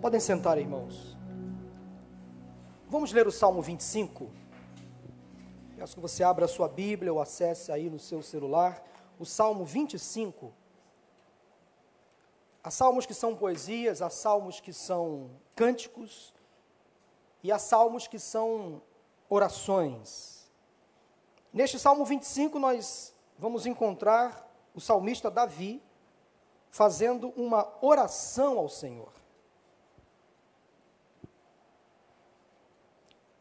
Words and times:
Podem 0.00 0.20
sentar, 0.20 0.58
irmãos. 0.58 1.16
Vamos 2.88 3.12
ler 3.12 3.26
o 3.26 3.32
Salmo 3.32 3.60
25. 3.60 4.30
Peço 5.76 5.96
que 5.96 6.00
você 6.00 6.22
abra 6.22 6.44
a 6.44 6.48
sua 6.48 6.68
Bíblia 6.68 7.12
ou 7.12 7.20
acesse 7.20 7.72
aí 7.72 7.90
no 7.90 7.98
seu 7.98 8.22
celular 8.22 8.80
o 9.18 9.26
Salmo 9.26 9.64
25. 9.64 10.54
Há 12.62 12.70
salmos 12.70 13.06
que 13.06 13.12
são 13.12 13.34
poesias, 13.34 14.00
há 14.00 14.08
salmos 14.08 14.60
que 14.60 14.72
são 14.72 15.30
cânticos 15.56 16.32
e 17.42 17.50
há 17.50 17.58
salmos 17.58 18.06
que 18.06 18.20
são 18.20 18.80
orações. 19.28 20.48
Neste 21.52 21.76
Salmo 21.76 22.04
25 22.04 22.56
nós 22.60 23.12
vamos 23.36 23.66
encontrar 23.66 24.48
o 24.72 24.80
salmista 24.80 25.28
Davi 25.28 25.82
fazendo 26.70 27.30
uma 27.36 27.68
oração 27.80 28.58
ao 28.58 28.68
Senhor. 28.68 29.17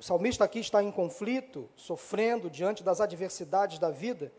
Salmista 0.08 0.46
aqui 0.46 0.60
está 0.60 0.82
em 0.82 0.90
conflito, 0.90 1.70
sofrendo 1.76 2.50
diante 2.50 2.82
das 2.82 3.02
adversidades 3.02 3.78
da 3.78 3.92
vida, 3.92 4.32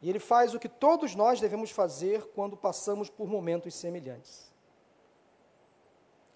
e 0.00 0.08
ele 0.08 0.20
faz 0.20 0.54
o 0.54 0.60
que 0.60 0.68
todos 0.68 1.16
nós 1.16 1.40
devemos 1.40 1.72
fazer 1.72 2.22
quando 2.36 2.56
passamos 2.56 3.10
por 3.10 3.28
momentos 3.28 3.74
semelhantes. 3.74 4.48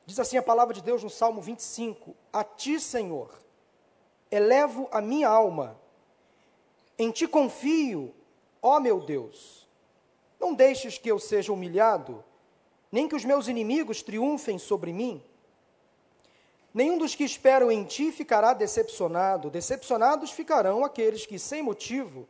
Diz 0.05 0.19
assim 0.19 0.37
a 0.37 0.43
palavra 0.43 0.75
de 0.75 0.83
Deus 0.83 1.03
no 1.05 1.09
Salmo 1.09 1.41
25: 1.41 2.17
A 2.33 2.43
ti, 2.43 2.81
Senhor, 2.81 3.39
elevo 4.29 4.89
a 4.91 5.01
minha 5.01 5.29
alma, 5.29 5.81
em 6.99 7.13
ti 7.13 7.29
confio, 7.29 8.13
ó 8.61 8.81
meu 8.81 9.01
Deus. 9.01 9.69
Não 10.41 10.53
deixes 10.53 10.99
que 10.99 11.11
eu 11.11 11.21
seja 11.21 11.53
humilhado, 11.53 12.23
nem 12.91 13.09
que 13.09 13.15
os 13.15 13.25
meus 13.25 13.47
inimigos 13.47 14.03
triunfem 14.03 14.59
sobre 14.59 14.93
mim. 14.93 15.25
Nenhum 16.75 16.99
dos 16.99 17.15
que 17.15 17.23
esperam 17.23 17.71
em 17.71 17.85
ti 17.85 18.11
ficará 18.11 18.53
decepcionado. 18.53 19.49
Decepcionados 19.49 20.33
ficarão 20.33 20.85
aqueles 20.85 21.25
que, 21.25 21.39
sem 21.39 21.63
motivo, 21.63 22.29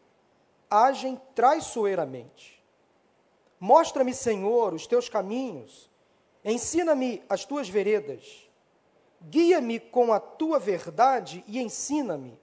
agem 0.70 1.18
traiçoeiramente. 1.34 2.62
Mostra-me, 3.58 4.12
Senhor, 4.12 4.74
os 4.74 4.86
teus 4.86 5.08
caminhos, 5.08 5.90
ensina-me 6.44 7.22
as 7.26 7.46
tuas 7.46 7.70
veredas, 7.70 8.46
guia-me 9.22 9.80
com 9.80 10.12
a 10.12 10.20
tua 10.20 10.58
verdade 10.58 11.42
e 11.46 11.58
ensina-me, 11.58 12.38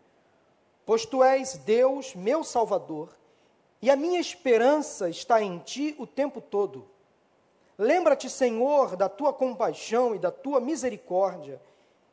pois 0.84 1.06
tu 1.06 1.24
és 1.24 1.56
Deus, 1.58 2.16
meu 2.16 2.44
Salvador, 2.44 3.16
e 3.80 3.92
a 3.92 3.96
minha 3.96 4.20
esperança 4.20 5.08
está 5.08 5.40
em 5.44 5.60
ti 5.60 5.96
o 6.00 6.08
tempo 6.08 6.42
todo. 6.42 6.88
Lembra-te, 7.78 8.28
Senhor, 8.28 8.96
da 8.96 9.08
tua 9.08 9.32
compaixão 9.32 10.16
e 10.16 10.20
da 10.20 10.32
tua 10.32 10.60
misericórdia 10.60 11.62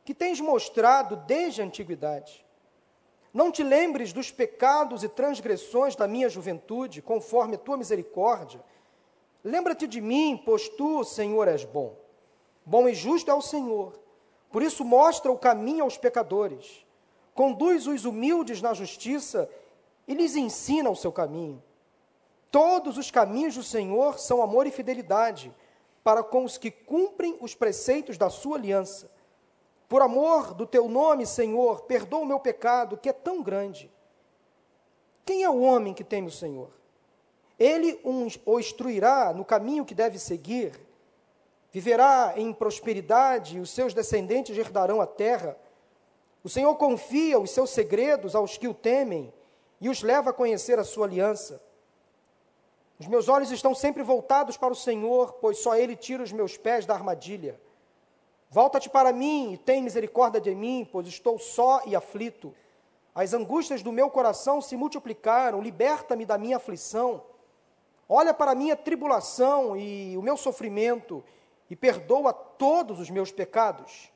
que 0.09 0.13
tens 0.15 0.41
mostrado 0.41 1.15
desde 1.15 1.61
a 1.61 1.65
antiguidade. 1.65 2.43
Não 3.31 3.51
te 3.51 3.61
lembres 3.61 4.11
dos 4.11 4.31
pecados 4.31 5.03
e 5.03 5.07
transgressões 5.07 5.95
da 5.95 6.07
minha 6.07 6.27
juventude, 6.27 6.99
conforme 6.99 7.53
a 7.53 7.59
tua 7.59 7.77
misericórdia. 7.77 8.59
Lembra-te 9.43 9.85
de 9.85 10.01
mim, 10.01 10.41
pois 10.43 10.67
tu, 10.67 11.03
Senhor, 11.03 11.47
és 11.47 11.63
bom. 11.63 11.95
Bom 12.65 12.89
e 12.89 12.95
justo 12.95 13.29
é 13.29 13.35
o 13.35 13.41
Senhor. 13.43 13.99
Por 14.49 14.63
isso, 14.63 14.83
mostra 14.83 15.31
o 15.31 15.37
caminho 15.37 15.83
aos 15.83 15.95
pecadores. 15.95 16.83
Conduz 17.35 17.85
os 17.85 18.03
humildes 18.03 18.63
na 18.63 18.73
justiça 18.73 19.47
e 20.07 20.15
lhes 20.15 20.35
ensina 20.35 20.89
o 20.89 20.95
seu 20.95 21.11
caminho. 21.11 21.61
Todos 22.49 22.97
os 22.97 23.11
caminhos 23.11 23.53
do 23.53 23.63
Senhor 23.63 24.17
são 24.17 24.41
amor 24.41 24.65
e 24.65 24.71
fidelidade 24.71 25.53
para 26.03 26.23
com 26.23 26.45
os 26.45 26.57
que 26.57 26.71
cumprem 26.71 27.37
os 27.39 27.53
preceitos 27.53 28.17
da 28.17 28.31
sua 28.31 28.57
aliança. 28.57 29.18
Por 29.89 30.03
amor 30.03 30.53
do 30.53 30.67
teu 30.67 30.87
nome, 30.87 31.25
Senhor, 31.25 31.81
perdoa 31.81 32.19
o 32.19 32.25
meu 32.25 32.39
pecado, 32.39 32.95
que 32.95 33.09
é 33.09 33.13
tão 33.13 33.41
grande. 33.41 33.91
Quem 35.25 35.43
é 35.43 35.49
o 35.49 35.61
homem 35.61 35.95
que 35.95 36.03
teme 36.03 36.27
o 36.27 36.31
Senhor? 36.31 36.69
Ele 37.57 37.99
o 38.45 38.59
instruirá 38.59 39.33
no 39.33 39.43
caminho 39.43 39.83
que 39.83 39.95
deve 39.95 40.19
seguir, 40.19 40.79
viverá 41.71 42.35
em 42.37 42.53
prosperidade 42.53 43.57
e 43.57 43.59
os 43.59 43.71
seus 43.71 43.91
descendentes 43.91 44.55
herdarão 44.55 45.01
a 45.01 45.07
terra. 45.07 45.57
O 46.43 46.49
Senhor 46.49 46.73
confia 46.75 47.39
os 47.39 47.49
seus 47.49 47.71
segredos 47.71 48.35
aos 48.35 48.57
que 48.57 48.67
o 48.67 48.75
temem 48.75 49.33
e 49.81 49.89
os 49.89 50.03
leva 50.03 50.29
a 50.29 50.33
conhecer 50.33 50.77
a 50.77 50.83
sua 50.83 51.07
aliança. 51.07 51.61
Os 52.99 53.07
meus 53.07 53.27
olhos 53.27 53.49
estão 53.49 53.73
sempre 53.73 54.03
voltados 54.03 54.55
para 54.55 54.71
o 54.71 54.75
Senhor, 54.75 55.33
pois 55.33 55.57
só 55.57 55.75
Ele 55.75 55.95
tira 55.95 56.21
os 56.21 56.31
meus 56.31 56.57
pés 56.57 56.85
da 56.85 56.93
armadilha. 56.93 57.59
Volta-te 58.49 58.89
para 58.89 59.13
mim 59.13 59.53
e 59.53 59.57
tem 59.57 59.83
misericórdia 59.83 60.41
de 60.41 60.55
mim, 60.55 60.87
pois 60.91 61.07
estou 61.07 61.37
só 61.37 61.81
e 61.85 61.95
aflito. 61.95 62.53
As 63.13 63.33
angústias 63.33 63.83
do 63.83 63.91
meu 63.91 64.09
coração 64.09 64.59
se 64.59 64.75
multiplicaram, 64.75 65.61
liberta-me 65.61 66.25
da 66.25 66.37
minha 66.37 66.57
aflição. 66.57 67.23
Olha 68.07 68.33
para 68.33 68.51
a 68.51 68.55
minha 68.55 68.75
tribulação 68.75 69.77
e 69.77 70.17
o 70.17 70.21
meu 70.21 70.35
sofrimento 70.35 71.23
e 71.69 71.75
perdoa 71.75 72.33
todos 72.33 72.99
os 72.99 73.11
meus 73.11 73.31
pecados. 73.31 74.11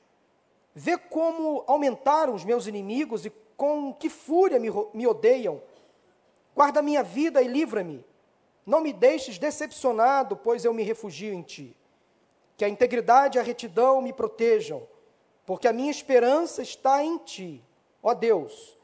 Vê 0.74 0.98
como 0.98 1.64
aumentaram 1.68 2.34
os 2.34 2.44
meus 2.44 2.66
inimigos 2.66 3.28
e 3.28 3.30
com 3.56 3.94
que 3.94 4.10
fúria 4.10 4.60
me, 4.60 4.70
me 4.96 5.06
odeiam. 5.06 5.62
Guarda 6.56 6.82
minha 6.82 7.04
vida 7.04 7.40
e 7.40 7.48
livra-me. 7.48 8.04
Não 8.66 8.82
me 8.82 8.92
deixes 8.92 9.38
decepcionado, 9.38 10.36
pois 10.36 10.66
eu 10.66 10.74
me 10.74 10.82
refugio 10.82 11.34
em 11.34 11.44
ti. 11.44 11.78
Que 12.58 12.66
a 12.66 12.70
integridade 12.70 13.38
e 13.38 13.42
a 13.42 13.44
retidão 13.44 14.02
me 14.02 14.14
protejam, 14.14 14.88
porque 15.46 15.68
a 15.68 15.74
minha 15.74 15.92
esperança 15.92 16.62
está 16.62 17.04
em 17.04 17.18
ti. 17.18 17.64
Ó 18.02 18.14
Deus, 18.14 18.78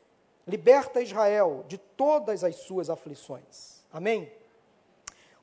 liberta 0.48 1.02
Israel 1.02 1.64
de 1.68 1.78
todas 1.78 2.44
as 2.44 2.56
suas 2.56 2.90
aflições. 2.90 3.84
Amém? 3.92 4.32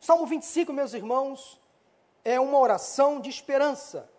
O 0.00 0.04
Salmo 0.04 0.26
25, 0.26 0.72
meus 0.72 0.94
irmãos, 0.94 1.60
é 2.25 2.41
uma 2.41 2.59
oração 2.59 3.20
de 3.20 3.31
esperança. 3.31 4.10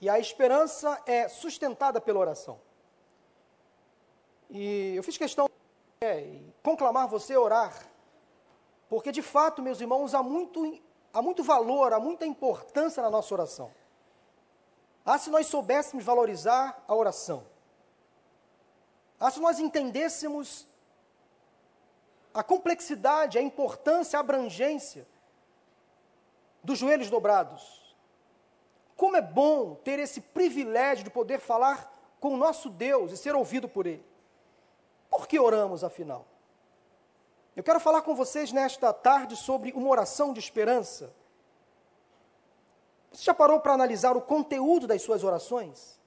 E 0.00 0.08
a 0.08 0.18
esperança 0.18 1.00
é 1.06 1.28
sustentada 1.28 2.00
pela 2.00 2.18
oração. 2.18 2.60
E 4.50 4.94
eu 4.94 5.02
fiz 5.02 5.16
questão 5.16 5.46
de 5.46 6.06
é, 6.06 6.40
conclamar 6.62 7.08
você 7.08 7.34
a 7.34 7.40
orar, 7.40 7.74
porque 8.88 9.10
de 9.10 9.22
fato, 9.22 9.62
meus 9.62 9.80
irmãos, 9.80 10.14
há 10.14 10.22
muito 10.22 10.78
há 11.14 11.22
muito 11.22 11.44
valor, 11.44 11.92
há 11.92 12.00
muita 12.00 12.26
importância 12.26 13.00
na 13.00 13.08
nossa 13.08 13.32
oração. 13.32 13.70
Ah, 15.04 15.16
se 15.16 15.30
nós 15.30 15.46
soubéssemos 15.46 16.04
valorizar 16.04 16.82
a 16.88 16.94
oração. 16.94 17.46
Ah, 19.20 19.30
se 19.30 19.38
nós 19.38 19.60
entendêssemos 19.60 20.66
a 22.34 22.42
complexidade, 22.42 23.38
a 23.38 23.42
importância, 23.42 24.18
a 24.18 24.20
abrangência 24.20 25.06
dos 26.64 26.78
joelhos 26.78 27.08
dobrados. 27.08 27.94
Como 28.96 29.16
é 29.16 29.22
bom 29.22 29.76
ter 29.76 30.00
esse 30.00 30.20
privilégio 30.20 31.04
de 31.04 31.10
poder 31.10 31.38
falar 31.38 31.92
com 32.18 32.34
o 32.34 32.36
nosso 32.36 32.68
Deus 32.68 33.12
e 33.12 33.16
ser 33.16 33.36
ouvido 33.36 33.68
por 33.68 33.86
Ele. 33.86 34.04
Por 35.08 35.28
que 35.28 35.38
oramos, 35.38 35.84
afinal? 35.84 36.26
Eu 37.56 37.62
quero 37.62 37.78
falar 37.78 38.02
com 38.02 38.16
vocês 38.16 38.50
nesta 38.50 38.92
tarde 38.92 39.36
sobre 39.36 39.72
uma 39.72 39.88
oração 39.88 40.32
de 40.32 40.40
esperança. 40.40 41.14
Você 43.12 43.22
já 43.22 43.32
parou 43.32 43.60
para 43.60 43.74
analisar 43.74 44.16
o 44.16 44.20
conteúdo 44.20 44.88
das 44.88 45.02
suas 45.02 45.22
orações? 45.22 46.00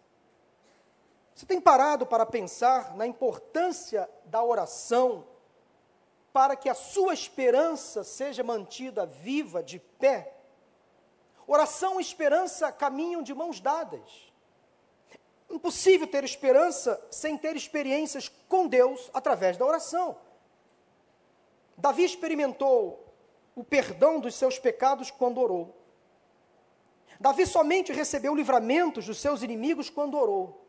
Você 1.34 1.46
tem 1.46 1.62
parado 1.62 2.06
para 2.06 2.26
pensar 2.26 2.98
na 2.98 3.08
importância 3.08 4.10
da 4.26 4.44
oração 4.44 5.26
para 6.34 6.56
que 6.56 6.68
a 6.68 6.74
sua 6.74 7.14
esperança 7.14 8.04
seja 8.04 8.44
mantida 8.44 9.06
viva, 9.06 9.64
de 9.64 9.80
pé? 9.80 10.34
Oração 11.48 11.98
e 11.98 12.04
esperança 12.04 12.74
caminham 12.74 13.24
de 13.24 13.34
mãos 13.34 13.62
dadas. 13.62 14.34
Impossível 15.50 16.08
ter 16.08 16.26
esperança 16.26 17.02
sem 17.10 17.38
ter 17.38 17.56
experiências 17.56 18.30
com 18.50 18.68
Deus 18.68 19.10
através 19.14 19.56
da 19.56 19.66
oração. 19.66 20.18
Davi 21.78 22.04
experimentou 22.04 23.14
o 23.56 23.64
perdão 23.64 24.20
dos 24.20 24.36
seus 24.36 24.58
pecados 24.58 25.12
quando 25.12 25.40
orou. 25.40 25.76
Davi 27.20 27.46
somente 27.46 27.92
recebeu 27.92 28.36
livramentos 28.36 29.06
dos 29.06 29.20
seus 29.20 29.42
inimigos 29.42 29.90
quando 29.90 30.18
orou. 30.18 30.66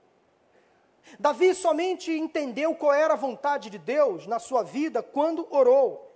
Davi 1.19 1.55
somente 1.55 2.13
entendeu 2.13 2.75
qual 2.75 2.93
era 2.93 3.15
a 3.15 3.17
vontade 3.17 3.71
de 3.71 3.79
Deus 3.79 4.27
na 4.27 4.39
sua 4.39 4.63
vida 4.63 5.03
quando 5.03 5.47
orou. 5.51 6.09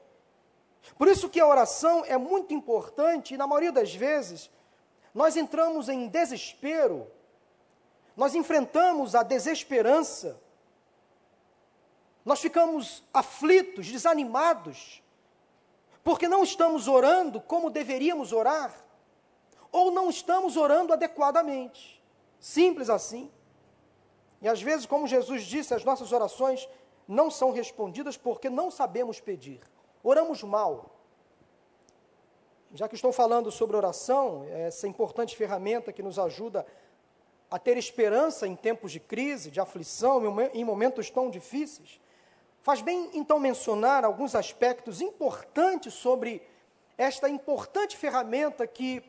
Por 0.99 1.09
isso 1.09 1.29
que 1.29 1.41
a 1.41 1.47
oração 1.47 2.05
é 2.05 2.17
muito 2.17 2.53
importante 2.53 3.35
e 3.35 3.37
na 3.39 3.47
maioria 3.47 3.73
das 3.73 3.95
vezes 3.95 4.51
nós 5.15 5.37
entramos 5.37 5.89
em 5.89 6.09
desespero, 6.09 7.07
nós 8.17 8.35
enfrentamos 8.35 9.15
a 9.15 9.23
desesperança, 9.23 10.41
nós 12.25 12.41
ficamos 12.41 13.03
aflitos, 13.13 13.91
desanimados, 13.91 15.03
porque 16.05 16.29
não 16.29 16.43
estamos 16.43 16.89
orando 16.89 17.41
como 17.41 17.71
deveríamos 17.71 18.33
orar. 18.33 18.73
ou 19.73 19.91
não 19.91 20.11
estamos 20.11 20.57
orando 20.57 20.93
adequadamente. 20.93 22.01
Simples 22.39 22.91
assim. 22.91 23.31
E 24.43 24.47
às 24.47 24.61
vezes, 24.61 24.85
como 24.85 25.07
Jesus 25.07 25.45
disse, 25.45 25.73
as 25.73 25.83
nossas 25.83 26.13
orações 26.13 26.69
não 27.09 27.31
são 27.31 27.53
respondidas 27.53 28.17
porque 28.17 28.51
não 28.51 28.71
sabemos 28.71 29.19
pedir. 29.19 29.61
Oramos 30.05 30.43
mal. 30.43 30.91
Já 32.75 32.87
que 32.89 32.95
estou 32.95 33.13
falando 33.13 33.51
sobre 33.51 33.77
oração, 33.77 34.45
essa 34.51 34.87
importante 34.87 35.37
ferramenta 35.37 35.93
que 35.93 36.03
nos 36.03 36.19
ajuda 36.19 36.67
a 37.51 37.59
ter 37.59 37.77
esperança 37.77 38.47
em 38.47 38.57
tempos 38.57 38.93
de 38.93 39.01
crise, 39.01 39.51
de 39.51 39.61
aflição, 39.61 40.23
em 40.53 40.65
momentos 40.65 41.11
tão 41.11 41.31
difíceis, 41.31 42.01
faz 42.63 42.81
bem 42.81 43.11
então 43.13 43.39
mencionar 43.39 44.05
alguns 44.05 44.35
aspectos 44.35 45.01
importantes 45.01 45.93
sobre 45.93 46.41
esta 46.97 47.29
importante 47.29 47.97
ferramenta 47.97 48.67
que 48.67 49.03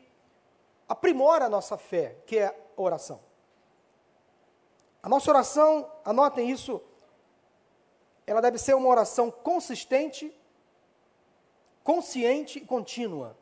aprimora 0.88 1.46
a 1.46 1.48
nossa 1.48 1.78
fé, 1.78 2.16
que 2.26 2.36
é 2.38 2.46
a 2.46 2.82
oração. 2.82 3.20
A 5.02 5.08
nossa 5.08 5.30
oração, 5.30 5.90
anotem 6.04 6.50
isso, 6.50 6.82
ela 8.26 8.40
deve 8.40 8.58
ser 8.58 8.74
uma 8.74 8.88
oração 8.88 9.30
consistente, 9.30 10.34
consciente 11.84 12.58
e 12.58 12.66
contínua. 12.66 13.36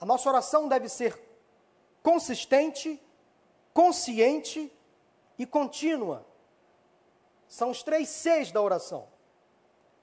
A 0.00 0.06
nossa 0.06 0.28
oração 0.28 0.68
deve 0.68 0.88
ser 0.88 1.20
consistente, 2.02 3.00
consciente 3.72 4.72
e 5.38 5.44
contínua. 5.44 6.24
São 7.54 7.70
os 7.70 7.84
três 7.84 8.08
Cs 8.08 8.50
da 8.50 8.60
oração. 8.60 9.06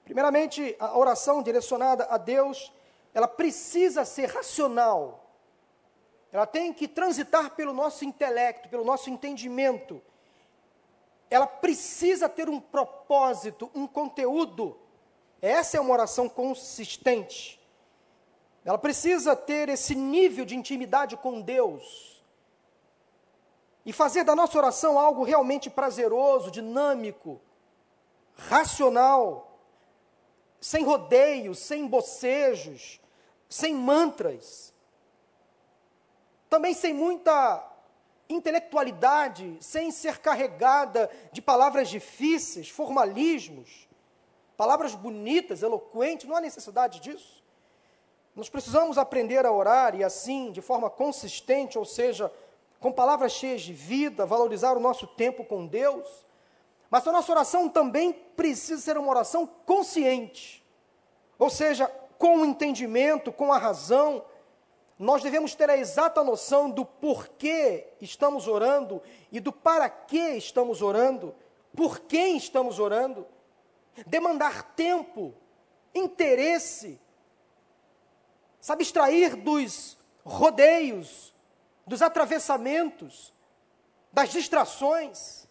Primeiramente, 0.06 0.74
a 0.78 0.96
oração 0.96 1.42
direcionada 1.42 2.06
a 2.08 2.16
Deus, 2.16 2.72
ela 3.12 3.28
precisa 3.28 4.06
ser 4.06 4.30
racional. 4.30 5.30
Ela 6.32 6.46
tem 6.46 6.72
que 6.72 6.88
transitar 6.88 7.50
pelo 7.54 7.74
nosso 7.74 8.06
intelecto, 8.06 8.70
pelo 8.70 8.86
nosso 8.86 9.10
entendimento. 9.10 10.00
Ela 11.28 11.46
precisa 11.46 12.26
ter 12.26 12.48
um 12.48 12.58
propósito, 12.58 13.70
um 13.74 13.86
conteúdo. 13.86 14.78
Essa 15.42 15.76
é 15.76 15.80
uma 15.80 15.92
oração 15.92 16.30
consistente. 16.30 17.60
Ela 18.64 18.78
precisa 18.78 19.36
ter 19.36 19.68
esse 19.68 19.94
nível 19.94 20.46
de 20.46 20.56
intimidade 20.56 21.18
com 21.18 21.42
Deus. 21.42 22.11
E 23.84 23.92
fazer 23.92 24.24
da 24.24 24.36
nossa 24.36 24.56
oração 24.56 24.98
algo 24.98 25.24
realmente 25.24 25.68
prazeroso, 25.68 26.50
dinâmico, 26.50 27.40
racional, 28.36 29.58
sem 30.60 30.84
rodeios, 30.84 31.58
sem 31.58 31.86
bocejos, 31.86 33.00
sem 33.48 33.74
mantras. 33.74 34.72
Também 36.48 36.74
sem 36.74 36.94
muita 36.94 37.68
intelectualidade, 38.28 39.56
sem 39.60 39.90
ser 39.90 40.18
carregada 40.18 41.10
de 41.32 41.42
palavras 41.42 41.88
difíceis, 41.88 42.68
formalismos, 42.68 43.88
palavras 44.56 44.94
bonitas, 44.94 45.62
eloquentes, 45.62 46.28
não 46.28 46.36
há 46.36 46.40
necessidade 46.40 47.00
disso. 47.00 47.42
Nós 48.34 48.48
precisamos 48.48 48.96
aprender 48.96 49.44
a 49.44 49.52
orar 49.52 49.94
e 49.94 50.02
assim, 50.02 50.52
de 50.52 50.62
forma 50.62 50.88
consistente, 50.88 51.78
ou 51.78 51.84
seja, 51.84 52.32
com 52.82 52.92
palavras 52.92 53.32
cheias 53.32 53.62
de 53.62 53.72
vida, 53.72 54.26
valorizar 54.26 54.76
o 54.76 54.80
nosso 54.80 55.06
tempo 55.06 55.44
com 55.44 55.66
Deus. 55.66 56.26
Mas 56.90 57.06
a 57.06 57.12
nossa 57.12 57.30
oração 57.30 57.68
também 57.68 58.12
precisa 58.12 58.82
ser 58.82 58.98
uma 58.98 59.08
oração 59.08 59.46
consciente. 59.46 60.62
Ou 61.38 61.48
seja, 61.48 61.86
com 62.18 62.38
o 62.38 62.44
entendimento, 62.44 63.32
com 63.32 63.52
a 63.52 63.56
razão, 63.56 64.24
nós 64.98 65.22
devemos 65.22 65.54
ter 65.54 65.70
a 65.70 65.76
exata 65.76 66.24
noção 66.24 66.68
do 66.68 66.84
porquê 66.84 67.86
estamos 68.00 68.48
orando 68.48 69.00
e 69.30 69.38
do 69.38 69.52
para 69.52 69.88
que 69.88 70.36
estamos 70.36 70.82
orando, 70.82 71.34
por 71.74 72.00
quem 72.00 72.36
estamos 72.36 72.80
orando. 72.80 73.24
Demandar 74.06 74.74
tempo, 74.74 75.32
interesse, 75.94 77.00
se 78.60 78.72
abstrair 78.72 79.36
dos 79.36 79.96
rodeios, 80.24 81.32
dos 81.86 82.02
atravessamentos, 82.02 83.34
das 84.12 84.30
distrações. 84.30 85.48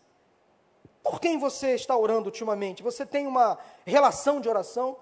Por 1.04 1.20
quem 1.20 1.38
você 1.38 1.76
está 1.76 1.96
orando 1.98 2.28
ultimamente? 2.28 2.84
Você 2.84 3.06
tem 3.06 3.28
uma 3.28 3.58
relação 3.86 4.40
de 4.40 4.48
oração? 4.48 4.98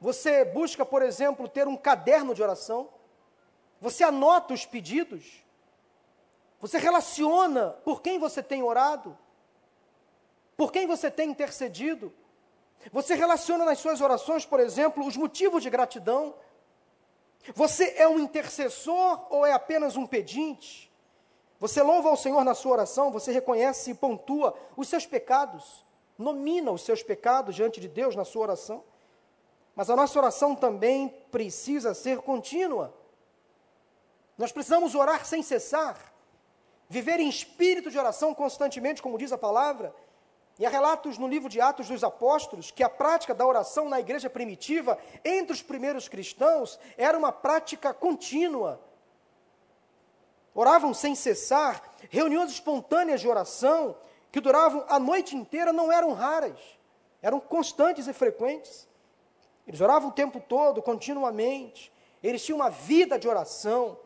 Você 0.00 0.44
busca, 0.44 0.84
por 0.84 1.02
exemplo, 1.02 1.48
ter 1.48 1.68
um 1.68 1.76
caderno 1.76 2.34
de 2.34 2.42
oração? 2.42 2.88
Você 3.80 4.02
anota 4.02 4.54
os 4.54 4.66
pedidos? 4.66 5.44
Você 6.60 6.78
relaciona 6.78 7.70
por 7.84 8.02
quem 8.02 8.18
você 8.18 8.42
tem 8.42 8.62
orado? 8.62 9.16
Por 10.56 10.72
quem 10.72 10.86
você 10.86 11.10
tem 11.10 11.30
intercedido? 11.30 12.12
Você 12.92 13.14
relaciona 13.14 13.64
nas 13.64 13.78
suas 13.78 14.00
orações, 14.00 14.46
por 14.46 14.60
exemplo, 14.60 15.06
os 15.06 15.16
motivos 15.16 15.62
de 15.62 15.70
gratidão? 15.70 16.34
Você 17.54 17.94
é 17.96 18.08
um 18.08 18.18
intercessor 18.18 19.26
ou 19.30 19.46
é 19.46 19.52
apenas 19.52 19.96
um 19.96 20.06
pedinte? 20.06 20.92
Você 21.58 21.82
louva 21.82 22.08
ao 22.08 22.16
Senhor 22.16 22.44
na 22.44 22.54
sua 22.54 22.72
oração, 22.72 23.10
você 23.10 23.32
reconhece 23.32 23.90
e 23.90 23.94
pontua 23.94 24.54
os 24.76 24.88
seus 24.88 25.06
pecados, 25.06 25.84
nomina 26.18 26.70
os 26.70 26.82
seus 26.82 27.02
pecados 27.02 27.54
diante 27.54 27.80
de 27.80 27.88
Deus 27.88 28.14
na 28.14 28.24
sua 28.24 28.42
oração. 28.42 28.84
Mas 29.74 29.88
a 29.90 29.96
nossa 29.96 30.18
oração 30.18 30.54
também 30.54 31.08
precisa 31.30 31.94
ser 31.94 32.18
contínua. 32.18 32.94
Nós 34.36 34.52
precisamos 34.52 34.94
orar 34.94 35.24
sem 35.24 35.42
cessar, 35.42 36.12
viver 36.88 37.20
em 37.20 37.28
espírito 37.28 37.90
de 37.90 37.98
oração 37.98 38.34
constantemente, 38.34 39.02
como 39.02 39.18
diz 39.18 39.32
a 39.32 39.38
palavra, 39.38 39.94
e 40.58 40.64
há 40.64 40.70
relatos 40.70 41.18
no 41.18 41.28
livro 41.28 41.48
de 41.48 41.60
Atos 41.60 41.88
dos 41.88 42.02
Apóstolos 42.02 42.70
que 42.70 42.82
a 42.82 42.88
prática 42.88 43.34
da 43.34 43.46
oração 43.46 43.88
na 43.88 44.00
igreja 44.00 44.30
primitiva, 44.30 44.98
entre 45.24 45.52
os 45.52 45.62
primeiros 45.62 46.08
cristãos, 46.08 46.78
era 46.96 47.16
uma 47.16 47.30
prática 47.30 47.92
contínua. 47.92 48.80
Oravam 50.54 50.94
sem 50.94 51.14
cessar, 51.14 51.82
reuniões 52.08 52.50
espontâneas 52.50 53.20
de 53.20 53.28
oração, 53.28 53.98
que 54.32 54.40
duravam 54.40 54.84
a 54.88 54.98
noite 54.98 55.36
inteira, 55.36 55.72
não 55.72 55.92
eram 55.92 56.14
raras, 56.14 56.58
eram 57.20 57.38
constantes 57.38 58.06
e 58.06 58.12
frequentes. 58.14 58.88
Eles 59.66 59.80
oravam 59.82 60.08
o 60.08 60.12
tempo 60.12 60.40
todo, 60.40 60.80
continuamente, 60.80 61.92
eles 62.22 62.42
tinham 62.42 62.58
uma 62.58 62.70
vida 62.70 63.18
de 63.18 63.28
oração, 63.28 63.98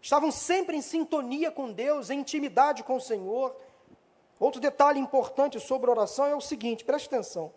estavam 0.00 0.32
sempre 0.32 0.76
em 0.76 0.82
sintonia 0.82 1.52
com 1.52 1.70
Deus, 1.70 2.10
em 2.10 2.18
intimidade 2.18 2.82
com 2.82 2.96
o 2.96 3.00
Senhor. 3.00 3.54
Outro 4.42 4.60
detalhe 4.60 4.98
importante 4.98 5.60
sobre 5.60 5.88
oração 5.88 6.26
é 6.26 6.34
o 6.34 6.40
seguinte: 6.40 6.84
preste 6.84 7.06
atenção. 7.06 7.52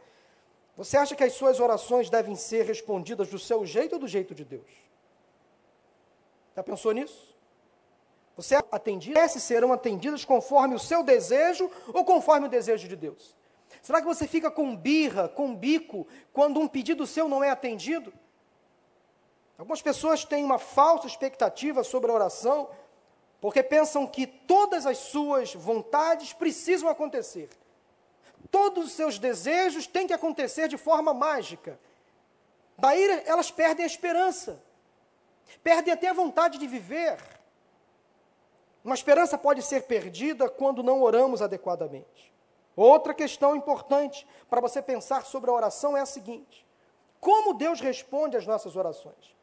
Você 0.78 0.96
acha 0.96 1.16
que 1.16 1.24
as 1.24 1.34
suas 1.34 1.60
orações 1.60 2.12
devem 2.12 2.36
ser 2.36 2.64
respondidas 2.64 3.28
do 3.28 3.40
seu 3.40 3.66
jeito 3.66 3.94
ou 3.94 4.00
do 4.00 4.08
jeito 4.08 4.36
de 4.36 4.46
Deus? 4.46 4.70
Já 6.56 6.62
pensou 6.62 6.92
nisso? 6.92 7.36
Você 8.38 8.54
é 8.54 8.60
atendido? 8.72 9.20
Se 9.28 9.42
serão 9.42 9.74
atendidas 9.74 10.24
conforme 10.24 10.76
o 10.76 10.80
seu 10.80 11.02
desejo 11.02 11.72
ou 11.92 12.06
conforme 12.06 12.46
o 12.46 12.50
desejo 12.50 12.88
de 12.88 12.96
Deus? 12.96 13.36
Será 13.82 14.00
que 14.00 14.06
você 14.06 14.28
fica 14.28 14.52
com 14.52 14.76
birra, 14.76 15.28
com 15.28 15.56
bico, 15.56 16.06
quando 16.32 16.60
um 16.60 16.68
pedido 16.68 17.08
seu 17.08 17.28
não 17.28 17.44
é 17.44 17.50
atendido? 17.50 18.14
Algumas 19.58 19.82
pessoas 19.82 20.24
têm 20.24 20.44
uma 20.44 20.60
falsa 20.60 21.08
expectativa 21.08 21.84
sobre 21.84 22.12
a 22.12 22.14
oração, 22.14 22.70
porque 23.46 23.62
pensam 23.62 24.08
que 24.08 24.26
todas 24.26 24.88
as 24.88 24.98
suas 24.98 25.54
vontades 25.54 26.34
precisam 26.34 26.90
acontecer. 26.90 27.48
Todos 28.50 28.86
os 28.88 28.94
seus 28.94 29.20
desejos 29.20 29.86
têm 29.86 30.08
que 30.08 30.14
acontecer 30.14 30.68
de 30.68 30.78
forma 30.78 31.14
mágica. 31.14 31.80
Daí 32.76 33.04
elas 33.24 33.52
perdem 33.52 33.84
a 33.84 33.86
esperança, 33.86 34.60
perdem 35.64 35.94
até 35.94 36.08
a 36.08 36.14
vontade 36.14 36.58
de 36.58 36.66
viver. 36.66 37.20
Uma 38.84 38.96
esperança 38.96 39.38
pode 39.38 39.62
ser 39.62 39.84
perdida 39.84 40.50
quando 40.50 40.82
não 40.82 41.04
oramos 41.04 41.40
adequadamente. 41.40 42.34
Outra 42.76 43.14
questão 43.14 43.56
importante 43.56 44.28
para 44.50 44.60
você 44.60 44.82
pensar 44.82 45.24
sobre 45.24 45.52
a 45.52 45.54
oração 45.54 45.96
é 45.96 46.02
a 46.02 46.08
seguinte: 46.08 46.66
como 47.20 47.54
Deus 47.54 47.80
responde 47.80 48.38
às 48.38 48.48
nossas 48.48 48.76
orações? 48.76 49.36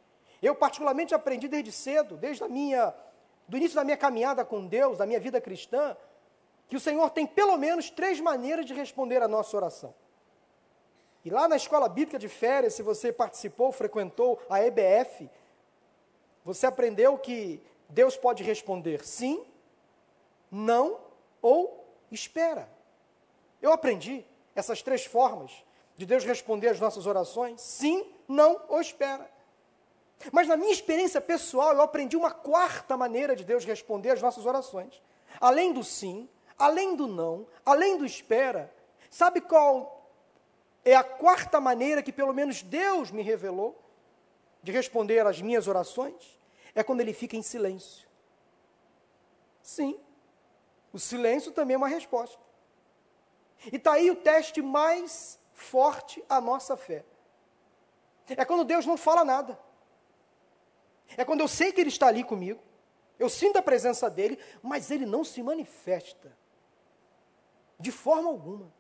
Eu, 0.42 0.56
particularmente, 0.56 1.14
aprendi 1.14 1.46
desde 1.46 1.70
cedo, 1.70 2.16
desde 2.16 2.42
a 2.42 2.48
minha 2.48 2.92
do 3.48 3.56
início 3.56 3.76
da 3.76 3.84
minha 3.84 3.96
caminhada 3.96 4.44
com 4.44 4.66
Deus, 4.66 4.98
da 4.98 5.06
minha 5.06 5.20
vida 5.20 5.40
cristã, 5.40 5.96
que 6.68 6.76
o 6.76 6.80
Senhor 6.80 7.10
tem 7.10 7.26
pelo 7.26 7.56
menos 7.56 7.90
três 7.90 8.20
maneiras 8.20 8.64
de 8.64 8.72
responder 8.72 9.22
a 9.22 9.28
nossa 9.28 9.56
oração. 9.56 9.94
E 11.24 11.30
lá 11.30 11.46
na 11.46 11.56
escola 11.56 11.88
bíblica 11.88 12.18
de 12.18 12.28
férias, 12.28 12.74
se 12.74 12.82
você 12.82 13.12
participou, 13.12 13.70
frequentou 13.70 14.40
a 14.48 14.60
EBF, 14.64 15.30
você 16.44 16.66
aprendeu 16.66 17.16
que 17.18 17.60
Deus 17.88 18.16
pode 18.16 18.42
responder 18.42 19.04
sim, 19.04 19.44
não 20.50 20.98
ou 21.40 21.86
espera. 22.10 22.68
Eu 23.60 23.72
aprendi 23.72 24.24
essas 24.54 24.82
três 24.82 25.04
formas 25.04 25.52
de 25.96 26.04
Deus 26.04 26.24
responder 26.24 26.68
às 26.68 26.80
nossas 26.80 27.06
orações: 27.06 27.60
sim, 27.60 28.10
não 28.26 28.60
ou 28.68 28.80
espera. 28.80 29.30
Mas 30.30 30.46
na 30.46 30.56
minha 30.56 30.72
experiência 30.72 31.20
pessoal, 31.20 31.72
eu 31.72 31.82
aprendi 31.82 32.16
uma 32.16 32.30
quarta 32.30 32.96
maneira 32.96 33.34
de 33.34 33.44
Deus 33.44 33.64
responder 33.64 34.10
às 34.10 34.22
nossas 34.22 34.46
orações. 34.46 35.02
Além 35.40 35.72
do 35.72 35.82
sim, 35.82 36.28
além 36.58 36.94
do 36.94 37.08
não, 37.08 37.46
além 37.64 37.96
do 37.96 38.06
espera. 38.06 38.72
Sabe 39.10 39.40
qual 39.40 40.10
é 40.84 40.94
a 40.94 41.02
quarta 41.02 41.60
maneira 41.60 42.02
que 42.02 42.12
pelo 42.12 42.32
menos 42.32 42.62
Deus 42.62 43.10
me 43.10 43.22
revelou 43.22 43.80
de 44.62 44.70
responder 44.70 45.26
às 45.26 45.40
minhas 45.40 45.66
orações? 45.66 46.40
É 46.74 46.82
quando 46.82 47.00
ele 47.00 47.12
fica 47.12 47.36
em 47.36 47.42
silêncio. 47.42 48.08
Sim, 49.62 49.98
o 50.92 50.98
silêncio 50.98 51.52
também 51.52 51.74
é 51.74 51.78
uma 51.78 51.88
resposta. 51.88 52.38
E 53.72 53.76
está 53.76 53.92
aí 53.92 54.10
o 54.10 54.16
teste 54.16 54.60
mais 54.60 55.38
forte 55.52 56.24
à 56.28 56.40
nossa 56.40 56.76
fé. 56.76 57.04
É 58.28 58.44
quando 58.44 58.64
Deus 58.64 58.86
não 58.86 58.96
fala 58.96 59.24
nada. 59.24 59.58
É 61.16 61.24
quando 61.24 61.40
eu 61.40 61.48
sei 61.48 61.72
que 61.72 61.80
Ele 61.80 61.88
está 61.88 62.08
ali 62.08 62.24
comigo, 62.24 62.60
eu 63.18 63.28
sinto 63.28 63.56
a 63.56 63.62
presença 63.62 64.10
dEle, 64.10 64.38
mas 64.62 64.90
Ele 64.90 65.06
não 65.06 65.24
se 65.24 65.42
manifesta 65.42 66.36
de 67.78 67.90
forma 67.90 68.28
alguma. 68.28 68.72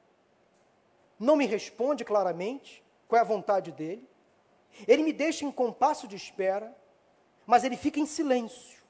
Não 1.18 1.36
me 1.36 1.46
responde 1.46 2.04
claramente 2.04 2.82
qual 3.06 3.18
é 3.18 3.20
a 3.20 3.26
vontade 3.26 3.72
dEle. 3.72 4.08
Ele 4.86 5.02
me 5.02 5.12
deixa 5.12 5.44
em 5.44 5.52
compasso 5.52 6.08
de 6.08 6.16
espera, 6.16 6.76
mas 7.46 7.64
Ele 7.64 7.76
fica 7.76 8.00
em 8.00 8.06
silêncio. 8.06 8.82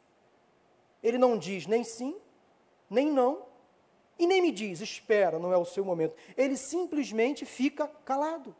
Ele 1.02 1.18
não 1.18 1.36
diz 1.36 1.66
nem 1.66 1.82
sim, 1.82 2.16
nem 2.88 3.10
não, 3.10 3.46
e 4.18 4.26
nem 4.26 4.40
me 4.40 4.52
diz, 4.52 4.80
espera, 4.80 5.38
não 5.38 5.52
é 5.52 5.56
o 5.56 5.64
seu 5.64 5.84
momento. 5.84 6.14
Ele 6.36 6.56
simplesmente 6.56 7.44
fica 7.44 7.88
calado. 8.04 8.54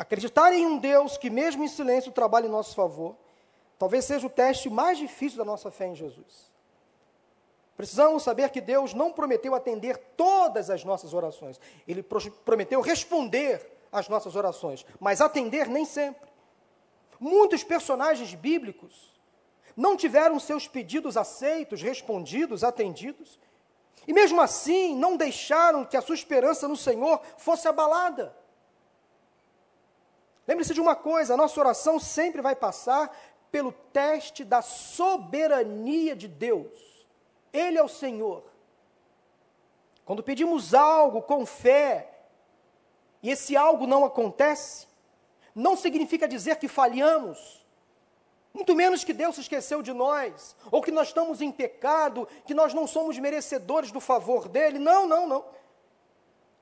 Acreditar 0.00 0.50
em 0.54 0.64
um 0.64 0.78
Deus 0.78 1.18
que, 1.18 1.28
mesmo 1.28 1.62
em 1.62 1.68
silêncio, 1.68 2.10
trabalha 2.10 2.46
em 2.46 2.50
nosso 2.50 2.74
favor, 2.74 3.14
talvez 3.78 4.06
seja 4.06 4.26
o 4.26 4.30
teste 4.30 4.70
mais 4.70 4.96
difícil 4.96 5.36
da 5.36 5.44
nossa 5.44 5.70
fé 5.70 5.88
em 5.88 5.94
Jesus. 5.94 6.50
Precisamos 7.76 8.22
saber 8.22 8.48
que 8.48 8.62
Deus 8.62 8.94
não 8.94 9.12
prometeu 9.12 9.54
atender 9.54 9.98
todas 10.16 10.70
as 10.70 10.84
nossas 10.84 11.12
orações. 11.12 11.60
Ele 11.86 12.02
prometeu 12.02 12.80
responder 12.80 13.78
às 13.92 14.08
nossas 14.08 14.36
orações, 14.36 14.86
mas 14.98 15.20
atender 15.20 15.68
nem 15.68 15.84
sempre. 15.84 16.30
Muitos 17.20 17.62
personagens 17.62 18.32
bíblicos 18.32 19.12
não 19.76 19.98
tiveram 19.98 20.40
seus 20.40 20.66
pedidos 20.66 21.14
aceitos, 21.18 21.82
respondidos, 21.82 22.64
atendidos. 22.64 23.38
E 24.08 24.14
mesmo 24.14 24.40
assim, 24.40 24.96
não 24.96 25.14
deixaram 25.14 25.84
que 25.84 25.98
a 25.98 26.00
sua 26.00 26.14
esperança 26.14 26.66
no 26.66 26.76
Senhor 26.76 27.20
fosse 27.36 27.68
abalada. 27.68 28.39
Lembre-se 30.50 30.74
de 30.74 30.80
uma 30.80 30.96
coisa: 30.96 31.34
a 31.34 31.36
nossa 31.36 31.60
oração 31.60 32.00
sempre 32.00 32.42
vai 32.42 32.56
passar 32.56 33.16
pelo 33.52 33.70
teste 33.70 34.44
da 34.44 34.60
soberania 34.60 36.16
de 36.16 36.26
Deus. 36.26 37.06
Ele 37.52 37.78
é 37.78 37.82
o 37.82 37.86
Senhor. 37.88 38.42
Quando 40.04 40.24
pedimos 40.24 40.74
algo 40.74 41.22
com 41.22 41.46
fé, 41.46 42.10
e 43.22 43.30
esse 43.30 43.56
algo 43.56 43.86
não 43.86 44.04
acontece, 44.04 44.88
não 45.54 45.76
significa 45.76 46.26
dizer 46.26 46.56
que 46.56 46.66
falhamos 46.66 47.64
muito 48.52 48.74
menos 48.74 49.04
que 49.04 49.12
Deus 49.12 49.36
se 49.36 49.42
esqueceu 49.42 49.80
de 49.82 49.92
nós, 49.92 50.56
ou 50.68 50.82
que 50.82 50.90
nós 50.90 51.06
estamos 51.06 51.40
em 51.40 51.52
pecado, 51.52 52.26
que 52.44 52.54
nós 52.54 52.74
não 52.74 52.88
somos 52.88 53.16
merecedores 53.20 53.92
do 53.92 54.00
favor 54.00 54.48
dele. 54.48 54.80
Não, 54.80 55.06
não, 55.06 55.28
não. 55.28 55.44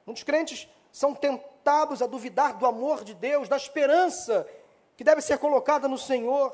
Muitos 0.04 0.25
crentes 0.25 0.68
são 0.92 1.14
tentados 1.14 2.02
a 2.02 2.07
duvidar 2.07 2.57
do 2.57 2.66
amor 2.66 3.04
de 3.04 3.14
Deus, 3.14 3.49
da 3.49 3.57
esperança 3.57 4.49
que 4.97 5.04
deve 5.04 5.21
ser 5.21 5.38
colocada 5.38 5.87
no 5.87 5.97
Senhor, 5.97 6.52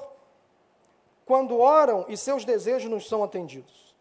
quando 1.25 1.59
oram 1.59 2.05
e 2.09 2.17
seus 2.17 2.45
desejos 2.45 2.91
não 2.91 3.00
são 3.00 3.25
atendidos. 3.25 3.95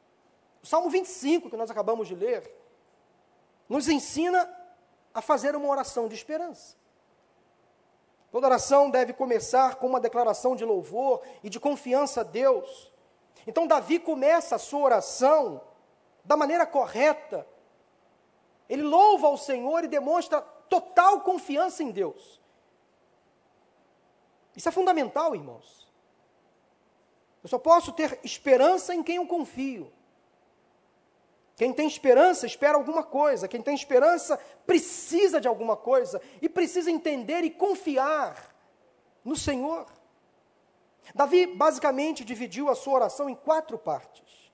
O 0.61 0.67
Salmo 0.67 0.89
25, 0.89 1.49
que 1.49 1.57
nós 1.57 1.71
acabamos 1.71 2.07
de 2.07 2.15
ler, 2.15 2.53
nos 3.69 3.87
ensina 3.87 4.49
a 5.13 5.21
fazer 5.21 5.55
uma 5.55 5.67
oração 5.67 6.07
de 6.07 6.15
esperança. 6.15 6.75
Toda 8.31 8.47
oração 8.47 8.89
deve 8.89 9.13
começar 9.13 9.75
com 9.75 9.87
uma 9.87 9.99
declaração 9.99 10.55
de 10.55 10.65
louvor 10.65 11.21
e 11.43 11.49
de 11.49 11.59
confiança 11.59 12.21
a 12.21 12.23
Deus. 12.23 12.91
Então, 13.45 13.67
Davi 13.67 13.99
começa 13.99 14.55
a 14.55 14.59
sua 14.59 14.79
oração 14.79 15.61
da 16.25 16.35
maneira 16.35 16.65
correta. 16.65 17.45
Ele 18.73 18.81
louva 18.81 19.27
ao 19.27 19.37
Senhor 19.37 19.83
e 19.83 19.87
demonstra 19.87 20.41
total 20.41 21.21
confiança 21.21 21.83
em 21.83 21.91
Deus. 21.91 22.41
Isso 24.55 24.67
é 24.67 24.71
fundamental, 24.71 25.35
irmãos. 25.35 25.87
Eu 27.43 27.49
só 27.49 27.59
posso 27.59 27.91
ter 27.91 28.19
esperança 28.23 28.95
em 28.95 29.03
quem 29.03 29.17
eu 29.17 29.27
confio. 29.27 29.93
Quem 31.55 31.71
tem 31.71 31.85
esperança 31.85 32.47
espera 32.47 32.75
alguma 32.75 33.03
coisa, 33.03 33.47
quem 33.47 33.61
tem 33.61 33.75
esperança 33.75 34.37
precisa 34.65 35.39
de 35.39 35.47
alguma 35.47 35.77
coisa 35.77 36.19
e 36.41 36.49
precisa 36.49 36.89
entender 36.89 37.43
e 37.43 37.51
confiar 37.51 38.55
no 39.23 39.35
Senhor. 39.35 39.85
Davi 41.13 41.45
basicamente 41.45 42.25
dividiu 42.25 42.69
a 42.69 42.75
sua 42.75 42.95
oração 42.95 43.29
em 43.29 43.35
quatro 43.35 43.77
partes. 43.77 44.51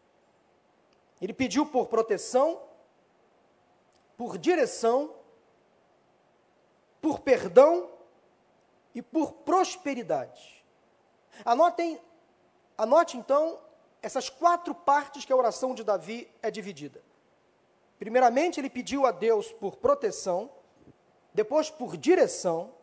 Ele 1.22 1.32
pediu 1.32 1.66
por 1.66 1.88
proteção, 1.88 2.68
por 4.20 4.38
direção, 4.38 5.16
por 7.00 7.22
perdão 7.22 7.90
e 8.94 9.02
por 9.02 9.32
prosperidade. 9.32 10.62
Anotem, 11.46 11.98
anote 12.78 13.16
então 13.16 13.62
essas 14.02 14.30
quatro 14.30 14.76
partes 14.76 15.24
que 15.24 15.32
a 15.32 15.38
oração 15.38 15.74
de 15.74 15.86
Davi 15.86 16.30
é 16.42 16.52
dividida. 16.52 17.02
Primeiramente, 17.98 18.60
ele 18.60 18.70
pediu 18.70 19.06
a 19.06 19.12
Deus 19.12 19.54
por 19.54 19.78
proteção, 19.78 20.52
depois 21.34 21.70
por 21.70 21.96
direção, 21.96 22.74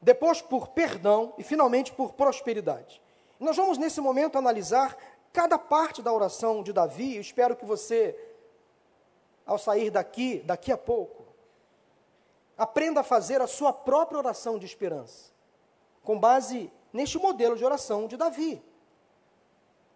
depois 0.00 0.42
por 0.42 0.70
perdão 0.70 1.32
e 1.38 1.44
finalmente 1.44 1.92
por 1.92 2.14
prosperidade. 2.14 3.00
Nós 3.38 3.56
vamos 3.56 3.78
nesse 3.78 4.00
momento 4.00 4.36
analisar 4.36 4.96
cada 5.32 5.56
parte 5.56 6.02
da 6.02 6.12
oração 6.12 6.60
de 6.60 6.72
Davi. 6.72 7.14
Eu 7.14 7.20
espero 7.20 7.54
que 7.54 7.64
você, 7.64 8.31
ao 9.46 9.58
sair 9.58 9.90
daqui, 9.90 10.40
daqui 10.40 10.70
a 10.72 10.78
pouco, 10.78 11.24
aprenda 12.56 13.00
a 13.00 13.04
fazer 13.04 13.40
a 13.40 13.46
sua 13.46 13.72
própria 13.72 14.18
oração 14.18 14.58
de 14.58 14.66
esperança, 14.66 15.30
com 16.02 16.18
base 16.18 16.70
neste 16.92 17.18
modelo 17.18 17.56
de 17.56 17.64
oração 17.64 18.06
de 18.06 18.16
Davi 18.16 18.62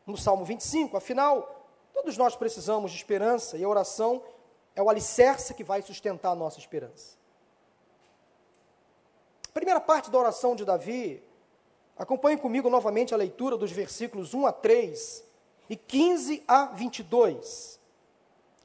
no 0.06 0.16
Salmo 0.16 0.44
25. 0.44 0.96
Afinal, 0.96 1.66
todos 1.92 2.16
nós 2.16 2.36
precisamos 2.36 2.92
de 2.92 2.96
esperança 2.96 3.58
e 3.58 3.64
a 3.64 3.68
oração 3.68 4.22
é 4.74 4.82
o 4.82 4.88
alicerce 4.88 5.52
que 5.52 5.64
vai 5.64 5.82
sustentar 5.82 6.30
a 6.30 6.36
nossa 6.36 6.58
esperança. 6.58 7.16
primeira 9.52 9.80
parte 9.80 10.10
da 10.10 10.18
oração 10.18 10.54
de 10.54 10.66
Davi, 10.66 11.22
acompanhe 11.96 12.36
comigo 12.36 12.68
novamente 12.68 13.14
a 13.14 13.16
leitura 13.16 13.56
dos 13.56 13.72
versículos 13.72 14.34
1 14.34 14.46
a 14.46 14.52
3 14.52 15.24
e 15.70 15.76
15 15.76 16.44
a 16.46 16.66
22. 16.66 17.75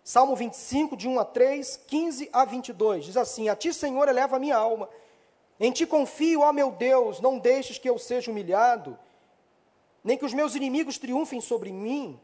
Salmo 0.03 0.35
25, 0.35 0.97
de 0.97 1.07
1 1.07 1.19
a 1.19 1.25
3, 1.25 1.77
15 1.87 2.29
a 2.33 2.45
22, 2.45 3.05
diz 3.05 3.17
assim: 3.17 3.49
A 3.49 3.55
ti, 3.55 3.73
Senhor, 3.73 4.07
eleva 4.07 4.35
a 4.35 4.39
minha 4.39 4.57
alma. 4.57 4.89
Em 5.59 5.71
ti 5.71 5.85
confio, 5.85 6.41
ó 6.41 6.51
meu 6.51 6.71
Deus, 6.71 7.19
não 7.19 7.37
deixes 7.37 7.77
que 7.77 7.89
eu 7.89 7.99
seja 7.99 8.31
humilhado 8.31 8.97
nem 10.03 10.17
que 10.17 10.25
os 10.25 10.33
meus 10.33 10.55
inimigos 10.55 10.97
triunfem 10.97 11.39
sobre 11.39 11.71
mim. 11.71 12.19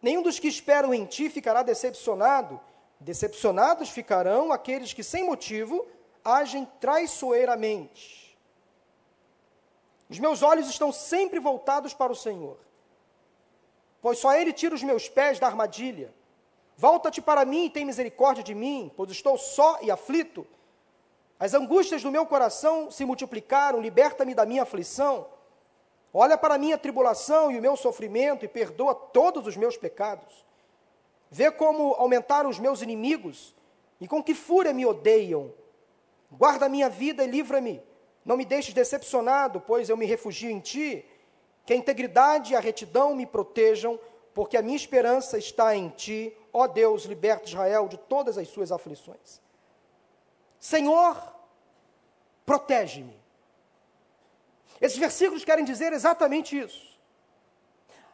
Nenhum 0.00 0.22
dos 0.22 0.38
que 0.38 0.48
esperam 0.48 0.94
em 0.94 1.04
ti 1.04 1.28
ficará 1.28 1.62
decepcionado. 1.62 2.60
Decepcionados 2.98 3.90
ficarão 3.90 4.52
aqueles 4.52 4.92
que, 4.92 5.02
sem 5.02 5.24
motivo, 5.24 5.86
agem 6.24 6.66
traiçoeiramente. 6.80 8.38
Os 10.08 10.18
meus 10.18 10.42
olhos 10.42 10.68
estão 10.68 10.92
sempre 10.92 11.38
voltados 11.38 11.94
para 11.94 12.12
o 12.12 12.16
Senhor, 12.16 12.58
pois 14.02 14.18
só 14.18 14.34
Ele 14.34 14.52
tira 14.52 14.74
os 14.74 14.82
meus 14.82 15.08
pés 15.08 15.38
da 15.38 15.46
armadilha. 15.46 16.12
Volta-te 16.80 17.20
para 17.20 17.44
mim 17.44 17.66
e 17.66 17.70
tem 17.70 17.84
misericórdia 17.84 18.42
de 18.42 18.54
mim, 18.54 18.90
pois 18.96 19.10
estou 19.10 19.36
só 19.36 19.78
e 19.82 19.90
aflito. 19.90 20.46
As 21.38 21.52
angústias 21.52 22.02
do 22.02 22.10
meu 22.10 22.24
coração 22.24 22.90
se 22.90 23.04
multiplicaram, 23.04 23.82
liberta-me 23.82 24.34
da 24.34 24.46
minha 24.46 24.62
aflição. 24.62 25.26
Olha 26.10 26.38
para 26.38 26.54
a 26.54 26.58
minha 26.58 26.78
tribulação 26.78 27.52
e 27.52 27.58
o 27.58 27.60
meu 27.60 27.76
sofrimento 27.76 28.46
e 28.46 28.48
perdoa 28.48 28.94
todos 28.94 29.46
os 29.46 29.58
meus 29.58 29.76
pecados. 29.76 30.42
Vê 31.30 31.50
como 31.50 31.92
aumentaram 31.98 32.48
os 32.48 32.58
meus 32.58 32.80
inimigos 32.80 33.54
e 34.00 34.08
com 34.08 34.22
que 34.22 34.34
fúria 34.34 34.72
me 34.72 34.86
odeiam. 34.86 35.52
Guarda 36.32 36.64
a 36.64 36.70
minha 36.70 36.88
vida 36.88 37.22
e 37.22 37.26
livra-me. 37.26 37.82
Não 38.24 38.38
me 38.38 38.46
deixes 38.46 38.72
decepcionado, 38.72 39.60
pois 39.60 39.90
eu 39.90 39.98
me 39.98 40.06
refugio 40.06 40.50
em 40.50 40.60
ti. 40.60 41.04
Que 41.66 41.74
a 41.74 41.76
integridade 41.76 42.54
e 42.54 42.56
a 42.56 42.60
retidão 42.60 43.14
me 43.14 43.26
protejam, 43.26 44.00
porque 44.32 44.56
a 44.56 44.62
minha 44.62 44.76
esperança 44.76 45.36
está 45.36 45.76
em 45.76 45.90
ti. 45.90 46.34
Ó 46.52 46.66
Deus, 46.66 47.04
liberta 47.04 47.48
Israel 47.48 47.88
de 47.88 47.96
todas 47.96 48.36
as 48.36 48.48
suas 48.48 48.72
aflições. 48.72 49.40
Senhor, 50.58 51.16
protege-me. 52.44 53.18
Esses 54.80 54.98
versículos 54.98 55.44
querem 55.44 55.64
dizer 55.64 55.92
exatamente 55.92 56.58
isso. 56.58 56.98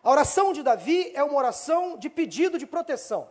A 0.02 0.11
oração 0.11 0.52
de 0.52 0.62
Davi 0.62 1.11
é 1.14 1.23
uma 1.25 1.37
oração 1.37 1.97
de 1.97 2.09
pedido 2.09 2.59
de 2.59 2.66
proteção. 2.66 3.28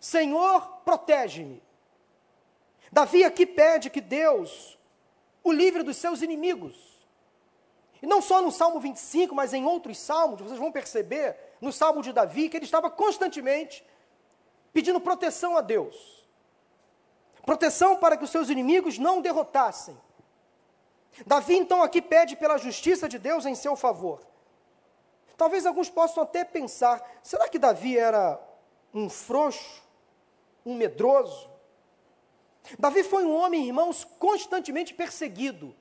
Senhor, 0.00 0.80
protege-me. 0.84 1.62
Davi 2.90 3.24
aqui 3.24 3.44
pede 3.44 3.90
que 3.90 4.00
Deus 4.00 4.78
o 5.42 5.52
livre 5.52 5.82
dos 5.82 5.96
seus 5.96 6.22
inimigos. 6.22 6.76
E 8.02 8.06
não 8.06 8.20
só 8.20 8.42
no 8.42 8.50
Salmo 8.50 8.80
25, 8.80 9.34
mas 9.34 9.54
em 9.54 9.64
outros 9.64 9.98
salmos, 9.98 10.40
vocês 10.40 10.58
vão 10.58 10.72
perceber, 10.72 11.36
no 11.60 11.72
Salmo 11.72 12.02
de 12.02 12.12
Davi, 12.12 12.48
que 12.48 12.56
ele 12.56 12.64
estava 12.64 12.90
constantemente 12.90 13.84
pedindo 14.76 15.00
proteção 15.00 15.56
a 15.56 15.62
Deus. 15.62 16.22
Proteção 17.46 17.96
para 17.96 18.14
que 18.14 18.24
os 18.24 18.30
seus 18.30 18.50
inimigos 18.50 18.98
não 18.98 19.22
derrotassem. 19.22 19.96
Davi 21.26 21.56
então 21.56 21.82
aqui 21.82 22.02
pede 22.02 22.36
pela 22.36 22.58
justiça 22.58 23.08
de 23.08 23.18
Deus 23.18 23.46
em 23.46 23.54
seu 23.54 23.74
favor. 23.74 24.20
Talvez 25.34 25.64
alguns 25.64 25.88
possam 25.88 26.22
até 26.22 26.44
pensar: 26.44 27.02
será 27.22 27.48
que 27.48 27.58
Davi 27.58 27.96
era 27.96 28.38
um 28.92 29.08
frouxo, 29.08 29.82
um 30.66 30.74
medroso? 30.74 31.48
Davi 32.78 33.02
foi 33.02 33.24
um 33.24 33.34
homem, 33.34 33.64
irmãos, 33.64 34.04
constantemente 34.18 34.92
perseguido, 34.92 35.74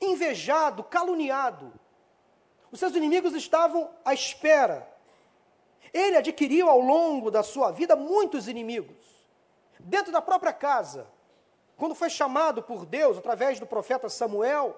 invejado, 0.00 0.82
caluniado. 0.82 1.72
Os 2.72 2.80
seus 2.80 2.96
inimigos 2.96 3.32
estavam 3.32 3.88
à 4.04 4.12
espera. 4.12 4.95
Ele 5.92 6.16
adquiriu 6.16 6.68
ao 6.68 6.80
longo 6.80 7.30
da 7.30 7.42
sua 7.42 7.70
vida 7.70 7.96
muitos 7.96 8.48
inimigos. 8.48 8.96
Dentro 9.78 10.12
da 10.12 10.22
própria 10.22 10.52
casa, 10.52 11.06
quando 11.76 11.94
foi 11.94 12.08
chamado 12.10 12.62
por 12.62 12.86
Deus 12.86 13.18
através 13.18 13.60
do 13.60 13.66
profeta 13.66 14.08
Samuel, 14.08 14.76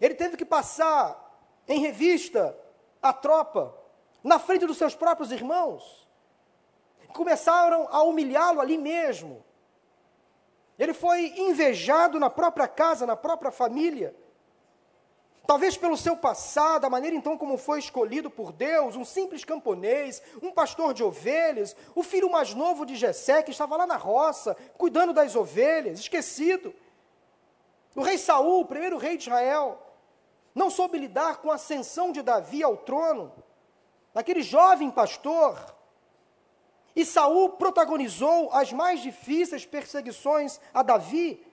ele 0.00 0.14
teve 0.14 0.36
que 0.36 0.44
passar 0.44 1.20
em 1.66 1.80
revista 1.80 2.56
a 3.02 3.12
tropa 3.12 3.74
na 4.22 4.38
frente 4.38 4.66
dos 4.66 4.76
seus 4.76 4.94
próprios 4.94 5.32
irmãos. 5.32 6.06
Começaram 7.12 7.88
a 7.90 8.02
humilhá-lo 8.02 8.60
ali 8.60 8.76
mesmo. 8.76 9.44
Ele 10.78 10.92
foi 10.92 11.38
invejado 11.38 12.18
na 12.18 12.28
própria 12.28 12.66
casa, 12.66 13.06
na 13.06 13.16
própria 13.16 13.52
família. 13.52 14.14
Talvez 15.46 15.76
pelo 15.76 15.96
seu 15.96 16.16
passado, 16.16 16.86
a 16.86 16.90
maneira 16.90 17.14
então 17.14 17.36
como 17.36 17.58
foi 17.58 17.78
escolhido 17.78 18.30
por 18.30 18.50
Deus, 18.50 18.96
um 18.96 19.04
simples 19.04 19.44
camponês, 19.44 20.22
um 20.42 20.50
pastor 20.50 20.94
de 20.94 21.04
ovelhas, 21.04 21.76
o 21.94 22.02
filho 22.02 22.30
mais 22.30 22.54
novo 22.54 22.86
de 22.86 22.96
Jessé, 22.96 23.42
que 23.42 23.50
estava 23.50 23.76
lá 23.76 23.86
na 23.86 23.96
roça, 23.96 24.56
cuidando 24.78 25.12
das 25.12 25.36
ovelhas, 25.36 26.00
esquecido. 26.00 26.74
O 27.94 28.00
rei 28.00 28.16
Saul, 28.16 28.62
o 28.62 28.66
primeiro 28.66 28.96
rei 28.96 29.18
de 29.18 29.24
Israel, 29.24 29.80
não 30.54 30.70
soube 30.70 30.96
lidar 30.96 31.38
com 31.38 31.50
a 31.50 31.56
ascensão 31.56 32.10
de 32.10 32.22
Davi 32.22 32.62
ao 32.62 32.78
trono, 32.78 33.30
aquele 34.14 34.42
jovem 34.42 34.90
pastor. 34.90 35.74
E 36.96 37.04
Saul 37.04 37.50
protagonizou 37.50 38.50
as 38.50 38.72
mais 38.72 39.00
difíceis 39.00 39.66
perseguições 39.66 40.58
a 40.72 40.82
Davi, 40.82 41.44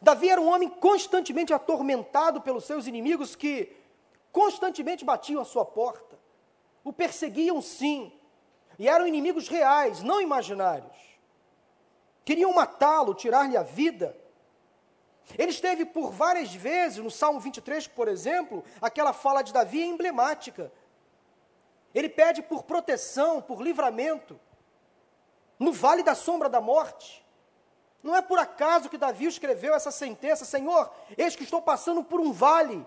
Davi 0.00 0.28
era 0.28 0.40
um 0.40 0.48
homem 0.48 0.68
constantemente 0.68 1.52
atormentado 1.52 2.40
pelos 2.40 2.64
seus 2.64 2.86
inimigos 2.86 3.34
que 3.34 3.76
constantemente 4.30 5.04
batiam 5.04 5.42
a 5.42 5.44
sua 5.44 5.64
porta. 5.64 6.18
O 6.84 6.92
perseguiam 6.92 7.60
sim, 7.60 8.12
e 8.78 8.88
eram 8.88 9.06
inimigos 9.06 9.48
reais, 9.48 10.02
não 10.02 10.20
imaginários. 10.20 10.96
Queriam 12.24 12.52
matá-lo, 12.52 13.14
tirar-lhe 13.14 13.56
a 13.56 13.62
vida. 13.62 14.16
Ele 15.36 15.50
esteve 15.50 15.84
por 15.84 16.10
várias 16.10 16.54
vezes, 16.54 16.98
no 16.98 17.10
Salmo 17.10 17.40
23, 17.40 17.86
por 17.88 18.08
exemplo, 18.08 18.64
aquela 18.80 19.12
fala 19.12 19.42
de 19.42 19.52
Davi 19.52 19.82
é 19.82 19.86
emblemática. 19.86 20.72
Ele 21.94 22.08
pede 22.08 22.42
por 22.42 22.62
proteção, 22.62 23.42
por 23.42 23.60
livramento, 23.60 24.38
no 25.58 25.72
vale 25.72 26.02
da 26.02 26.14
sombra 26.14 26.48
da 26.48 26.60
morte. 26.60 27.24
Não 28.02 28.16
é 28.16 28.22
por 28.22 28.38
acaso 28.38 28.88
que 28.88 28.96
Davi 28.96 29.26
escreveu 29.26 29.74
essa 29.74 29.90
sentença: 29.90 30.44
Senhor, 30.44 30.90
eis 31.16 31.36
que 31.36 31.44
estou 31.44 31.60
passando 31.60 32.02
por 32.02 32.20
um 32.20 32.32
vale 32.32 32.86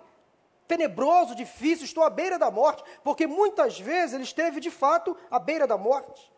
tenebroso, 0.67 1.36
difícil, 1.36 1.86
estou 1.86 2.04
à 2.04 2.10
beira 2.10 2.39
da 2.39 2.49
morte, 2.49 2.84
porque 3.04 3.28
muitas 3.28 3.80
vezes 3.80 4.13
ele 4.13 4.23
esteve 4.23 4.60
de 4.60 4.71
fato 4.71 5.15
à 5.30 5.38
beira 5.38 5.67
da 5.67 5.78
morte. 5.78 6.32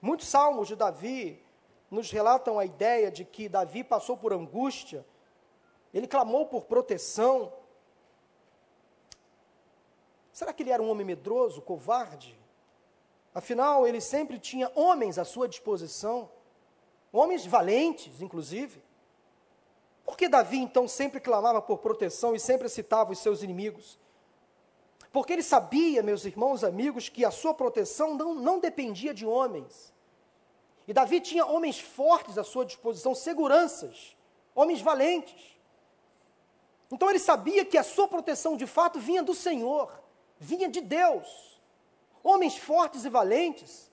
Muitos 0.00 0.28
salmos 0.28 0.68
de 0.68 0.76
Davi 0.76 1.42
nos 1.90 2.10
relatam 2.10 2.58
a 2.58 2.64
ideia 2.64 3.10
de 3.10 3.24
que 3.24 3.48
Davi 3.48 3.84
passou 3.84 4.16
por 4.16 4.32
angústia, 4.32 5.06
ele 5.94 6.06
clamou 6.06 6.46
por 6.46 6.64
proteção. 6.64 7.52
Será 10.32 10.52
que 10.52 10.62
ele 10.62 10.70
era 10.70 10.82
um 10.82 10.90
homem 10.90 11.06
medroso, 11.06 11.62
covarde? 11.62 12.38
Afinal, 13.34 13.86
ele 13.86 14.00
sempre 14.00 14.38
tinha 14.38 14.70
homens 14.74 15.18
à 15.18 15.24
sua 15.24 15.48
disposição 15.48 16.30
homens 17.12 17.44
valentes, 17.44 18.22
inclusive. 18.22 18.82
Por 20.04 20.16
que 20.16 20.28
Davi 20.28 20.58
então 20.58 20.88
sempre 20.88 21.20
clamava 21.20 21.60
por 21.60 21.78
proteção 21.78 22.34
e 22.34 22.40
sempre 22.40 22.68
citava 22.68 23.12
os 23.12 23.18
seus 23.18 23.42
inimigos? 23.42 23.98
Porque 25.12 25.34
ele 25.34 25.42
sabia, 25.42 26.02
meus 26.02 26.24
irmãos 26.24 26.64
amigos, 26.64 27.08
que 27.08 27.24
a 27.24 27.30
sua 27.30 27.52
proteção 27.52 28.14
não, 28.14 28.34
não 28.34 28.58
dependia 28.58 29.12
de 29.12 29.26
homens. 29.26 29.92
E 30.88 30.92
Davi 30.92 31.20
tinha 31.20 31.44
homens 31.44 31.78
fortes 31.78 32.38
à 32.38 32.42
sua 32.42 32.64
disposição, 32.64 33.14
seguranças, 33.14 34.16
homens 34.54 34.80
valentes. 34.80 35.52
Então 36.90 37.10
ele 37.10 37.18
sabia 37.18 37.64
que 37.64 37.76
a 37.76 37.82
sua 37.82 38.08
proteção 38.08 38.56
de 38.56 38.66
fato 38.66 38.98
vinha 38.98 39.22
do 39.22 39.34
Senhor, 39.34 39.92
vinha 40.38 40.68
de 40.68 40.80
Deus. 40.80 41.60
Homens 42.24 42.56
fortes 42.56 43.04
e 43.04 43.10
valentes, 43.10 43.91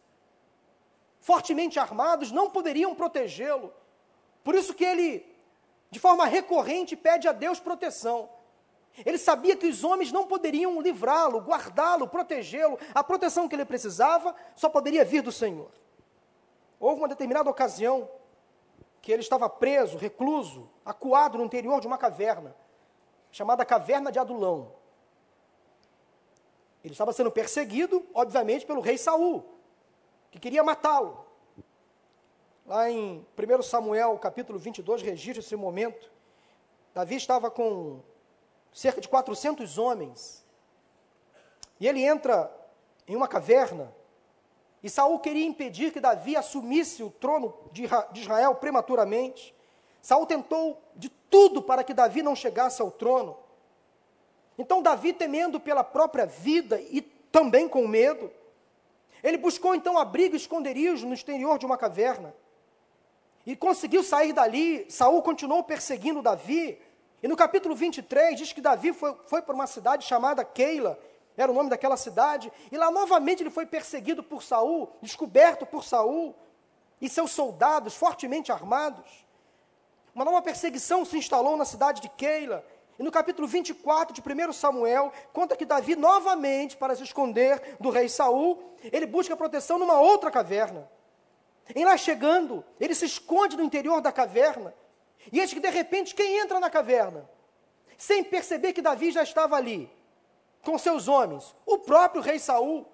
fortemente 1.19 1.79
armados, 1.79 2.31
não 2.31 2.49
poderiam 2.49 2.95
protegê-lo. 2.95 3.73
Por 4.43 4.55
isso 4.55 4.73
que 4.73 4.83
ele, 4.83 5.25
de 5.91 5.99
forma 5.99 6.25
recorrente, 6.25 6.95
pede 6.95 7.27
a 7.27 7.31
Deus 7.31 7.59
proteção. 7.59 8.29
Ele 9.05 9.17
sabia 9.17 9.55
que 9.55 9.67
os 9.67 9.83
homens 9.83 10.11
não 10.11 10.25
poderiam 10.27 10.81
livrá-lo, 10.81 11.39
guardá-lo, 11.39 12.07
protegê-lo. 12.07 12.77
A 12.93 13.03
proteção 13.03 13.47
que 13.47 13.55
ele 13.55 13.65
precisava 13.65 14.35
só 14.55 14.69
poderia 14.69 15.05
vir 15.05 15.21
do 15.21 15.31
Senhor. 15.31 15.71
Houve 16.79 17.01
uma 17.01 17.07
determinada 17.07 17.49
ocasião 17.49 18.09
que 19.01 19.11
ele 19.11 19.21
estava 19.21 19.49
preso, 19.49 19.97
recluso, 19.97 20.69
acuado 20.85 21.37
no 21.37 21.45
interior 21.45 21.79
de 21.79 21.87
uma 21.87 21.97
caverna, 21.97 22.55
chamada 23.31 23.65
Caverna 23.65 24.11
de 24.11 24.19
Adulão. 24.19 24.73
Ele 26.83 26.93
estava 26.93 27.13
sendo 27.13 27.31
perseguido, 27.31 28.05
obviamente, 28.13 28.65
pelo 28.65 28.81
rei 28.81 28.97
Saul, 28.97 29.45
que 30.31 30.39
queria 30.39 30.63
matá-lo. 30.63 31.25
Lá 32.65 32.89
em 32.89 33.25
1 33.37 33.61
Samuel, 33.63 34.17
capítulo 34.19 34.59
22, 34.59 35.01
registra 35.01 35.39
esse 35.39 35.55
momento. 35.55 36.11
Davi 36.93 37.15
estava 37.15 37.49
com 37.49 38.01
cerca 38.71 39.01
de 39.01 39.07
400 39.07 39.77
homens. 39.77 40.45
E 41.79 41.87
ele 41.87 42.03
entra 42.03 42.51
em 43.07 43.15
uma 43.15 43.27
caverna. 43.27 43.93
E 44.83 44.89
Saul 44.89 45.19
queria 45.19 45.45
impedir 45.45 45.91
que 45.91 45.99
Davi 45.99 46.35
assumisse 46.35 47.03
o 47.03 47.09
trono 47.09 47.53
de 47.71 47.87
Israel 48.13 48.55
prematuramente. 48.55 49.55
Saul 50.01 50.25
tentou 50.25 50.81
de 50.95 51.09
tudo 51.09 51.61
para 51.61 51.83
que 51.83 51.93
Davi 51.93 52.21
não 52.21 52.35
chegasse 52.35 52.81
ao 52.81 52.91
trono. 52.91 53.37
Então 54.57 54.81
Davi, 54.81 55.13
temendo 55.13 55.59
pela 55.59 55.83
própria 55.83 56.25
vida 56.25 56.79
e 56.79 57.01
também 57.31 57.67
com 57.67 57.87
medo, 57.87 58.31
ele 59.23 59.37
buscou 59.37 59.75
então 59.75 59.97
abrigo 59.97 60.35
e 60.35 60.37
esconderijo 60.37 61.07
no 61.07 61.13
exterior 61.13 61.57
de 61.57 61.65
uma 61.65 61.77
caverna. 61.77 62.33
E 63.45 63.55
conseguiu 63.55 64.03
sair 64.03 64.33
dali. 64.33 64.85
Saul 64.89 65.21
continuou 65.21 65.63
perseguindo 65.63 66.21
Davi. 66.21 66.79
E 67.21 67.27
no 67.27 67.35
capítulo 67.35 67.75
23 67.75 68.37
diz 68.37 68.53
que 68.53 68.61
Davi 68.61 68.93
foi, 68.93 69.15
foi 69.25 69.41
para 69.41 69.53
uma 69.53 69.67
cidade 69.67 70.05
chamada 70.05 70.43
Keila, 70.45 70.97
era 71.35 71.51
o 71.51 71.55
nome 71.55 71.69
daquela 71.69 71.97
cidade, 71.97 72.51
e 72.71 72.77
lá 72.77 72.91
novamente 72.91 73.43
ele 73.43 73.49
foi 73.49 73.65
perseguido 73.65 74.21
por 74.21 74.43
Saul, 74.43 74.89
descoberto 75.01 75.65
por 75.65 75.83
Saul 75.83 76.35
e 77.01 77.09
seus 77.09 77.31
soldados 77.31 77.95
fortemente 77.95 78.51
armados. 78.51 79.25
Uma 80.13 80.25
nova 80.25 80.41
perseguição 80.41 81.05
se 81.05 81.17
instalou 81.17 81.55
na 81.55 81.65
cidade 81.65 82.01
de 82.01 82.09
Keila, 82.09 82.65
e 82.99 83.03
no 83.03 83.11
capítulo 83.11 83.47
24 83.47 84.13
de 84.13 84.21
1 84.21 84.51
Samuel, 84.51 85.13
conta 85.31 85.55
que 85.55 85.63
Davi, 85.63 85.95
novamente, 85.95 86.75
para 86.75 86.93
se 86.93 87.03
esconder 87.03 87.77
do 87.79 87.89
rei 87.89 88.09
Saul, 88.09 88.61
ele 88.83 89.05
busca 89.05 89.37
proteção 89.37 89.79
numa 89.79 90.01
outra 90.01 90.29
caverna. 90.29 90.91
Em 91.73 91.85
lá 91.85 91.95
chegando, 91.95 92.65
ele 92.77 92.93
se 92.93 93.05
esconde 93.05 93.55
no 93.55 93.63
interior 93.63 94.01
da 94.01 94.11
caverna. 94.11 94.75
E 95.31 95.39
eis 95.39 95.53
que, 95.53 95.61
de 95.61 95.69
repente, 95.69 96.13
quem 96.13 96.39
entra 96.39 96.59
na 96.59 96.69
caverna? 96.69 97.29
Sem 97.97 98.21
perceber 98.21 98.73
que 98.73 98.81
Davi 98.81 99.11
já 99.11 99.23
estava 99.23 99.55
ali, 99.55 99.89
com 100.61 100.77
seus 100.77 101.07
homens, 101.07 101.55
o 101.65 101.77
próprio 101.77 102.21
rei 102.21 102.37
Saul, 102.37 102.85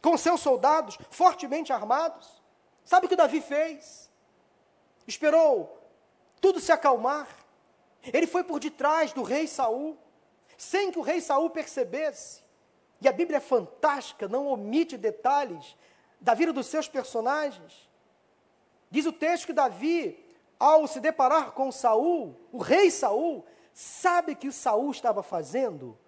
com 0.00 0.16
seus 0.16 0.40
soldados 0.40 0.98
fortemente 1.10 1.72
armados. 1.72 2.42
Sabe 2.84 3.06
o 3.06 3.08
que 3.08 3.14
Davi 3.14 3.40
fez? 3.40 4.10
Esperou 5.06 5.80
tudo 6.40 6.58
se 6.58 6.72
acalmar. 6.72 7.41
Ele 8.12 8.26
foi 8.26 8.42
por 8.42 8.58
detrás 8.58 9.12
do 9.12 9.22
rei 9.22 9.46
Saul, 9.46 9.96
sem 10.56 10.90
que 10.90 10.98
o 10.98 11.02
rei 11.02 11.20
Saul 11.20 11.50
percebesse. 11.50 12.42
E 13.00 13.08
a 13.08 13.12
Bíblia 13.12 13.38
é 13.38 13.40
fantástica, 13.40 14.28
não 14.28 14.46
omite 14.46 14.96
detalhes 14.96 15.76
da 16.20 16.34
vida 16.34 16.52
dos 16.52 16.66
seus 16.66 16.88
personagens. 16.88 17.90
Diz 18.90 19.06
o 19.06 19.12
texto 19.12 19.46
que 19.46 19.52
Davi, 19.52 20.24
ao 20.58 20.86
se 20.86 21.00
deparar 21.00 21.52
com 21.52 21.72
Saul, 21.72 22.36
o 22.52 22.58
rei 22.58 22.90
Saul, 22.90 23.44
sabe 23.72 24.34
que 24.34 24.48
o 24.48 24.52
Saul 24.52 24.90
estava 24.90 25.22
fazendo? 25.22 25.98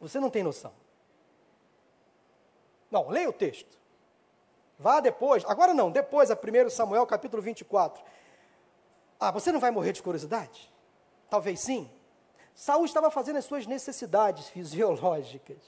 Você 0.00 0.18
não 0.18 0.30
tem 0.30 0.42
noção. 0.42 0.72
Não, 2.90 3.08
leia 3.08 3.28
o 3.28 3.32
texto. 3.32 3.78
Vá 4.78 4.98
depois, 5.00 5.44
agora 5.44 5.74
não, 5.74 5.90
depois 5.90 6.30
a 6.30 6.34
1 6.34 6.70
Samuel 6.70 7.06
capítulo 7.06 7.42
24. 7.42 8.02
Ah, 9.20 9.30
você 9.30 9.52
não 9.52 9.60
vai 9.60 9.70
morrer 9.70 9.92
de 9.92 10.02
curiosidade? 10.02 10.72
Talvez 11.28 11.60
sim. 11.60 11.90
Saul 12.54 12.86
estava 12.86 13.10
fazendo 13.10 13.36
as 13.36 13.44
suas 13.44 13.66
necessidades 13.66 14.48
fisiológicas. 14.48 15.58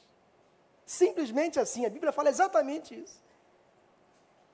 Simplesmente 0.86 1.60
assim, 1.60 1.84
a 1.84 1.90
Bíblia 1.90 2.12
fala 2.12 2.30
exatamente 2.30 2.98
isso. 2.98 3.22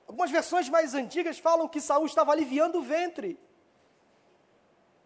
Algumas 0.05 0.29
versões 0.29 0.67
mais 0.67 0.93
antigas 0.93 1.39
falam 1.39 1.67
que 1.67 1.79
Saul 1.79 2.05
estava 2.05 2.31
aliviando 2.31 2.79
o 2.79 2.81
ventre. 2.81 3.39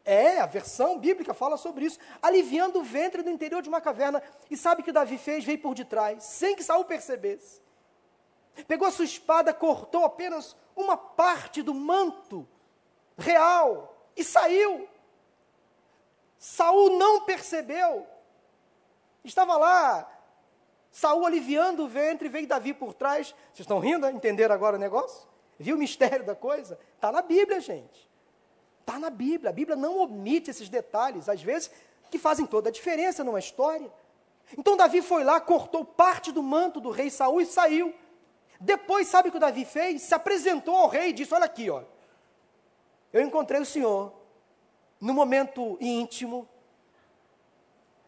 É, 0.05 0.39
a 0.39 0.45
versão 0.45 0.99
bíblica 0.99 1.33
fala 1.33 1.55
sobre 1.55 1.85
isso, 1.85 1.99
aliviando 2.21 2.79
o 2.79 2.83
ventre 2.83 3.21
do 3.21 3.29
interior 3.29 3.61
de 3.61 3.69
uma 3.69 3.79
caverna. 3.79 4.21
E 4.49 4.57
sabe 4.57 4.81
o 4.81 4.83
que 4.83 4.91
Davi 4.91 5.17
fez? 5.17 5.45
Veio 5.45 5.59
por 5.59 5.75
detrás, 5.75 6.23
sem 6.23 6.55
que 6.55 6.63
Saul 6.63 6.83
percebesse. 6.85 7.61
Pegou 8.67 8.87
a 8.87 8.91
sua 8.91 9.05
espada, 9.05 9.53
cortou 9.53 10.03
apenas 10.03 10.55
uma 10.75 10.97
parte 10.97 11.61
do 11.61 11.73
manto 11.73 12.47
real 13.17 13.95
e 14.15 14.23
saiu. 14.23 14.87
Saul 16.37 16.97
não 16.97 17.21
percebeu. 17.21 18.07
Estava 19.23 19.55
lá, 19.55 20.09
Saul 20.91 21.25
aliviando 21.25 21.83
o 21.83 21.87
ventre, 21.87 22.29
veio 22.29 22.47
Davi 22.47 22.73
por 22.73 22.93
trás. 22.93 23.27
Vocês 23.53 23.61
estão 23.61 23.79
rindo? 23.79 24.07
Entenderam 24.07 24.53
agora 24.53 24.75
o 24.75 24.79
negócio? 24.79 25.27
Viu 25.57 25.75
o 25.75 25.79
mistério 25.79 26.25
da 26.25 26.35
coisa? 26.35 26.77
Está 26.95 27.11
na 27.11 27.21
Bíblia, 27.21 27.59
gente. 27.59 28.09
Está 28.79 28.99
na 28.99 29.09
Bíblia. 29.09 29.49
A 29.49 29.53
Bíblia 29.53 29.75
não 29.75 29.97
omite 29.97 30.51
esses 30.51 30.69
detalhes, 30.69 31.27
às 31.27 31.41
vezes, 31.41 31.71
que 32.11 32.19
fazem 32.19 32.45
toda 32.45 32.69
a 32.69 32.71
diferença 32.71 33.23
numa 33.23 33.39
história. 33.39 33.91
Então 34.55 34.77
Davi 34.77 35.01
foi 35.01 35.23
lá, 35.23 35.39
cortou 35.41 35.83
parte 35.83 36.31
do 36.31 36.43
manto 36.43 36.79
do 36.79 36.91
rei 36.91 37.09
Saul 37.09 37.41
e 37.41 37.45
saiu. 37.45 37.93
Depois, 38.59 39.07
sabe 39.07 39.29
o 39.29 39.31
que 39.31 39.37
o 39.37 39.41
Davi 39.41 39.65
fez? 39.65 40.03
Se 40.03 40.13
apresentou 40.13 40.75
ao 40.75 40.89
rei 40.89 41.09
e 41.09 41.13
disse: 41.13 41.33
Olha 41.33 41.45
aqui, 41.45 41.69
ó, 41.71 41.81
eu 43.13 43.21
encontrei 43.21 43.61
o 43.61 43.65
Senhor 43.65 44.11
no 44.99 45.13
momento 45.13 45.77
íntimo, 45.79 46.49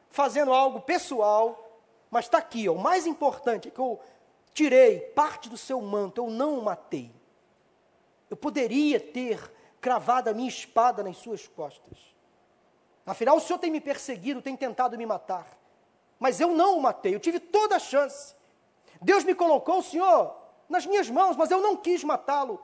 fazendo 0.10 0.52
algo 0.52 0.82
pessoal, 0.82 1.80
mas 2.10 2.26
está 2.26 2.40
aqui, 2.40 2.68
ó, 2.68 2.74
o 2.74 2.80
mais 2.80 3.06
importante 3.06 3.68
é 3.68 3.72
que 3.72 3.80
eu 3.80 4.00
tirei 4.54 5.00
parte 5.00 5.50
do 5.50 5.58
seu 5.58 5.80
manto, 5.82 6.22
eu 6.22 6.30
não 6.30 6.58
o 6.58 6.64
matei. 6.64 7.12
Eu 8.30 8.38
poderia 8.38 9.00
ter 9.00 9.54
cravado 9.80 10.30
a 10.30 10.34
minha 10.34 10.48
espada 10.48 11.04
nas 11.04 11.18
suas 11.18 11.48
costas. 11.48 11.98
Afinal, 13.06 13.38
o 13.38 13.40
Senhor 13.40 13.60
tem 13.60 13.70
me 13.70 13.82
perseguido, 13.82 14.42
tem 14.42 14.56
tentado 14.56 14.98
me 14.98 15.06
matar. 15.06 15.46
Mas 16.18 16.40
eu 16.40 16.54
não 16.54 16.78
o 16.78 16.82
matei, 16.82 17.14
eu 17.14 17.20
tive 17.20 17.40
toda 17.40 17.76
a 17.76 17.80
chance. 17.80 18.34
Deus 19.02 19.24
me 19.24 19.36
colocou, 19.36 19.84
Senhor, 19.84 20.36
nas 20.68 20.86
minhas 20.86 21.10
mãos, 21.10 21.36
mas 21.36 21.52
eu 21.52 21.62
não 21.62 21.76
quis 21.76 22.04
matá-lo. 22.04 22.60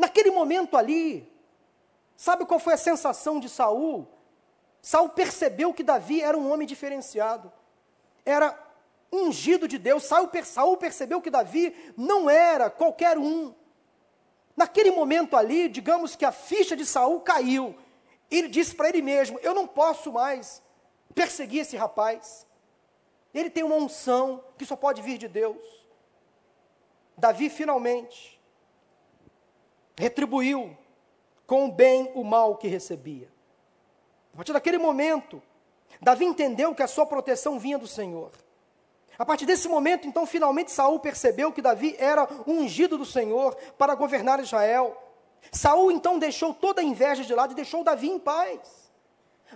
Naquele 0.00 0.30
momento 0.30 0.78
ali, 0.78 1.30
sabe 2.16 2.46
qual 2.46 2.58
foi 2.58 2.72
a 2.72 2.78
sensação 2.78 3.38
de 3.38 3.50
Saul? 3.50 4.08
Saul 4.80 5.10
percebeu 5.10 5.74
que 5.74 5.82
Davi 5.82 6.22
era 6.22 6.38
um 6.38 6.50
homem 6.50 6.66
diferenciado. 6.66 7.52
Era 8.24 8.58
ungido 9.12 9.68
de 9.68 9.76
Deus. 9.76 10.04
Saul 10.04 10.78
percebeu 10.78 11.20
que 11.20 11.28
Davi 11.28 11.76
não 11.98 12.30
era 12.30 12.70
qualquer 12.70 13.18
um. 13.18 13.54
Naquele 14.56 14.90
momento 14.90 15.36
ali, 15.36 15.68
digamos 15.68 16.16
que 16.16 16.24
a 16.24 16.32
ficha 16.32 16.74
de 16.74 16.86
Saul 16.86 17.20
caiu. 17.20 17.76
Ele 18.30 18.48
disse 18.48 18.74
para 18.74 18.88
ele 18.88 19.02
mesmo: 19.02 19.38
Eu 19.42 19.52
não 19.52 19.66
posso 19.66 20.10
mais 20.10 20.62
perseguir 21.14 21.60
esse 21.60 21.76
rapaz. 21.76 22.46
Ele 23.34 23.50
tem 23.50 23.62
uma 23.62 23.76
unção 23.76 24.42
que 24.56 24.64
só 24.64 24.76
pode 24.76 25.02
vir 25.02 25.18
de 25.18 25.28
Deus. 25.28 25.62
Davi 27.18 27.50
finalmente 27.50 28.39
retribuiu 30.00 30.74
com 31.46 31.66
o 31.66 31.72
bem 31.72 32.10
o 32.14 32.24
mal 32.24 32.56
que 32.56 32.66
recebia. 32.66 33.28
A 34.32 34.36
partir 34.38 34.52
daquele 34.52 34.78
momento, 34.78 35.42
Davi 36.00 36.24
entendeu 36.24 36.74
que 36.74 36.82
a 36.82 36.88
sua 36.88 37.04
proteção 37.04 37.58
vinha 37.58 37.78
do 37.78 37.86
Senhor. 37.86 38.30
A 39.18 39.26
partir 39.26 39.44
desse 39.44 39.68
momento, 39.68 40.08
então, 40.08 40.24
finalmente 40.24 40.72
Saul 40.72 40.98
percebeu 41.00 41.52
que 41.52 41.60
Davi 41.60 41.94
era 41.98 42.26
ungido 42.46 42.96
do 42.96 43.04
Senhor 43.04 43.54
para 43.76 43.94
governar 43.94 44.40
Israel. 44.40 44.96
Saul 45.52 45.92
então 45.92 46.18
deixou 46.18 46.54
toda 46.54 46.80
a 46.80 46.84
inveja 46.84 47.22
de 47.22 47.34
lado 47.34 47.52
e 47.52 47.56
deixou 47.56 47.84
Davi 47.84 48.08
em 48.08 48.18
paz. 48.18 48.90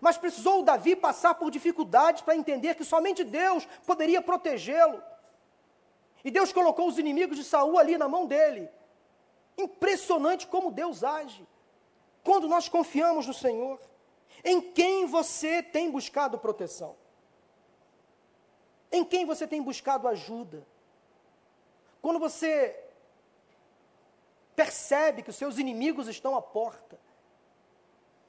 Mas 0.01 0.19
precisou 0.19 0.63
Davi 0.63 0.95
passar 0.95 1.35
por 1.37 1.51
dificuldades 1.51 2.21
para 2.21 2.37
entender 2.37 2.75
que 2.75 2.85
somente 2.85 3.25
Deus 3.25 3.67
poderia 3.87 4.21
protegê-lo. 4.21 5.03
E 6.23 6.31
Deus 6.31 6.53
colocou 6.53 6.87
os 6.87 6.99
inimigos 6.99 7.39
de 7.39 7.45
Saul 7.45 7.79
ali 7.79 7.97
na 7.97 8.09
mão 8.09 8.27
dele. 8.27 8.69
Impressionante 9.57 10.47
como 10.47 10.73
Deus 10.73 11.05
age. 11.05 11.47
Quando 12.23 12.49
nós 12.49 12.69
confiamos 12.69 13.27
no 13.27 13.35
Senhor, 13.35 13.81
em 14.43 14.61
quem 14.61 15.07
você 15.07 15.63
tem 15.63 15.91
buscado 15.91 16.39
proteção? 16.39 16.97
Em 18.91 19.05
quem 19.05 19.27
você 19.27 19.47
tem 19.47 19.63
buscado 19.63 20.09
ajuda? 20.09 20.67
Quando 22.01 22.19
você 22.19 22.81
percebe 24.55 25.23
que 25.23 25.31
os 25.31 25.37
seus 25.37 25.59
inimigos 25.59 26.09
estão 26.09 26.37
à 26.37 26.43
porta, 26.43 26.99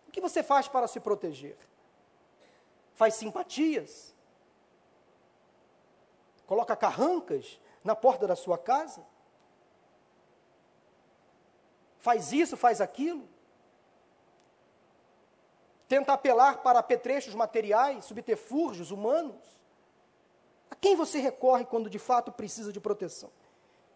o 0.07 0.11
que 0.11 0.21
você 0.21 0.41
faz 0.41 0.67
para 0.67 0.87
se 0.87 0.99
proteger? 0.99 1.57
Faz 2.93 3.15
simpatias? 3.15 4.15
Coloca 6.47 6.75
carrancas 6.75 7.59
na 7.83 7.95
porta 7.95 8.27
da 8.27 8.35
sua 8.35 8.57
casa? 8.57 9.05
Faz 12.05 12.31
isso, 12.31 12.55
faz 12.55 12.79
aquilo. 12.79 13.27
Tenta 15.87 16.13
apelar 16.13 16.61
para 16.61 16.77
apetrechos 16.77 17.33
materiais, 17.33 18.05
subterfúgios 18.05 18.91
humanos. 18.91 19.41
A 20.69 20.75
quem 20.75 20.95
você 20.95 21.17
recorre 21.17 21.65
quando 21.65 21.89
de 21.89 21.97
fato 21.97 22.31
precisa 22.31 22.71
de 22.71 22.79
proteção? 22.79 23.31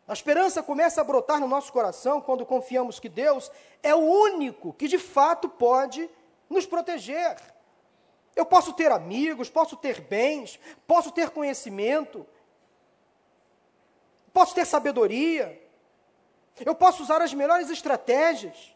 A 0.07 0.13
esperança 0.13 0.63
começa 0.63 0.99
a 0.99 1.03
brotar 1.03 1.39
no 1.39 1.47
nosso 1.47 1.71
coração 1.71 2.19
quando 2.19 2.47
confiamos 2.47 2.99
que 2.99 3.07
Deus 3.07 3.51
é 3.83 3.93
o 3.93 3.99
único 3.99 4.73
que 4.73 4.87
de 4.87 4.97
fato 4.97 5.47
pode 5.47 6.09
nos 6.49 6.65
proteger. 6.65 7.37
Eu 8.35 8.43
posso 8.43 8.73
ter 8.73 8.91
amigos, 8.91 9.51
posso 9.51 9.77
ter 9.77 10.01
bens, 10.01 10.59
posso 10.87 11.11
ter 11.11 11.29
conhecimento, 11.29 12.25
posso 14.33 14.55
ter 14.55 14.65
sabedoria, 14.65 15.68
eu 16.65 16.75
posso 16.75 17.03
usar 17.03 17.21
as 17.21 17.33
melhores 17.33 17.69
estratégias. 17.69 18.75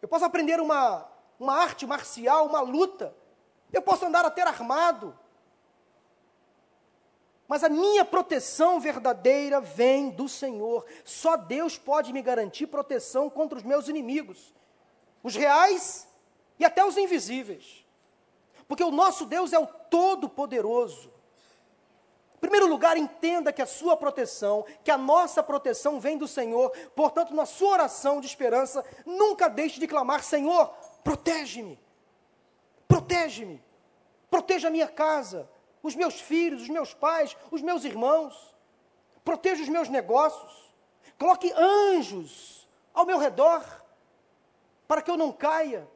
Eu 0.00 0.08
posso 0.08 0.24
aprender 0.24 0.60
uma, 0.60 1.08
uma 1.38 1.54
arte 1.54 1.86
marcial, 1.86 2.46
uma 2.46 2.60
luta. 2.60 3.14
Eu 3.72 3.82
posso 3.82 4.04
andar 4.04 4.24
até 4.24 4.42
armado. 4.42 5.16
Mas 7.46 7.62
a 7.62 7.68
minha 7.68 8.04
proteção 8.04 8.80
verdadeira 8.80 9.60
vem 9.60 10.10
do 10.10 10.28
Senhor. 10.28 10.86
Só 11.04 11.36
Deus 11.36 11.76
pode 11.76 12.12
me 12.12 12.22
garantir 12.22 12.66
proteção 12.66 13.28
contra 13.28 13.58
os 13.58 13.64
meus 13.64 13.88
inimigos, 13.88 14.54
os 15.22 15.34
reais 15.36 16.08
e 16.58 16.64
até 16.64 16.84
os 16.84 16.96
invisíveis. 16.96 17.84
Porque 18.66 18.82
o 18.82 18.90
nosso 18.90 19.26
Deus 19.26 19.52
é 19.52 19.58
o 19.58 19.66
Todo-Poderoso 19.66 21.11
primeiro 22.42 22.66
lugar, 22.66 22.96
entenda 22.96 23.52
que 23.52 23.62
a 23.62 23.66
sua 23.66 23.96
proteção, 23.96 24.66
que 24.82 24.90
a 24.90 24.98
nossa 24.98 25.44
proteção 25.44 26.00
vem 26.00 26.18
do 26.18 26.26
Senhor. 26.26 26.70
Portanto, 26.94 27.32
na 27.32 27.46
sua 27.46 27.70
oração 27.70 28.20
de 28.20 28.26
esperança, 28.26 28.84
nunca 29.06 29.48
deixe 29.48 29.78
de 29.78 29.86
clamar: 29.86 30.24
Senhor, 30.24 30.66
protege-me. 31.04 31.78
Protege-me. 32.88 33.62
Proteja 34.28 34.66
a 34.66 34.70
minha 34.72 34.88
casa, 34.88 35.48
os 35.84 35.94
meus 35.94 36.20
filhos, 36.20 36.62
os 36.62 36.68
meus 36.68 36.92
pais, 36.92 37.36
os 37.48 37.62
meus 37.62 37.84
irmãos. 37.84 38.52
Proteja 39.24 39.62
os 39.62 39.68
meus 39.68 39.88
negócios. 39.88 40.74
Coloque 41.16 41.52
anjos 41.52 42.68
ao 42.92 43.06
meu 43.06 43.18
redor 43.18 43.64
para 44.88 45.00
que 45.00 45.10
eu 45.12 45.16
não 45.16 45.30
caia. 45.30 45.88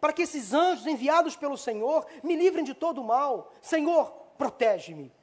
Para 0.00 0.12
que 0.12 0.22
esses 0.22 0.52
anjos 0.52 0.88
enviados 0.88 1.36
pelo 1.36 1.56
Senhor 1.56 2.04
me 2.22 2.34
livrem 2.34 2.64
de 2.64 2.74
todo 2.74 3.00
o 3.00 3.04
mal. 3.04 3.52
Senhor, 3.62 4.10
protege-me. 4.36 5.14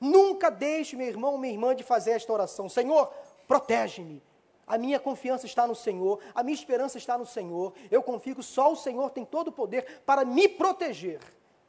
Nunca 0.00 0.50
deixe, 0.50 0.96
meu 0.96 1.06
irmão, 1.06 1.36
minha 1.38 1.52
irmã, 1.52 1.74
de 1.74 1.82
fazer 1.82 2.12
esta 2.12 2.32
oração. 2.32 2.68
Senhor, 2.68 3.12
protege-me. 3.46 4.22
A 4.66 4.76
minha 4.76 5.00
confiança 5.00 5.46
está 5.46 5.66
no 5.66 5.74
Senhor, 5.74 6.20
a 6.34 6.42
minha 6.42 6.54
esperança 6.54 6.98
está 6.98 7.16
no 7.16 7.24
Senhor. 7.24 7.72
Eu 7.90 8.02
confio 8.02 8.36
que 8.36 8.42
só 8.42 8.70
o 8.70 8.76
Senhor 8.76 9.10
tem 9.10 9.24
todo 9.24 9.48
o 9.48 9.52
poder 9.52 10.02
para 10.04 10.24
me 10.24 10.46
proteger. 10.46 11.20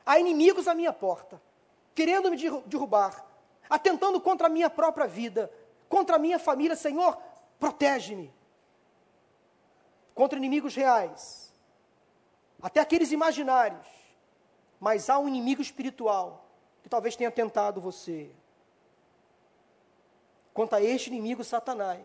Há 0.06 0.20
inimigos 0.20 0.68
à 0.68 0.76
minha 0.76 0.92
porta, 0.92 1.42
querendo 1.96 2.30
me 2.30 2.38
derrubar, 2.66 3.26
atentando 3.70 4.20
contra 4.20 4.48
a 4.48 4.50
minha 4.50 4.70
própria 4.70 5.08
vida, 5.08 5.50
contra 5.88 6.18
a 6.18 6.20
minha 6.20 6.38
família. 6.38 6.76
Senhor, 6.76 7.18
protege-me. 7.58 8.34
Contra 10.14 10.38
inimigos 10.38 10.76
reais, 10.76 11.54
até 12.62 12.82
aqueles 12.82 13.14
imaginários. 13.14 13.88
Mas 14.78 15.10
há 15.10 15.18
um 15.18 15.28
inimigo 15.28 15.62
espiritual 15.62 16.49
que 16.90 16.92
talvez 16.92 17.16
tenha 17.16 17.30
tentado 17.30 17.80
você. 17.80 18.32
Quanto 20.52 20.74
a 20.74 20.82
este 20.82 21.12
inimigo, 21.12 21.44
Satanás, 21.44 22.04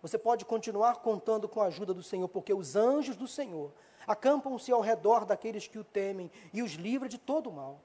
você 0.00 0.16
pode 0.16 0.44
continuar 0.44 0.98
contando 0.98 1.48
com 1.48 1.60
a 1.60 1.64
ajuda 1.64 1.92
do 1.92 2.00
Senhor, 2.00 2.28
porque 2.28 2.54
os 2.54 2.76
anjos 2.76 3.16
do 3.16 3.26
Senhor 3.26 3.72
acampam-se 4.06 4.70
ao 4.70 4.80
redor 4.80 5.24
daqueles 5.24 5.66
que 5.66 5.80
o 5.80 5.82
temem 5.82 6.30
e 6.52 6.62
os 6.62 6.74
livra 6.74 7.08
de 7.08 7.18
todo 7.18 7.50
o 7.50 7.52
mal. 7.52 7.80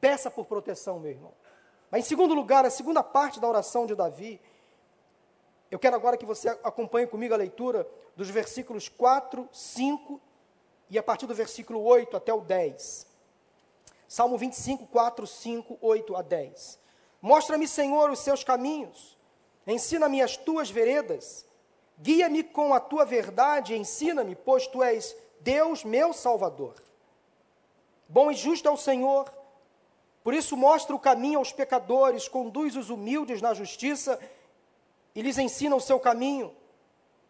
Peça 0.00 0.30
por 0.30 0.46
proteção, 0.46 1.00
meu 1.00 1.10
irmão. 1.10 1.32
Mas, 1.90 2.04
em 2.04 2.08
segundo 2.08 2.32
lugar, 2.32 2.64
a 2.64 2.70
segunda 2.70 3.02
parte 3.02 3.40
da 3.40 3.48
oração 3.48 3.86
de 3.86 3.96
Davi, 3.96 4.40
eu 5.72 5.78
quero 5.80 5.96
agora 5.96 6.16
que 6.16 6.24
você 6.24 6.48
acompanhe 6.62 7.08
comigo 7.08 7.34
a 7.34 7.36
leitura 7.36 7.84
dos 8.14 8.30
versículos 8.30 8.88
4, 8.88 9.48
5 9.50 10.20
e 10.88 10.96
a 10.96 11.02
partir 11.02 11.26
do 11.26 11.34
versículo 11.34 11.82
8 11.82 12.16
até 12.16 12.32
o 12.32 12.40
10. 12.40 13.09
Salmo 14.10 14.36
25, 14.36 14.88
4, 14.88 15.26
5, 15.26 15.78
8 15.80 16.16
a 16.16 16.22
10. 16.22 16.80
Mostra-me, 17.22 17.68
Senhor, 17.68 18.10
os 18.10 18.18
seus 18.18 18.42
caminhos 18.42 19.20
Ensina-me 19.66 20.22
as 20.22 20.36
tuas 20.36 20.70
veredas, 20.70 21.46
guia-me 21.98 22.42
com 22.42 22.72
a 22.72 22.80
tua 22.80 23.04
verdade, 23.04 23.76
ensina-me, 23.76 24.34
pois 24.34 24.66
tu 24.66 24.82
és 24.82 25.16
Deus, 25.40 25.84
meu 25.84 26.12
Salvador. 26.12 26.74
Bom 28.08 28.30
e 28.30 28.34
justo 28.34 28.66
é 28.66 28.70
o 28.70 28.76
Senhor, 28.76 29.32
por 30.24 30.34
isso 30.34 30.56
mostra 30.56 30.94
o 30.96 30.98
caminho 30.98 31.38
aos 31.38 31.52
pecadores, 31.52 32.26
conduz 32.26 32.74
os 32.74 32.90
humildes 32.90 33.40
na 33.40 33.54
justiça 33.54 34.18
e 35.14 35.22
lhes 35.22 35.38
ensina 35.38 35.76
o 35.76 35.80
seu 35.80 36.00
caminho. 36.00 36.54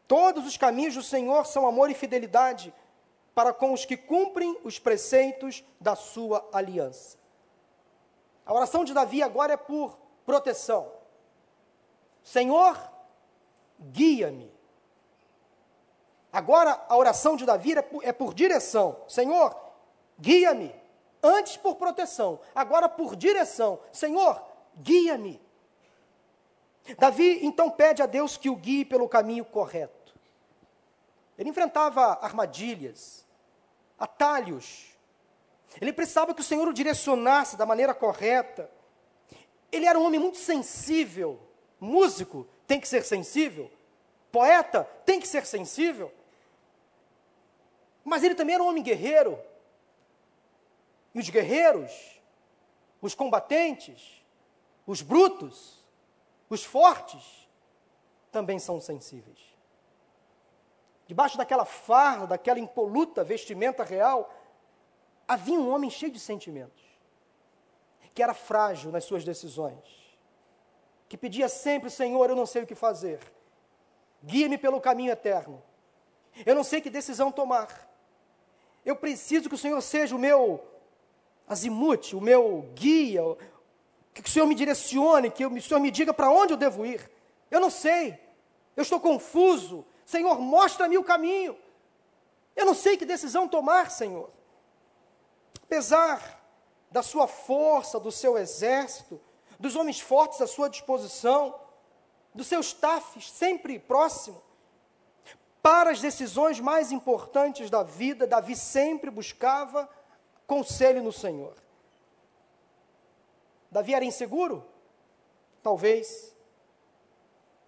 Todos 0.09 0.47
os 0.47 0.57
caminhos 0.57 0.95
do 0.95 1.03
Senhor 1.03 1.47
são 1.47 1.67
amor 1.67 1.91
e 1.91 1.95
fidelidade 1.95 2.73
para 3.41 3.55
com 3.55 3.73
os 3.73 3.87
que 3.87 3.97
cumprem 3.97 4.55
os 4.65 4.79
preceitos 4.79 5.65
da 5.81 5.97
sua 5.97 6.47
aliança. 6.53 7.17
A 8.45 8.53
oração 8.53 8.85
de 8.85 8.93
Davi 8.93 9.23
agora 9.23 9.55
é 9.55 9.57
por 9.57 9.97
proteção. 10.27 10.93
Senhor, 12.23 12.79
guia-me. 13.81 14.53
Agora 16.31 16.85
a 16.87 16.95
oração 16.99 17.35
de 17.35 17.47
Davi 17.47 17.73
é 17.73 17.81
por, 17.81 18.05
é 18.05 18.13
por 18.13 18.35
direção. 18.35 19.01
Senhor, 19.09 19.59
guia-me. 20.21 20.75
Antes 21.23 21.57
por 21.57 21.77
proteção, 21.77 22.41
agora 22.55 22.91
por 22.91 23.17
direção. 23.17 23.81
Senhor, 23.91 24.39
guia-me. 24.77 25.41
Davi 26.99 27.41
então 27.43 27.71
pede 27.71 28.03
a 28.03 28.07
Deus 28.07 28.37
que 28.37 28.51
o 28.51 28.57
guie 28.57 28.85
pelo 28.85 29.09
caminho 29.09 29.47
correto. 29.47 30.15
Ele 31.39 31.49
enfrentava 31.49 32.19
armadilhas, 32.21 33.25
atalhos. 34.01 34.87
Ele 35.81 35.93
precisava 35.93 36.35
que 36.35 36.41
o 36.41 36.45
Senhor 36.45 36.67
o 36.67 36.73
direcionasse 36.73 37.57
da 37.57 37.65
maneira 37.65 37.95
correta. 37.95 38.69
Ele 39.71 39.87
era 39.87 39.97
um 39.97 40.05
homem 40.05 40.19
muito 40.19 40.39
sensível 40.39 41.39
Músico 41.81 42.47
tem 42.67 42.79
que 42.79 42.87
ser 42.87 43.03
sensível. 43.03 43.71
Poeta 44.31 44.85
tem 45.07 45.19
que 45.19 45.27
ser 45.27 45.47
sensível. 45.47 46.13
Mas 48.05 48.23
ele 48.23 48.35
também 48.35 48.55
era 48.55 48.63
um 48.63 48.69
homem 48.69 48.83
guerreiro. 48.83 49.41
E 51.15 51.19
os 51.19 51.29
guerreiros, 51.31 52.21
os 53.01 53.15
combatentes, 53.15 54.23
os 54.87 55.01
brutos, 55.01 55.83
os 56.49 56.63
fortes, 56.63 57.49
também 58.31 58.59
são 58.59 58.81
sensíveis. 58.81 59.39
Debaixo 61.11 61.37
daquela 61.37 61.65
farda, 61.65 62.29
daquela 62.29 62.61
impoluta 62.61 63.25
vestimenta 63.25 63.83
real, 63.83 64.33
havia 65.27 65.59
um 65.59 65.69
homem 65.75 65.91
cheio 65.91 66.13
de 66.13 66.21
sentimentos, 66.21 66.85
que 68.15 68.23
era 68.23 68.33
frágil 68.33 68.93
nas 68.93 69.03
suas 69.03 69.25
decisões 69.25 69.99
que 71.09 71.17
pedia 71.17 71.49
sempre: 71.49 71.91
Senhor, 71.91 72.31
eu 72.31 72.37
não 72.37 72.47
sei 72.47 72.63
o 72.63 72.67
que 72.67 72.77
fazer, 72.77 73.19
guia-me 74.23 74.57
pelo 74.57 74.81
caminho 74.81 75.11
eterno, 75.11 75.61
eu 76.47 76.55
não 76.55 76.63
sei 76.63 76.81
que 76.81 76.89
decisão 76.89 77.33
tomar, 77.33 77.91
eu 78.87 78.95
preciso 78.95 79.49
que 79.49 79.57
o 79.57 79.59
Senhor 79.59 79.83
seja 79.83 80.15
o 80.15 80.19
meu 80.19 80.65
azimute, 81.49 82.15
o 82.15 82.21
meu 82.21 82.71
guia, 82.73 83.23
que 84.15 84.21
o 84.21 84.29
Senhor 84.31 84.47
me 84.47 84.55
direcione, 84.55 85.29
que 85.29 85.45
o 85.45 85.61
Senhor 85.61 85.81
me 85.81 85.91
diga 85.91 86.15
para 86.15 86.31
onde 86.31 86.53
eu 86.53 86.57
devo 86.57 86.87
ir. 86.87 87.11
Eu 87.51 87.59
não 87.59 87.69
sei, 87.69 88.17
eu 88.77 88.83
estou 88.85 89.01
confuso. 89.01 89.85
Senhor, 90.11 90.41
mostra-me 90.41 90.99
o 90.99 91.05
caminho. 91.05 91.57
Eu 92.57 92.67
não 92.67 92.75
sei 92.75 92.97
que 92.97 93.07
decisão 93.07 93.47
tomar, 93.47 93.93
Senhor. 93.93 94.29
Apesar 95.63 96.45
da 96.91 97.01
sua 97.01 97.29
força, 97.29 98.01
do 98.01 98.11
seu 98.11 98.37
exército, 98.37 99.21
dos 99.57 99.77
homens 99.77 100.01
fortes 100.01 100.41
à 100.41 100.49
sua 100.49 100.69
disposição, 100.69 101.55
do 102.35 102.43
seu 102.43 102.59
staff 102.59 103.23
sempre 103.23 103.79
próximo. 103.79 104.43
Para 105.63 105.93
as 105.93 106.01
decisões 106.01 106.59
mais 106.59 106.91
importantes 106.91 107.71
da 107.71 107.85
vida, 107.85 108.27
Davi 108.27 108.57
sempre 108.57 109.13
buscava 109.13 109.89
conselho 110.45 111.05
no 111.05 111.13
Senhor. 111.13 111.55
Davi 113.71 113.95
era 113.95 114.05
inseguro? 114.05 114.67
Talvez. 115.63 116.35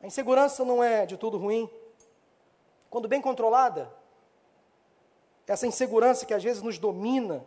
A 0.00 0.08
insegurança 0.08 0.64
não 0.64 0.82
é 0.82 1.06
de 1.06 1.16
tudo 1.16 1.38
ruim. 1.38 1.70
Quando 2.92 3.08
bem 3.08 3.22
controlada, 3.22 3.90
essa 5.46 5.66
insegurança 5.66 6.26
que 6.26 6.34
às 6.34 6.44
vezes 6.44 6.62
nos 6.62 6.78
domina, 6.78 7.42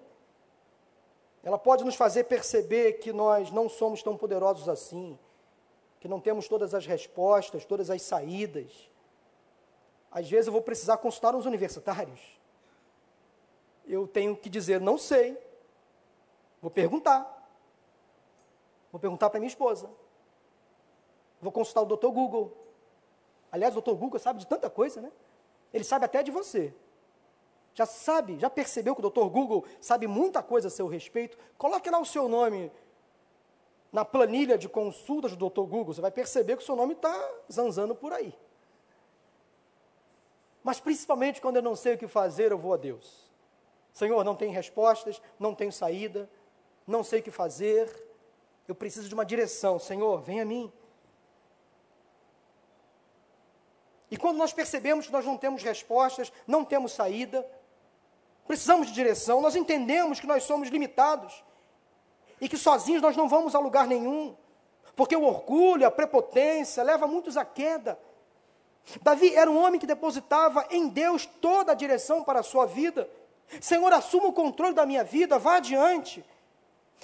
ela 1.43 1.59
pode 1.59 1.83
nos 1.83 1.93
fazer 1.93 2.23
perceber 2.23 2.93
que 2.93 3.13
nós 3.13 3.51
não 3.51 3.69
somos 3.69 4.01
tão 4.01 4.17
poderosos 4.17 4.67
assim, 4.67 5.19
que 5.99 6.07
não 6.07 6.19
temos 6.19 6.47
todas 6.47 6.73
as 6.73 6.87
respostas, 6.87 7.63
todas 7.63 7.91
as 7.91 8.01
saídas. 8.01 8.89
Às 10.09 10.27
vezes 10.27 10.47
eu 10.47 10.53
vou 10.53 10.63
precisar 10.63 10.97
consultar 10.97 11.35
uns 11.35 11.45
universitários. 11.45 12.19
Eu 13.85 14.07
tenho 14.07 14.35
que 14.35 14.49
dizer, 14.49 14.81
não 14.81 14.97
sei. 14.97 15.37
Vou 16.59 16.71
perguntar. 16.71 17.47
Vou 18.91 18.99
perguntar 18.99 19.29
para 19.29 19.39
minha 19.39 19.47
esposa. 19.47 19.91
Vou 21.39 21.51
consultar 21.51 21.83
o 21.83 21.85
doutor 21.85 22.11
Google. 22.11 22.51
Aliás, 23.51 23.73
o 23.73 23.79
doutor 23.79 23.95
Google 23.95 24.19
sabe 24.19 24.39
de 24.39 24.47
tanta 24.47 24.71
coisa, 24.71 25.01
né? 25.01 25.11
Ele 25.75 25.83
sabe 25.83 26.05
até 26.05 26.23
de 26.23 26.31
você 26.31 26.73
já 27.75 27.85
sabe, 27.85 28.39
já 28.39 28.49
percebeu 28.49 28.95
que 28.95 29.01
o 29.01 29.01
doutor 29.01 29.29
Google 29.29 29.65
sabe 29.81 30.07
muita 30.07 30.41
coisa 30.41 30.69
a 30.69 30.71
seu 30.71 30.87
respeito, 30.87 31.37
coloque 31.57 31.89
lá 31.89 31.99
o 31.99 32.05
seu 32.05 32.29
nome 32.29 32.71
na 33.91 34.05
planilha 34.05 34.57
de 34.57 34.69
consultas 34.69 35.31
do 35.31 35.37
doutor 35.37 35.65
Google, 35.67 35.93
você 35.93 35.99
vai 35.99 36.09
perceber 36.11 36.55
que 36.55 36.63
o 36.63 36.65
seu 36.65 36.75
nome 36.75 36.93
está 36.93 37.13
zanzando 37.51 37.93
por 37.93 38.13
aí. 38.13 38.33
Mas 40.63 40.79
principalmente 40.79 41.41
quando 41.41 41.57
eu 41.57 41.61
não 41.61 41.75
sei 41.75 41.95
o 41.95 41.97
que 41.97 42.07
fazer, 42.07 42.51
eu 42.51 42.57
vou 42.57 42.73
a 42.73 42.77
Deus. 42.77 43.29
Senhor, 43.91 44.23
não 44.23 44.35
tenho 44.35 44.53
respostas, 44.53 45.21
não 45.37 45.53
tenho 45.53 45.71
saída, 45.71 46.29
não 46.87 47.03
sei 47.03 47.19
o 47.19 47.23
que 47.23 47.31
fazer, 47.31 47.93
eu 48.69 48.73
preciso 48.73 49.09
de 49.09 49.13
uma 49.13 49.25
direção. 49.25 49.77
Senhor, 49.79 50.21
vem 50.21 50.39
a 50.39 50.45
mim. 50.45 50.71
E 54.15 54.17
quando 54.17 54.37
nós 54.37 54.53
percebemos 54.53 55.05
que 55.05 55.11
nós 55.11 55.25
não 55.25 55.37
temos 55.37 55.61
respostas, 55.61 56.31
não 56.47 56.63
temos 56.65 56.93
saída, 56.93 57.45
Precisamos 58.47 58.87
de 58.87 58.93
direção, 58.93 59.41
nós 59.41 59.55
entendemos 59.55 60.19
que 60.19 60.27
nós 60.27 60.43
somos 60.43 60.69
limitados 60.69 61.43
e 62.39 62.47
que 62.47 62.57
sozinhos 62.57 63.01
nós 63.01 63.17
não 63.17 63.27
vamos 63.27 63.55
a 63.55 63.59
lugar 63.59 63.87
nenhum, 63.87 64.35
porque 64.95 65.15
o 65.15 65.23
orgulho, 65.23 65.85
a 65.85 65.91
prepotência 65.91 66.83
leva 66.83 67.07
muitos 67.07 67.37
à 67.37 67.43
queda. 67.43 67.99
Davi 69.01 69.35
era 69.35 69.49
um 69.49 69.57
homem 69.57 69.79
que 69.79 69.87
depositava 69.87 70.67
em 70.69 70.87
Deus 70.87 71.25
toda 71.25 71.71
a 71.71 71.75
direção 71.75 72.23
para 72.23 72.41
a 72.41 72.43
sua 72.43 72.67
vida. 72.67 73.09
Senhor, 73.59 73.91
assuma 73.91 74.27
o 74.27 74.33
controle 74.33 74.75
da 74.75 74.85
minha 74.85 75.03
vida, 75.03 75.39
vá 75.39 75.55
adiante. 75.55 76.23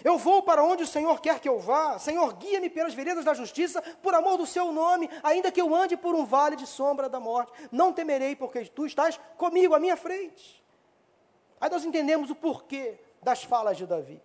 Eu 0.03 0.17
vou 0.17 0.41
para 0.41 0.63
onde 0.63 0.83
o 0.83 0.87
Senhor 0.87 1.19
quer 1.21 1.39
que 1.39 1.47
eu 1.47 1.59
vá. 1.59 1.99
Senhor, 1.99 2.33
guia-me 2.33 2.69
pelas 2.69 2.93
veredas 2.93 3.25
da 3.25 3.33
justiça, 3.33 3.81
por 4.01 4.13
amor 4.15 4.37
do 4.37 4.47
seu 4.47 4.71
nome, 4.71 5.09
ainda 5.21 5.51
que 5.51 5.61
eu 5.61 5.75
ande 5.75 5.95
por 5.95 6.15
um 6.15 6.25
vale 6.25 6.55
de 6.55 6.65
sombra 6.65 7.07
da 7.07 7.19
morte. 7.19 7.51
Não 7.71 7.93
temerei, 7.93 8.35
porque 8.35 8.65
tu 8.65 8.85
estás 8.85 9.19
comigo 9.37 9.75
à 9.75 9.79
minha 9.79 9.95
frente. 9.95 10.63
Aí 11.59 11.69
nós 11.69 11.85
entendemos 11.85 12.31
o 12.31 12.35
porquê 12.35 12.97
das 13.21 13.43
falas 13.43 13.77
de 13.77 13.85
Davi. 13.85 14.21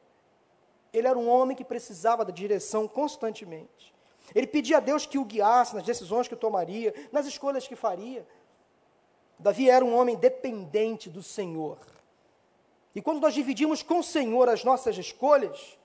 Ele 0.93 1.07
era 1.07 1.19
um 1.19 1.29
homem 1.29 1.55
que 1.55 1.65
precisava 1.65 2.25
da 2.25 2.33
direção 2.33 2.89
constantemente. 2.89 3.95
Ele 4.35 4.47
pedia 4.47 4.79
a 4.79 4.81
Deus 4.81 5.05
que 5.05 5.19
o 5.19 5.25
guiasse 5.25 5.75
nas 5.75 5.85
decisões 5.85 6.27
que 6.27 6.35
tomaria, 6.35 6.95
nas 7.13 7.27
escolhas 7.27 7.69
que 7.69 7.77
faria. 7.77 8.27
Davi 9.39 9.69
era 9.69 9.85
um 9.85 9.95
homem 9.95 10.17
dependente 10.17 11.11
do 11.11 11.23
Senhor. 11.23 11.79
E 12.97 13.03
quando 13.03 13.21
nós 13.21 13.35
dividimos 13.35 13.83
com 13.83 13.99
o 13.99 14.03
Senhor 14.03 14.49
as 14.49 14.65
nossas 14.65 14.97
escolhas, 14.97 15.79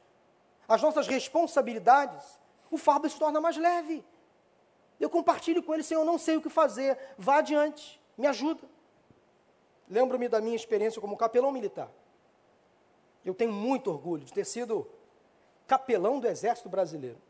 as 0.66 0.82
nossas 0.82 1.08
responsabilidades, 1.08 2.40
o 2.72 2.78
fardo 2.78 3.10
se 3.10 3.20
torna 3.20 3.42
mais 3.42 3.58
leve. 3.58 4.02
Eu 4.98 5.10
compartilho 5.10 5.62
com 5.62 5.74
ele, 5.74 5.84
Senhor, 5.84 6.06
não 6.06 6.18
sei 6.18 6.38
o 6.38 6.42
que 6.42 6.48
fazer, 6.48 6.98
vá 7.18 7.40
adiante, 7.40 8.02
me 8.18 8.26
ajuda. 8.28 8.64
Lembro-me 9.90 10.30
da 10.30 10.40
minha 10.40 10.56
experiência 10.56 11.02
como 11.02 11.18
capelão 11.18 11.52
militar. 11.52 11.92
Eu 13.26 13.34
tenho 13.34 13.52
muito 13.52 13.92
orgulho 13.92 14.24
de 14.24 14.32
ter 14.32 14.46
sido 14.46 14.90
capelão 15.68 16.18
do 16.18 16.28
Exército 16.30 16.70
Brasileiro. 16.70 17.22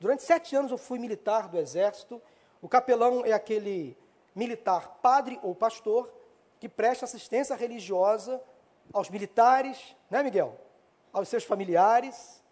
Durante 0.00 0.24
sete 0.24 0.56
anos 0.56 0.72
eu 0.72 0.78
fui 0.78 0.98
militar 0.98 1.46
do 1.46 1.56
Exército. 1.56 2.20
O 2.60 2.68
capelão 2.68 3.24
é 3.24 3.30
aquele 3.30 3.96
militar, 4.34 4.98
padre 5.00 5.38
ou 5.40 5.54
pastor, 5.54 6.12
que 6.58 6.68
presta 6.68 7.04
assistência 7.04 7.54
religiosa 7.54 8.42
aos 8.92 9.10
militares, 9.10 9.96
né, 10.10 10.22
Miguel? 10.22 10.58
Aos 11.12 11.28
seus 11.28 11.44
familiares, 11.44 12.42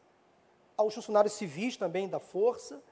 aos 0.76 0.94
funcionários 0.94 1.34
civis 1.34 1.76
também 1.76 2.08
da 2.08 2.18
força. 2.18 2.82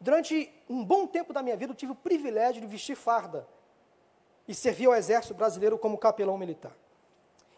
Durante 0.00 0.52
um 0.68 0.84
bom 0.84 1.06
tempo 1.06 1.32
da 1.32 1.42
minha 1.42 1.56
vida, 1.56 1.72
eu 1.72 1.76
tive 1.76 1.92
o 1.92 1.96
privilégio 1.96 2.60
de 2.60 2.66
vestir 2.66 2.96
farda 2.96 3.46
e 4.46 4.54
servir 4.54 4.86
ao 4.86 4.94
Exército 4.94 5.34
Brasileiro 5.34 5.78
como 5.78 5.98
capelão 5.98 6.38
militar. 6.38 6.76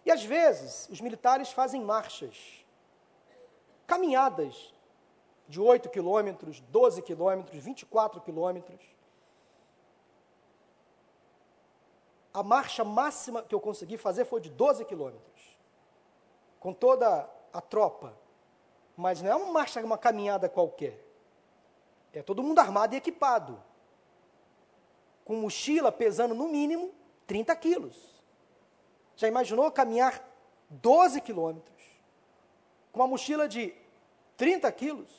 E 0.05 0.11
às 0.11 0.25
vezes, 0.25 0.89
os 0.89 1.01
militares 1.01 1.53
fazem 1.53 1.83
marchas, 1.83 2.65
caminhadas 3.87 4.73
de 5.47 5.61
8 5.61 5.91
quilômetros, 5.91 6.61
12 6.61 7.03
quilômetros, 7.03 7.63
24 7.63 8.21
quilômetros. 8.21 8.81
A 12.33 12.43
marcha 12.43 12.85
máxima 12.85 13.43
que 13.43 13.55
eu 13.55 13.61
consegui 13.61 13.97
fazer 13.97 14.25
foi 14.25 14.41
de 14.41 14.51
12 14.51 14.85
quilômetros, 14.85 15.59
com 16.59 16.73
toda 16.73 17.29
a 17.53 17.61
tropa. 17.61 18.17
Mas 18.97 19.21
não 19.23 19.31
é 19.31 19.35
uma 19.35 19.53
marcha, 19.53 19.85
uma 19.85 19.99
caminhada 19.99 20.49
qualquer. 20.49 21.05
É 22.13 22.23
todo 22.23 22.43
mundo 22.43 22.59
armado 22.59 22.95
e 22.95 22.99
equipado. 22.99 23.61
Com 25.25 25.37
mochila 25.37 25.91
pesando 25.91 26.35
no 26.35 26.49
mínimo 26.49 26.93
30 27.27 27.55
quilos. 27.57 28.23
Já 29.17 29.29
imaginou 29.29 29.71
caminhar 29.71 30.23
12 30.69 31.21
quilômetros 31.21 31.81
com 32.93 33.01
uma 33.01 33.07
mochila 33.07 33.49
de 33.49 33.75
30 34.37 34.71
quilos? 34.73 35.11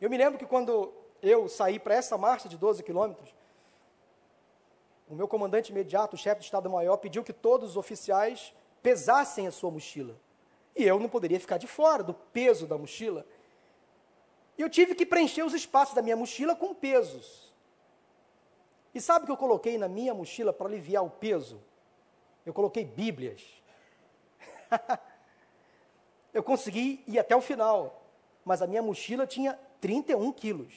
Eu 0.00 0.08
me 0.08 0.16
lembro 0.16 0.38
que 0.38 0.46
quando 0.46 0.92
eu 1.22 1.48
saí 1.48 1.78
para 1.78 1.94
essa 1.94 2.16
marcha 2.16 2.48
de 2.48 2.56
12 2.56 2.82
quilômetros, 2.82 3.34
o 5.08 5.14
meu 5.14 5.26
comandante 5.26 5.72
imediato, 5.72 6.14
o 6.14 6.18
chefe 6.18 6.40
do 6.40 6.44
Estado-Maior, 6.44 6.96
pediu 6.98 7.24
que 7.24 7.32
todos 7.32 7.70
os 7.70 7.76
oficiais 7.76 8.54
pesassem 8.82 9.46
a 9.46 9.50
sua 9.50 9.70
mochila. 9.70 10.14
E 10.76 10.84
eu 10.84 10.98
não 10.98 11.08
poderia 11.08 11.40
ficar 11.40 11.58
de 11.58 11.66
fora 11.66 12.02
do 12.02 12.14
peso 12.14 12.66
da 12.66 12.76
mochila. 12.76 13.26
E 14.56 14.62
eu 14.62 14.68
tive 14.68 14.94
que 14.94 15.06
preencher 15.06 15.42
os 15.42 15.54
espaços 15.54 15.94
da 15.94 16.02
minha 16.02 16.16
mochila 16.16 16.54
com 16.54 16.74
pesos. 16.74 17.54
E 18.94 19.00
sabe 19.00 19.24
o 19.24 19.26
que 19.26 19.32
eu 19.32 19.36
coloquei 19.36 19.78
na 19.78 19.88
minha 19.88 20.12
mochila 20.12 20.52
para 20.52 20.66
aliviar 20.66 21.04
o 21.04 21.10
peso? 21.10 21.60
Eu 22.44 22.52
coloquei 22.52 22.84
Bíblias. 22.84 23.42
eu 26.32 26.42
consegui 26.42 27.02
ir 27.06 27.18
até 27.18 27.34
o 27.34 27.40
final, 27.40 28.02
mas 28.44 28.60
a 28.60 28.66
minha 28.66 28.82
mochila 28.82 29.26
tinha 29.26 29.58
31 29.80 30.32
quilos. 30.32 30.74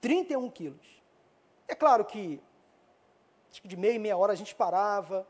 31 0.00 0.50
quilos. 0.50 1.02
É 1.68 1.74
claro 1.74 2.04
que 2.04 2.40
acho 3.52 3.60
que 3.60 3.68
de 3.68 3.76
meia 3.76 3.92
e 3.92 3.98
meia 3.98 4.16
hora 4.16 4.32
a 4.32 4.36
gente 4.36 4.54
parava 4.54 5.26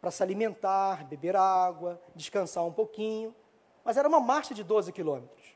para 0.00 0.10
se 0.10 0.22
alimentar, 0.22 1.04
beber 1.04 1.36
água, 1.36 2.00
descansar 2.14 2.64
um 2.64 2.72
pouquinho, 2.72 3.34
mas 3.84 3.98
era 3.98 4.08
uma 4.08 4.18
marcha 4.18 4.54
de 4.54 4.64
12 4.64 4.90
quilômetros. 4.90 5.54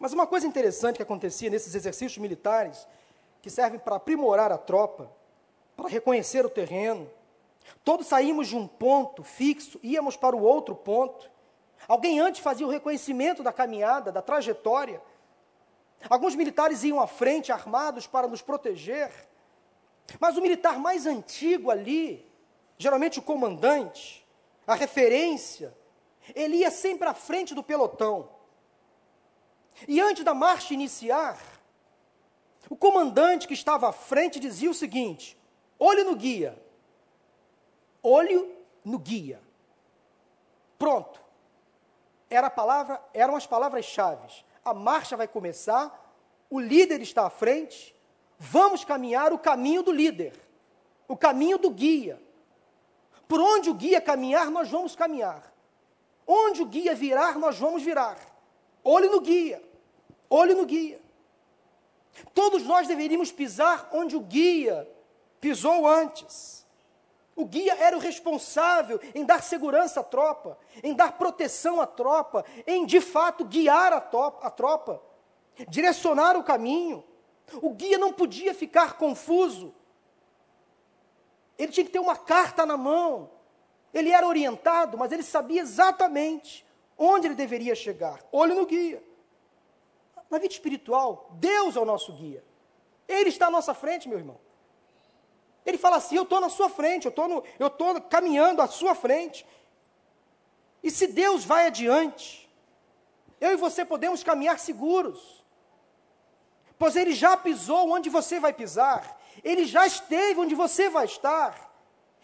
Mas 0.00 0.12
uma 0.12 0.26
coisa 0.26 0.44
interessante 0.44 0.96
que 0.96 1.02
acontecia 1.02 1.48
nesses 1.48 1.72
exercícios 1.72 2.18
militares, 2.18 2.88
que 3.40 3.48
servem 3.48 3.78
para 3.78 3.94
aprimorar 3.94 4.50
a 4.50 4.58
tropa, 4.58 5.08
para 5.76 5.88
reconhecer 5.88 6.44
o 6.44 6.50
terreno, 6.50 7.08
todos 7.84 8.08
saímos 8.08 8.48
de 8.48 8.56
um 8.56 8.66
ponto 8.66 9.22
fixo, 9.22 9.78
íamos 9.84 10.16
para 10.16 10.34
o 10.34 10.42
outro 10.42 10.74
ponto. 10.74 11.30
Alguém 11.86 12.18
antes 12.18 12.40
fazia 12.40 12.66
o 12.66 12.70
reconhecimento 12.70 13.42
da 13.42 13.52
caminhada, 13.52 14.10
da 14.10 14.20
trajetória. 14.20 15.00
Alguns 16.10 16.34
militares 16.34 16.82
iam 16.82 17.00
à 17.00 17.06
frente 17.06 17.52
armados 17.52 18.06
para 18.06 18.26
nos 18.26 18.42
proteger. 18.42 19.12
Mas 20.20 20.36
o 20.36 20.42
militar 20.42 20.78
mais 20.78 21.06
antigo 21.06 21.70
ali, 21.70 22.30
geralmente 22.78 23.18
o 23.18 23.22
comandante, 23.22 24.26
a 24.66 24.74
referência, 24.74 25.76
ele 26.34 26.58
ia 26.58 26.70
sempre 26.70 27.08
à 27.08 27.14
frente 27.14 27.54
do 27.54 27.62
pelotão. 27.62 28.28
E 29.88 30.00
antes 30.00 30.24
da 30.24 30.34
marcha 30.34 30.72
iniciar, 30.72 31.38
o 32.68 32.76
comandante 32.76 33.46
que 33.46 33.54
estava 33.54 33.88
à 33.88 33.92
frente 33.92 34.38
dizia 34.38 34.70
o 34.70 34.74
seguinte: 34.74 35.36
olho 35.78 36.04
no 36.04 36.16
guia. 36.16 36.62
Olho 38.02 38.54
no 38.84 38.98
guia. 38.98 39.40
Pronto. 40.78 41.22
Era 42.28 42.50
palavra, 42.50 43.02
eram 43.12 43.36
as 43.36 43.46
palavras-chave. 43.46 44.44
A 44.64 44.74
marcha 44.74 45.16
vai 45.16 45.28
começar, 45.28 46.14
o 46.50 46.58
líder 46.58 47.00
está 47.00 47.26
à 47.26 47.30
frente, 47.30 47.93
vamos 48.44 48.84
caminhar 48.84 49.32
o 49.32 49.38
caminho 49.38 49.82
do 49.82 49.90
líder, 49.90 50.32
o 51.08 51.16
caminho 51.16 51.58
do 51.58 51.70
guia. 51.70 52.20
Por 53.26 53.40
onde 53.40 53.70
o 53.70 53.74
guia 53.74 54.00
caminhar, 54.00 54.50
nós 54.50 54.70
vamos 54.70 54.94
caminhar. 54.94 55.52
Onde 56.26 56.62
o 56.62 56.66
guia 56.66 56.94
virar, 56.94 57.38
nós 57.38 57.58
vamos 57.58 57.82
virar. 57.82 58.18
Olho 58.82 59.10
no 59.10 59.20
guia. 59.20 59.62
Olho 60.28 60.56
no 60.56 60.66
guia. 60.66 61.00
Todos 62.34 62.62
nós 62.64 62.86
deveríamos 62.86 63.32
pisar 63.32 63.88
onde 63.92 64.14
o 64.14 64.20
guia 64.20 64.88
pisou 65.40 65.86
antes. 65.86 66.64
O 67.36 67.44
guia 67.44 67.74
era 67.74 67.96
o 67.96 68.00
responsável 68.00 69.00
em 69.14 69.24
dar 69.24 69.42
segurança 69.42 70.00
à 70.00 70.04
tropa, 70.04 70.56
em 70.82 70.94
dar 70.94 71.12
proteção 71.18 71.80
à 71.80 71.86
tropa, 71.86 72.44
em 72.66 72.86
de 72.86 73.00
fato 73.00 73.44
guiar 73.44 73.92
a, 73.92 73.96
a 73.96 74.50
tropa, 74.50 75.02
direcionar 75.68 76.36
o 76.36 76.44
caminho. 76.44 77.02
O 77.60 77.70
guia 77.70 77.98
não 77.98 78.12
podia 78.12 78.54
ficar 78.54 78.94
confuso. 78.94 79.74
Ele 81.58 81.72
tinha 81.72 81.84
que 81.84 81.92
ter 81.92 81.98
uma 81.98 82.16
carta 82.16 82.66
na 82.66 82.76
mão. 82.76 83.30
Ele 83.92 84.10
era 84.10 84.26
orientado, 84.26 84.98
mas 84.98 85.12
ele 85.12 85.22
sabia 85.22 85.60
exatamente 85.60 86.66
onde 86.98 87.26
ele 87.26 87.34
deveria 87.34 87.74
chegar. 87.74 88.20
Olho 88.32 88.54
no 88.54 88.66
guia. 88.66 89.02
Na 90.30 90.38
vida 90.38 90.52
espiritual, 90.52 91.30
Deus 91.34 91.76
é 91.76 91.80
o 91.80 91.84
nosso 91.84 92.12
guia. 92.12 92.44
Ele 93.06 93.28
está 93.28 93.46
à 93.46 93.50
nossa 93.50 93.74
frente, 93.74 94.08
meu 94.08 94.18
irmão. 94.18 94.38
Ele 95.64 95.78
fala 95.78 95.96
assim: 95.96 96.16
Eu 96.16 96.24
estou 96.24 96.40
na 96.40 96.48
sua 96.48 96.68
frente, 96.68 97.06
eu 97.06 97.66
estou 97.66 98.00
caminhando 98.02 98.60
à 98.60 98.66
sua 98.66 98.94
frente. 98.94 99.46
E 100.82 100.90
se 100.90 101.06
Deus 101.06 101.44
vai 101.44 101.66
adiante, 101.66 102.50
eu 103.40 103.52
e 103.52 103.56
você 103.56 103.84
podemos 103.84 104.22
caminhar 104.22 104.58
seguros, 104.58 105.43
pois 106.78 106.96
Ele 106.96 107.12
já 107.12 107.36
pisou 107.36 107.90
onde 107.90 108.08
você 108.10 108.40
vai 108.40 108.52
pisar, 108.52 109.20
Ele 109.42 109.64
já 109.64 109.86
esteve 109.86 110.40
onde 110.40 110.54
você 110.54 110.88
vai 110.88 111.04
estar, 111.04 111.72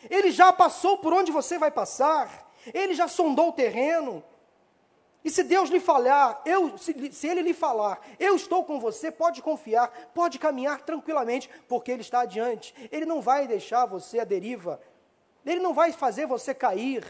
Ele 0.08 0.30
já 0.30 0.52
passou 0.52 0.98
por 0.98 1.12
onde 1.12 1.32
você 1.32 1.58
vai 1.58 1.70
passar, 1.70 2.50
Ele 2.72 2.94
já 2.94 3.08
sondou 3.08 3.50
o 3.50 3.52
terreno, 3.52 4.24
e 5.22 5.30
se 5.30 5.42
Deus 5.42 5.68
lhe 5.68 5.80
falar, 5.80 6.40
eu, 6.46 6.78
se, 6.78 7.12
se, 7.12 7.26
Ele 7.26 7.42
lhe 7.42 7.52
falar, 7.52 8.00
eu 8.18 8.34
estou 8.36 8.64
com 8.64 8.80
você, 8.80 9.10
pode 9.10 9.42
confiar, 9.42 9.88
pode 10.14 10.38
caminhar 10.38 10.80
tranquilamente, 10.80 11.50
porque 11.68 11.92
Ele 11.92 12.00
está 12.00 12.20
adiante. 12.20 12.74
Ele 12.90 13.04
não 13.04 13.20
vai 13.20 13.46
deixar 13.46 13.84
você 13.84 14.18
à 14.18 14.24
deriva, 14.24 14.80
Ele 15.44 15.60
não 15.60 15.74
vai 15.74 15.92
fazer 15.92 16.26
você 16.26 16.54
cair, 16.54 17.04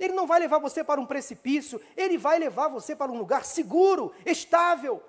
Ele 0.00 0.14
não 0.14 0.26
vai 0.26 0.40
levar 0.40 0.58
você 0.58 0.82
para 0.82 1.00
um 1.00 1.06
precipício, 1.06 1.80
Ele 1.96 2.18
vai 2.18 2.40
levar 2.40 2.68
você 2.68 2.96
para 2.96 3.12
um 3.12 3.18
lugar 3.18 3.44
seguro, 3.44 4.12
estável. 4.26 5.00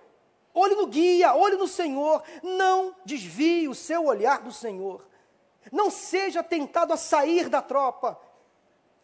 Olhe 0.53 0.75
no 0.75 0.87
guia, 0.87 1.35
olhe 1.35 1.55
no 1.55 1.67
Senhor, 1.67 2.23
não 2.41 2.95
desvie 3.05 3.67
o 3.67 3.75
seu 3.75 4.05
olhar 4.05 4.41
do 4.41 4.51
Senhor. 4.51 5.05
Não 5.71 5.89
seja 5.89 6.41
tentado 6.41 6.93
a 6.93 6.97
sair 6.97 7.49
da 7.49 7.61
tropa, 7.61 8.19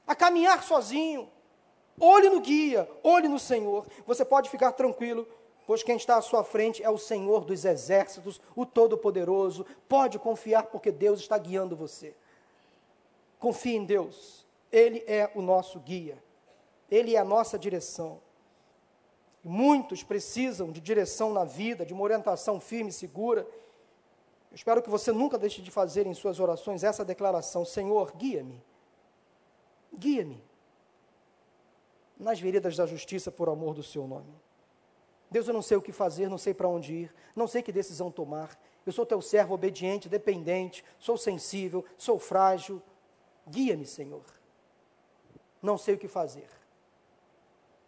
a 0.08 0.16
caminhar 0.16 0.64
sozinho. 0.64 1.30
Olhe 2.00 2.30
no 2.30 2.41
guia, 2.41 2.89
olhe 3.04 3.28
no 3.28 3.39
Senhor. 3.39 3.86
Você 4.06 4.26
pode 4.26 4.50
ficar 4.50 4.72
tranquilo, 4.72 5.28
pois 5.66 5.84
quem 5.84 5.96
está 5.96 6.18
à 6.18 6.22
sua 6.22 6.43
frente 6.43 6.84
é 6.84 6.89
o 6.89 6.98
Senhor 6.98 7.46
dos 7.46 7.64
exércitos, 7.64 8.41
o 8.56 8.66
Todo-Poderoso. 8.66 9.66
Pode 9.88 10.20
confiar, 10.20 10.64
porque 10.64 10.91
Deus 10.91 11.20
está 11.20 11.38
guiando 11.38 11.76
você. 11.76 12.16
Confie 13.39 13.76
em 13.76 13.86
Deus, 13.86 14.46
Ele 14.72 15.04
é 15.08 15.32
o 15.36 15.41
nosso 15.41 15.80
guia, 15.80 16.22
Ele 16.89 17.16
é 17.16 17.20
a 17.20 17.26
nossa 17.26 17.60
direção. 17.60 18.20
Muitos 19.48 20.02
precisam 20.02 20.72
de 20.72 20.82
direção 20.82 21.32
na 21.32 21.43
vida, 21.43 21.86
de 21.86 21.93
uma 21.93 22.02
orientação 22.02 22.60
firme 22.60 22.89
e 22.89 22.93
segura. 22.93 23.41
Eu 24.50 24.56
espero 24.56 24.82
que 24.82 24.89
você 24.89 25.12
nunca 25.12 25.38
deixe 25.38 25.62
de 25.62 25.70
fazer 25.70 26.08
em 26.08 26.16
suas 26.16 26.39
orações 26.39 26.84
essa 26.84 27.06
declaração: 27.06 27.64
Senhor, 27.64 28.12
guia-me. 28.18 28.60
Guia-me 29.96 30.43
nas 32.18 32.39
veredas 32.39 32.76
da 32.76 32.88
justiça 32.88 33.32
por 33.32 33.48
amor 33.48 33.76
do 33.76 33.84
seu 33.84 34.08
nome. 34.08 34.34
Deus, 35.30 35.48
eu 35.48 35.54
não 35.54 35.62
sei 35.62 35.78
o 35.78 35.82
que 35.82 35.91
fazer, 35.91 36.28
não 36.28 36.39
sei 36.39 36.52
para 36.54 36.68
onde 36.68 36.93
ir, 36.93 37.16
não 37.36 37.48
sei 37.48 37.62
que 37.62 37.72
decisão 37.72 38.10
tomar. 38.10 38.60
Eu 38.84 38.91
sou 38.91 39.06
teu 39.06 39.22
servo 39.22 39.54
obediente, 39.54 40.10
dependente, 40.10 40.84
sou 40.98 41.20
sensível, 41.20 41.86
sou 42.00 42.18
frágil. 42.18 42.82
Guia-me, 43.48 43.86
Senhor. 43.86 44.26
Não 45.62 45.78
sei 45.78 45.93
o 45.93 45.98
que 46.00 46.08
fazer. 46.08 46.50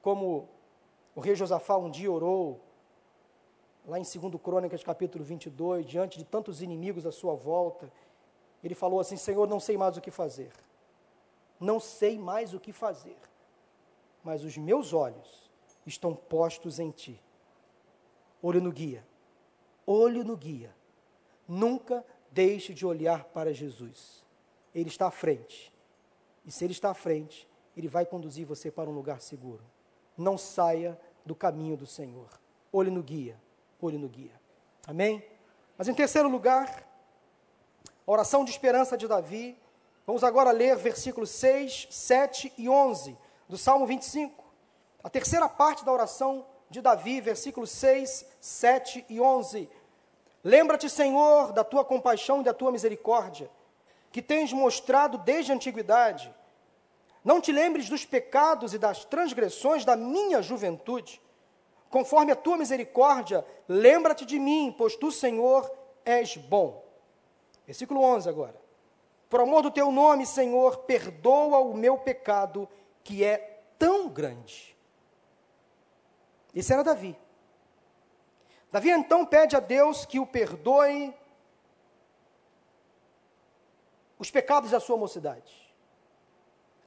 Como 0.04 0.48
o 1.18 1.20
rei 1.20 1.34
Josafá 1.34 1.76
um 1.76 1.90
dia 1.90 2.12
orou, 2.12 2.62
lá 3.88 3.98
em 3.98 4.04
2 4.04 4.40
Crônicas, 4.40 4.84
capítulo 4.84 5.24
22, 5.24 5.84
diante 5.84 6.16
de 6.16 6.24
tantos 6.24 6.62
inimigos 6.62 7.08
à 7.08 7.12
sua 7.12 7.34
volta, 7.34 7.92
ele 8.64 8.76
falou 8.76 9.00
assim: 9.00 9.18
Senhor, 9.18 9.48
não 9.48 9.60
sei 9.60 9.78
mais 9.78 9.98
o 9.98 10.02
que 10.02 10.12
fazer. 10.12 10.52
Não 11.60 11.80
sei 11.80 12.20
mais 12.20 12.54
o 12.54 12.60
que 12.60 12.72
fazer, 12.72 13.18
mas 14.24 14.44
os 14.44 14.56
meus 14.60 14.94
olhos 14.94 15.50
estão 15.88 16.14
postos 16.14 16.78
em 16.78 16.92
ti. 16.92 17.20
Olho 18.40 18.62
no 18.62 18.72
guia, 18.72 19.04
olho 19.88 20.24
no 20.24 20.38
guia. 20.38 20.72
Nunca 21.48 22.06
deixe 22.30 22.76
de 22.76 22.86
olhar 22.86 23.24
para 23.24 23.52
Jesus. 23.52 24.24
Ele 24.72 24.90
está 24.90 25.08
à 25.08 25.12
frente. 25.12 25.74
E 26.46 26.52
se 26.52 26.64
ele 26.64 26.74
está 26.74 26.92
à 26.92 26.94
frente, 26.94 27.50
ele 27.76 27.88
vai 27.88 28.06
conduzir 28.06 28.46
você 28.46 28.70
para 28.70 28.88
um 28.88 28.94
lugar 28.94 29.20
seguro. 29.20 29.64
Não 30.16 30.38
saia 30.38 31.00
do 31.28 31.36
caminho 31.36 31.78
do 31.78 31.86
Senhor. 31.86 32.30
Olhe 32.74 32.90
no 32.90 33.04
guia, 33.04 33.40
olhe 33.82 33.98
no 33.98 34.08
guia. 34.08 34.32
Amém? 34.88 35.24
Mas 35.78 35.88
em 35.88 35.94
terceiro 35.94 36.30
lugar, 36.30 36.88
a 38.08 38.12
oração 38.12 38.44
de 38.44 38.52
esperança 38.52 38.98
de 38.98 39.08
Davi. 39.08 39.60
Vamos 40.06 40.24
agora 40.24 40.52
ler 40.52 40.78
versículos 40.78 41.30
6, 41.30 41.90
7 41.92 42.54
e 42.58 42.70
11 42.70 43.18
do 43.50 43.58
Salmo 43.58 43.86
25. 43.86 44.44
A 45.04 45.10
terceira 45.10 45.48
parte 45.50 45.86
da 45.86 45.92
oração 45.92 46.46
de 46.70 46.82
Davi, 46.82 47.20
versículos 47.22 47.70
6, 47.72 48.26
7 48.40 49.06
e 49.10 49.20
11. 49.20 49.70
Lembra-te, 50.44 50.90
Senhor, 50.90 51.52
da 51.52 51.64
tua 51.64 51.84
compaixão 51.84 52.40
e 52.40 52.44
da 52.44 52.54
tua 52.54 52.72
misericórdia, 52.72 53.50
que 54.12 54.22
tens 54.22 54.54
mostrado 54.54 55.18
desde 55.18 55.52
a 55.52 55.56
antiguidade. 55.56 56.34
Não 57.24 57.42
te 57.42 57.52
lembres 57.52 57.90
dos 57.90 58.06
pecados 58.06 58.74
e 58.74 58.78
das 58.78 59.06
transgressões 59.06 59.84
da 59.84 59.96
minha 59.96 60.42
juventude. 60.42 61.22
Conforme 61.90 62.32
a 62.32 62.36
tua 62.36 62.58
misericórdia, 62.58 63.46
lembra-te 63.68 64.26
de 64.26 64.40
mim, 64.40 64.74
pois 64.78 64.96
tu, 64.96 65.12
Senhor, 65.12 65.72
és 66.06 66.38
bom. 66.38 66.86
Versículo 67.66 68.02
11 68.02 68.30
agora. 68.30 68.68
Por 69.30 69.42
amor 69.42 69.62
do 69.62 69.72
teu 69.72 69.92
nome, 69.92 70.26
Senhor, 70.26 70.78
perdoa 70.80 71.60
o 71.60 71.74
meu 71.74 71.98
pecado, 71.98 72.68
que 73.04 73.24
é 73.24 73.62
tão 73.78 74.08
grande. 74.08 74.76
Esse 76.56 76.74
era 76.74 76.84
Davi. 76.84 77.18
Davi 78.72 78.90
então 78.90 79.26
pede 79.26 79.56
a 79.56 79.60
Deus 79.60 80.06
que 80.06 80.20
o 80.20 80.26
perdoe 80.26 81.14
os 84.18 84.32
pecados 84.32 84.72
da 84.72 84.80
sua 84.80 84.98
mocidade. 84.98 85.67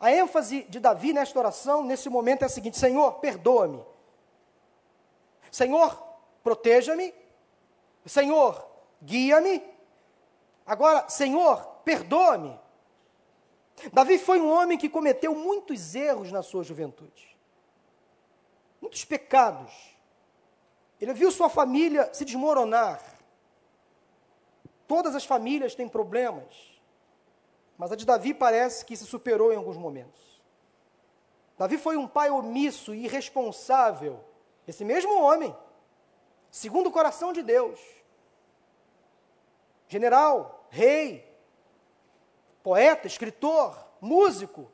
A 0.01 0.11
ênfase 0.11 0.63
de 0.63 0.81
Davi 0.81 1.13
nesta 1.13 1.39
oração, 1.39 1.85
nesse 1.85 2.09
momento, 2.09 2.43
é 2.43 2.47
a 2.47 2.49
seguinte: 2.49 2.79
Senhor, 2.79 3.13
perdoa-me. 3.21 3.85
Senhor, 5.51 6.03
proteja-me. 6.43 7.13
Senhor, 8.07 8.67
guia-me. 9.03 9.63
Agora, 10.65 11.07
Senhor, 11.09 11.63
perdoa-me. 11.85 12.59
Davi 13.93 14.19
foi 14.19 14.41
um 14.41 14.51
homem 14.51 14.79
que 14.79 14.89
cometeu 14.89 15.35
muitos 15.35 15.95
erros 15.95 16.31
na 16.33 16.43
sua 16.43 16.63
juventude, 16.63 17.37
muitos 18.81 19.05
pecados. 19.05 19.73
Ele 21.01 21.15
viu 21.15 21.31
sua 21.31 21.49
família 21.49 22.13
se 22.13 22.25
desmoronar. 22.25 23.03
Todas 24.87 25.15
as 25.15 25.25
famílias 25.25 25.75
têm 25.75 25.89
problemas, 25.89 26.70
mas 27.81 27.91
a 27.91 27.97
de 27.97 28.05
Davi 28.05 28.35
parece 28.35 28.85
que 28.85 28.95
se 28.95 29.07
superou 29.07 29.51
em 29.55 29.57
alguns 29.57 29.79
momentos. 29.79 30.39
Davi 31.57 31.79
foi 31.79 31.97
um 31.97 32.07
pai 32.07 32.29
omisso 32.29 32.95
e 32.95 33.07
irresponsável, 33.07 34.23
esse 34.69 34.85
mesmo 34.85 35.19
homem, 35.23 35.57
segundo 36.51 36.89
o 36.89 36.93
coração 36.93 37.33
de 37.33 37.43
Deus. 37.43 37.81
General, 39.89 40.67
rei, 40.69 41.27
poeta, 42.63 43.07
escritor, 43.07 43.75
músico, 43.99 44.71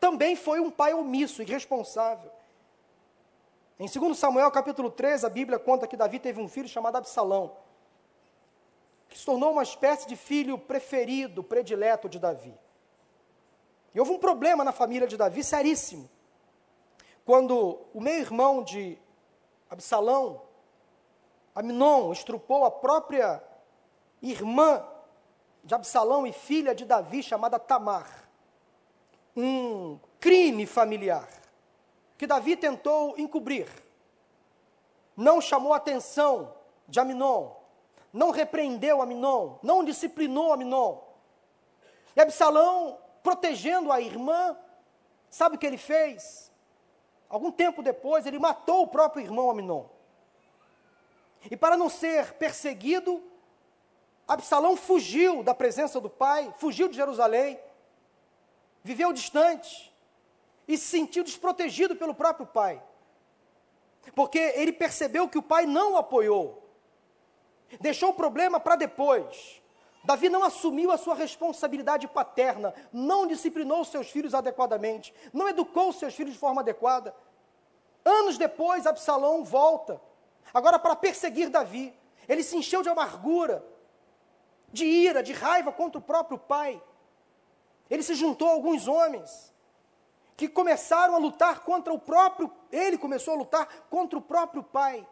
também 0.00 0.34
foi 0.34 0.58
um 0.58 0.72
pai 0.72 0.94
omisso, 0.94 1.40
irresponsável. 1.40 2.32
Em 3.78 3.86
2 3.88 4.18
Samuel 4.18 4.50
capítulo 4.50 4.90
3, 4.90 5.24
a 5.24 5.28
Bíblia 5.28 5.56
conta 5.56 5.86
que 5.86 5.96
Davi 5.96 6.18
teve 6.18 6.40
um 6.40 6.48
filho 6.48 6.68
chamado 6.68 6.96
Absalão, 6.96 7.56
que 9.08 9.18
se 9.18 9.24
tornou 9.24 9.52
uma 9.52 9.62
espécie 9.62 10.06
de 10.06 10.16
filho 10.16 10.58
preferido, 10.58 11.42
predileto 11.42 12.08
de 12.08 12.18
Davi. 12.18 12.54
E 13.94 14.00
houve 14.00 14.12
um 14.12 14.18
problema 14.18 14.62
na 14.62 14.72
família 14.72 15.08
de 15.08 15.16
Davi 15.16 15.42
seríssimo. 15.42 16.08
Quando 17.24 17.80
o 17.92 18.00
meio-irmão 18.00 18.62
de 18.62 18.98
Absalão, 19.70 20.42
Aminon, 21.54 22.12
estrupou 22.12 22.64
a 22.64 22.70
própria 22.70 23.42
irmã 24.22 24.84
de 25.64 25.74
Absalão 25.74 26.26
e 26.26 26.32
filha 26.32 26.74
de 26.74 26.84
Davi, 26.84 27.22
chamada 27.22 27.58
Tamar. 27.58 28.28
Um 29.36 29.98
crime 30.20 30.66
familiar 30.66 31.28
que 32.16 32.26
Davi 32.26 32.56
tentou 32.56 33.18
encobrir. 33.18 33.68
Não 35.16 35.40
chamou 35.40 35.72
a 35.72 35.76
atenção 35.76 36.54
de 36.86 36.98
Aminon, 37.00 37.50
não 38.18 38.32
repreendeu 38.32 39.00
Aminon, 39.00 39.58
não 39.62 39.84
disciplinou 39.84 40.52
Aminon. 40.52 40.98
E 42.16 42.20
Absalão, 42.20 42.98
protegendo 43.22 43.92
a 43.92 44.00
irmã, 44.00 44.58
sabe 45.30 45.54
o 45.54 45.58
que 45.58 45.64
ele 45.64 45.78
fez? 45.78 46.50
Algum 47.28 47.52
tempo 47.52 47.80
depois, 47.80 48.26
ele 48.26 48.40
matou 48.40 48.82
o 48.82 48.88
próprio 48.88 49.24
irmão 49.24 49.48
Aminon. 49.48 49.84
E 51.48 51.56
para 51.56 51.76
não 51.76 51.88
ser 51.88 52.32
perseguido, 52.32 53.22
Absalão 54.26 54.76
fugiu 54.76 55.44
da 55.44 55.54
presença 55.54 56.00
do 56.00 56.10
pai, 56.10 56.52
fugiu 56.58 56.88
de 56.88 56.96
Jerusalém, 56.96 57.60
viveu 58.82 59.12
distante 59.12 59.94
e 60.66 60.76
se 60.76 60.86
sentiu 60.88 61.22
desprotegido 61.22 61.94
pelo 61.94 62.14
próprio 62.16 62.48
pai. 62.48 62.82
Porque 64.16 64.38
ele 64.56 64.72
percebeu 64.72 65.28
que 65.28 65.38
o 65.38 65.42
pai 65.42 65.66
não 65.66 65.92
o 65.92 65.96
apoiou. 65.98 66.67
Deixou 67.80 68.10
o 68.10 68.14
problema 68.14 68.58
para 68.58 68.76
depois. 68.76 69.62
Davi 70.04 70.28
não 70.28 70.42
assumiu 70.42 70.90
a 70.90 70.96
sua 70.96 71.14
responsabilidade 71.14 72.08
paterna, 72.08 72.72
não 72.92 73.26
disciplinou 73.26 73.84
seus 73.84 74.08
filhos 74.08 74.34
adequadamente, 74.34 75.14
não 75.32 75.48
educou 75.48 75.92
seus 75.92 76.14
filhos 76.14 76.32
de 76.32 76.38
forma 76.38 76.62
adequada. 76.62 77.14
Anos 78.04 78.38
depois, 78.38 78.86
Absalão 78.86 79.44
volta, 79.44 80.00
agora 80.54 80.78
para 80.78 80.96
perseguir 80.96 81.50
Davi. 81.50 81.94
Ele 82.28 82.42
se 82.42 82.56
encheu 82.56 82.82
de 82.82 82.88
amargura, 82.88 83.64
de 84.72 84.84
ira, 84.84 85.22
de 85.22 85.32
raiva 85.32 85.72
contra 85.72 85.98
o 85.98 86.02
próprio 86.02 86.38
pai. 86.38 86.82
Ele 87.90 88.02
se 88.02 88.14
juntou 88.14 88.48
a 88.48 88.52
alguns 88.52 88.86
homens 88.86 89.52
que 90.36 90.48
começaram 90.48 91.14
a 91.14 91.18
lutar 91.18 91.60
contra 91.60 91.92
o 91.92 91.98
próprio, 91.98 92.50
ele 92.70 92.96
começou 92.96 93.34
a 93.34 93.36
lutar 93.36 93.66
contra 93.90 94.18
o 94.18 94.22
próprio 94.22 94.62
pai. 94.62 95.06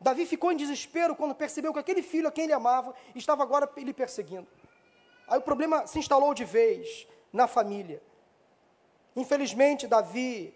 Davi 0.00 0.26
ficou 0.26 0.52
em 0.52 0.56
desespero 0.56 1.16
quando 1.16 1.34
percebeu 1.34 1.72
que 1.72 1.78
aquele 1.78 2.02
filho 2.02 2.28
a 2.28 2.32
quem 2.32 2.44
ele 2.44 2.52
amava 2.52 2.94
estava 3.14 3.42
agora 3.42 3.68
lhe 3.76 3.92
perseguindo. 3.92 4.46
Aí 5.26 5.38
o 5.38 5.42
problema 5.42 5.86
se 5.86 5.98
instalou 5.98 6.34
de 6.34 6.44
vez 6.44 7.06
na 7.32 7.46
família. 7.46 8.02
Infelizmente, 9.14 9.86
Davi 9.86 10.54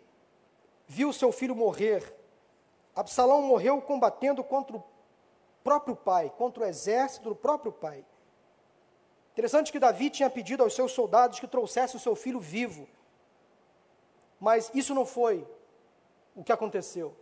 viu 0.86 1.12
seu 1.12 1.32
filho 1.32 1.56
morrer. 1.56 2.14
Absalão 2.94 3.42
morreu 3.42 3.80
combatendo 3.80 4.44
contra 4.44 4.76
o 4.76 4.84
próprio 5.64 5.96
pai, 5.96 6.32
contra 6.36 6.64
o 6.64 6.66
exército 6.66 7.30
do 7.30 7.34
próprio 7.34 7.72
pai. 7.72 8.04
Interessante 9.32 9.72
que 9.72 9.78
Davi 9.78 10.10
tinha 10.10 10.28
pedido 10.28 10.62
aos 10.62 10.74
seus 10.74 10.92
soldados 10.92 11.40
que 11.40 11.46
trouxessem 11.46 11.96
o 11.96 12.00
seu 12.00 12.14
filho 12.14 12.38
vivo. 12.38 12.86
Mas 14.38 14.70
isso 14.74 14.94
não 14.94 15.06
foi 15.06 15.46
o 16.34 16.44
que 16.44 16.52
aconteceu. 16.52 17.14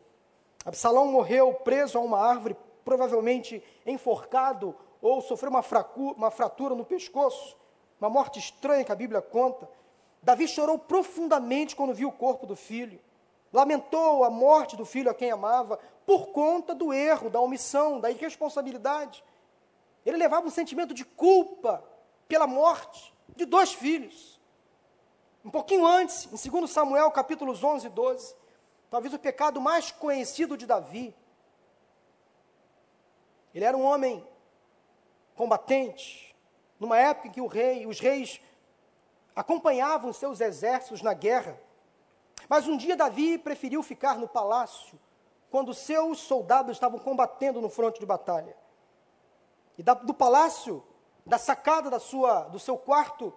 Absalão 0.64 1.06
morreu 1.06 1.54
preso 1.54 1.98
a 1.98 2.00
uma 2.00 2.18
árvore, 2.18 2.56
provavelmente 2.84 3.62
enforcado 3.86 4.74
ou 5.00 5.20
sofreu 5.20 5.50
uma, 5.50 5.64
uma 6.16 6.30
fratura 6.30 6.74
no 6.74 6.84
pescoço, 6.84 7.56
uma 8.00 8.11
morte 8.11 8.38
estranha 8.38 8.84
que 8.84 8.92
a 8.92 8.96
Bíblia 8.96 9.22
conta. 9.22 9.68
Davi 10.22 10.48
chorou 10.48 10.78
profundamente 10.78 11.76
quando 11.76 11.94
viu 11.94 12.09
o 12.09 12.12
corpo 12.12 12.46
do 12.46 12.56
filho. 12.56 13.00
lamentou 13.52 14.24
a 14.24 14.30
morte 14.30 14.76
do 14.76 14.84
filho 14.84 15.11
a 15.11 15.14
quem 15.14 15.30
amava, 15.30 15.78
por 16.04 16.28
conta 16.28 16.74
do 16.74 16.92
erro, 16.92 17.30
da 17.30 17.40
omissão, 17.40 18.00
da 18.00 18.11
irresponsabilidade. 18.11 19.22
Ele 20.04 20.16
levava 20.16 20.46
um 20.46 20.50
sentimento 20.50 20.92
de 20.94 21.04
culpa 21.04 21.84
pela 22.26 22.46
morte 22.46 23.14
de 23.36 23.44
dois 23.44 23.72
filhos. 23.72 24.38
Um 25.44 25.50
pouquinho 25.50 25.86
antes, 25.86 26.26
em 26.26 26.50
2 26.50 26.70
Samuel, 26.70 27.11
capítulos 27.11 27.62
11 27.62 27.86
e 27.86 27.90
12, 27.90 28.34
talvez 28.91 29.12
o 29.12 29.18
pecado 29.18 29.61
mais 29.61 29.91
conhecido 29.91 30.57
de 30.57 30.66
Davi. 30.66 31.14
Ele 33.55 33.64
era 33.64 33.76
um 33.76 33.84
homem 33.84 34.26
combatente, 35.34 36.36
numa 36.78 36.99
época 36.99 37.28
em 37.28 37.30
que 37.30 37.41
o 37.41 37.47
rei, 37.47 37.86
os 37.86 38.01
reis 38.01 38.41
acompanhavam 39.34 40.12
seus 40.12 40.41
exércitos 40.41 41.03
na 41.03 41.14
guerra. 41.14 41.59
Mas 42.49 42.66
um 42.66 42.76
dia 42.76 42.97
Davi 42.97 43.39
preferiu 43.39 43.82
ficar 43.82 44.18
no 44.18 44.28
palácio, 44.28 44.99
quando 45.51 45.72
seus 45.74 46.20
soldados 46.20 46.72
estavam 46.72 46.99
combatendo 46.99 47.61
no 47.61 47.68
fronte 47.68 48.01
de 48.01 48.07
batalha. 48.07 48.57
E 49.76 49.82
da, 49.82 49.95
do 49.95 50.12
palácio, 50.12 50.84
da 51.24 51.39
sacada 51.39 51.89
da 51.89 52.01
sua, 52.01 52.43
do 52.43 52.59
seu 52.59 52.76
quarto, 52.76 53.32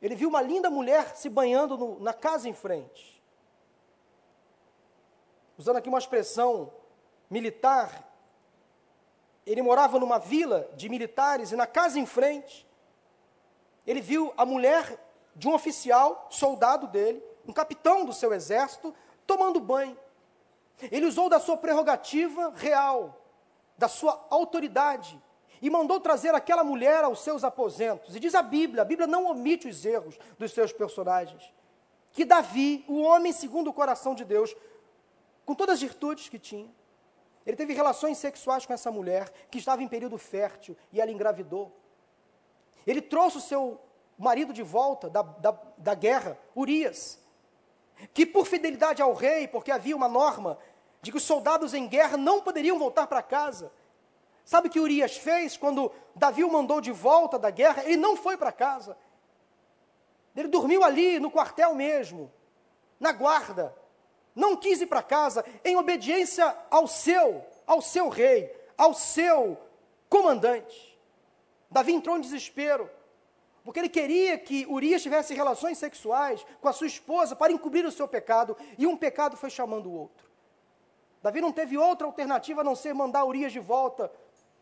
ele 0.00 0.14
viu 0.14 0.28
uma 0.28 0.40
linda 0.40 0.70
mulher 0.70 1.16
se 1.16 1.28
banhando 1.28 1.76
no, 1.76 2.00
na 2.00 2.14
casa 2.14 2.48
em 2.48 2.54
frente. 2.54 3.17
Usando 5.58 5.76
aqui 5.78 5.88
uma 5.88 5.98
expressão 5.98 6.72
militar, 7.28 8.08
ele 9.44 9.60
morava 9.60 9.98
numa 9.98 10.18
vila 10.18 10.70
de 10.76 10.88
militares 10.88 11.50
e 11.50 11.56
na 11.56 11.66
casa 11.66 11.98
em 11.98 12.06
frente, 12.06 12.64
ele 13.84 14.00
viu 14.00 14.32
a 14.36 14.46
mulher 14.46 14.96
de 15.34 15.48
um 15.48 15.54
oficial, 15.54 16.28
soldado 16.30 16.86
dele, 16.86 17.20
um 17.46 17.52
capitão 17.52 18.04
do 18.04 18.12
seu 18.12 18.32
exército, 18.32 18.94
tomando 19.26 19.58
banho. 19.58 19.98
Ele 20.92 21.06
usou 21.06 21.28
da 21.28 21.40
sua 21.40 21.56
prerrogativa 21.56 22.52
real, 22.54 23.20
da 23.76 23.88
sua 23.88 24.26
autoridade, 24.30 25.20
e 25.60 25.68
mandou 25.68 25.98
trazer 25.98 26.34
aquela 26.36 26.62
mulher 26.62 27.02
aos 27.02 27.20
seus 27.20 27.42
aposentos. 27.42 28.14
E 28.14 28.20
diz 28.20 28.34
a 28.34 28.42
Bíblia, 28.42 28.82
a 28.82 28.84
Bíblia 28.84 29.08
não 29.08 29.26
omite 29.26 29.66
os 29.66 29.84
erros 29.84 30.16
dos 30.38 30.52
seus 30.52 30.72
personagens, 30.72 31.52
que 32.12 32.24
Davi, 32.24 32.84
o 32.86 33.00
homem 33.00 33.32
segundo 33.32 33.70
o 33.70 33.72
coração 33.72 34.14
de 34.14 34.24
Deus, 34.24 34.54
com 35.48 35.54
todas 35.54 35.76
as 35.76 35.80
virtudes 35.80 36.28
que 36.28 36.38
tinha, 36.38 36.70
ele 37.46 37.56
teve 37.56 37.72
relações 37.72 38.18
sexuais 38.18 38.66
com 38.66 38.74
essa 38.74 38.92
mulher, 38.92 39.32
que 39.50 39.56
estava 39.56 39.82
em 39.82 39.88
período 39.88 40.18
fértil, 40.18 40.76
e 40.92 41.00
ela 41.00 41.10
engravidou. 41.10 41.74
Ele 42.86 43.00
trouxe 43.00 43.38
o 43.38 43.40
seu 43.40 43.80
marido 44.18 44.52
de 44.52 44.62
volta 44.62 45.08
da, 45.08 45.22
da, 45.22 45.58
da 45.78 45.94
guerra, 45.94 46.38
Urias, 46.54 47.18
que 48.12 48.26
por 48.26 48.46
fidelidade 48.46 49.00
ao 49.00 49.14
rei, 49.14 49.48
porque 49.48 49.70
havia 49.70 49.96
uma 49.96 50.06
norma 50.06 50.58
de 51.00 51.10
que 51.10 51.16
os 51.16 51.22
soldados 51.22 51.72
em 51.72 51.88
guerra 51.88 52.18
não 52.18 52.42
poderiam 52.42 52.78
voltar 52.78 53.06
para 53.06 53.22
casa, 53.22 53.72
Sabe 54.44 54.68
o 54.68 54.70
que 54.70 54.80
Urias 54.80 55.14
fez 55.14 55.58
quando 55.58 55.92
Davi 56.14 56.42
o 56.42 56.50
mandou 56.50 56.80
de 56.80 56.90
volta 56.90 57.38
da 57.38 57.50
guerra? 57.50 57.84
Ele 57.84 57.98
não 57.98 58.16
foi 58.16 58.34
para 58.34 58.50
casa. 58.50 58.96
Ele 60.34 60.48
dormiu 60.48 60.82
ali 60.82 61.18
no 61.20 61.30
quartel 61.30 61.74
mesmo, 61.74 62.32
na 62.98 63.12
guarda. 63.12 63.76
Não 64.38 64.54
quis 64.54 64.80
ir 64.80 64.86
para 64.86 65.02
casa 65.02 65.44
em 65.64 65.74
obediência 65.76 66.56
ao 66.70 66.86
seu, 66.86 67.44
ao 67.66 67.82
seu 67.82 68.08
rei, 68.08 68.54
ao 68.76 68.94
seu 68.94 69.58
comandante. 70.08 70.96
Davi 71.68 71.92
entrou 71.92 72.16
em 72.16 72.20
desespero, 72.20 72.88
porque 73.64 73.80
ele 73.80 73.88
queria 73.88 74.38
que 74.38 74.64
Urias 74.66 75.02
tivesse 75.02 75.34
relações 75.34 75.76
sexuais 75.76 76.46
com 76.60 76.68
a 76.68 76.72
sua 76.72 76.86
esposa 76.86 77.34
para 77.34 77.52
encobrir 77.52 77.84
o 77.84 77.90
seu 77.90 78.06
pecado, 78.06 78.56
e 78.78 78.86
um 78.86 78.96
pecado 78.96 79.36
foi 79.36 79.50
chamando 79.50 79.90
o 79.90 79.92
outro. 79.92 80.30
Davi 81.20 81.40
não 81.40 81.50
teve 81.50 81.76
outra 81.76 82.06
alternativa 82.06 82.60
a 82.60 82.64
não 82.64 82.76
ser 82.76 82.94
mandar 82.94 83.24
Urias 83.24 83.50
de 83.50 83.58
volta 83.58 84.08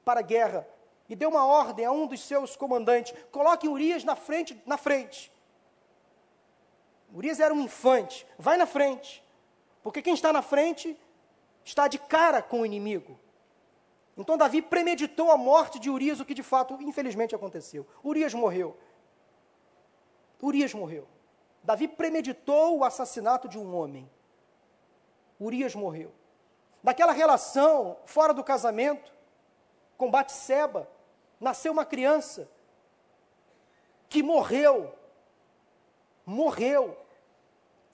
para 0.07 0.21
a 0.21 0.23
guerra 0.23 0.67
e 1.07 1.15
deu 1.15 1.29
uma 1.29 1.45
ordem 1.45 1.85
a 1.85 1.93
um 1.93 2.07
dos 2.07 2.23
seus 2.23 2.57
comandantes: 2.57 3.13
coloque 3.31 3.69
Urias 3.69 4.05
na 4.05 4.17
frente, 4.17 4.59
na 4.65 4.79
frente. 4.79 5.31
Urias 7.15 7.41
era 7.41 7.53
um 7.53 7.61
infante, 7.61 8.27
vai 8.39 8.57
na 8.57 8.67
frente, 8.67 9.23
porque 9.87 10.03
quem 10.03 10.15
está 10.15 10.33
na 10.33 10.43
frente 10.43 10.99
está 11.65 11.87
de 11.87 11.97
cara 11.97 12.43
com 12.43 12.63
o 12.63 12.67
inimigo. 12.67 13.21
Então 14.17 14.37
Davi 14.37 14.61
premeditou 14.61 15.31
a 15.31 15.37
morte 15.37 15.79
de 15.79 15.89
Urias, 15.89 16.19
o 16.19 16.25
que 16.25 16.35
de 16.35 16.43
fato, 16.43 16.77
infelizmente, 16.83 17.37
aconteceu. 17.37 17.87
Urias 18.03 18.35
morreu. 18.35 18.77
Urias 20.43 20.75
morreu. 20.75 21.07
Davi 21.63 21.87
premeditou 21.87 22.79
o 22.79 22.85
assassinato 22.85 23.47
de 23.47 23.61
um 23.61 23.77
homem. 23.77 24.11
Urias 25.41 25.73
morreu. 25.77 26.13
Daquela 26.83 27.13
relação 27.13 27.97
fora 28.07 28.35
do 28.35 28.43
casamento, 28.43 29.13
com 29.97 30.11
Batseba, 30.11 30.91
nasceu 31.39 31.71
uma 31.71 31.85
criança 31.85 32.51
que 34.09 34.21
morreu, 34.21 34.93
morreu, 36.27 37.07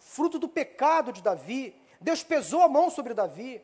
fruto 0.02 0.38
do 0.38 0.48
pecado 0.48 1.12
de 1.12 1.22
Davi. 1.22 1.81
Deus 2.02 2.22
pesou 2.22 2.62
a 2.62 2.68
mão 2.68 2.90
sobre 2.90 3.14
Davi. 3.14 3.62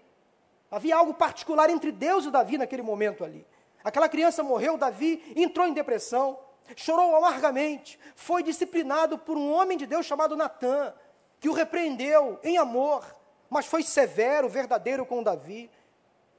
Havia 0.70 0.96
algo 0.96 1.14
particular 1.14 1.68
entre 1.70 1.90
Deus 1.90 2.24
e 2.24 2.30
Davi 2.30 2.58
naquele 2.58 2.82
momento 2.82 3.24
ali. 3.24 3.46
Aquela 3.82 4.08
criança 4.08 4.42
morreu, 4.42 4.76
Davi 4.76 5.32
entrou 5.34 5.66
em 5.66 5.72
depressão, 5.72 6.38
chorou 6.76 7.16
amargamente, 7.16 7.98
foi 8.14 8.42
disciplinado 8.42 9.18
por 9.18 9.36
um 9.36 9.52
homem 9.52 9.78
de 9.78 9.86
Deus 9.86 10.04
chamado 10.04 10.36
Natã, 10.36 10.92
que 11.40 11.48
o 11.48 11.52
repreendeu 11.52 12.38
em 12.42 12.58
amor, 12.58 13.04
mas 13.48 13.66
foi 13.66 13.82
severo, 13.82 14.48
verdadeiro 14.48 15.06
com 15.06 15.22
Davi. 15.22 15.70